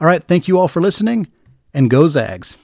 All 0.00 0.06
right, 0.06 0.22
thank 0.22 0.46
you 0.46 0.58
all 0.58 0.68
for 0.68 0.80
listening, 0.80 1.26
and 1.74 1.90
go 1.90 2.06
Zags. 2.06 2.56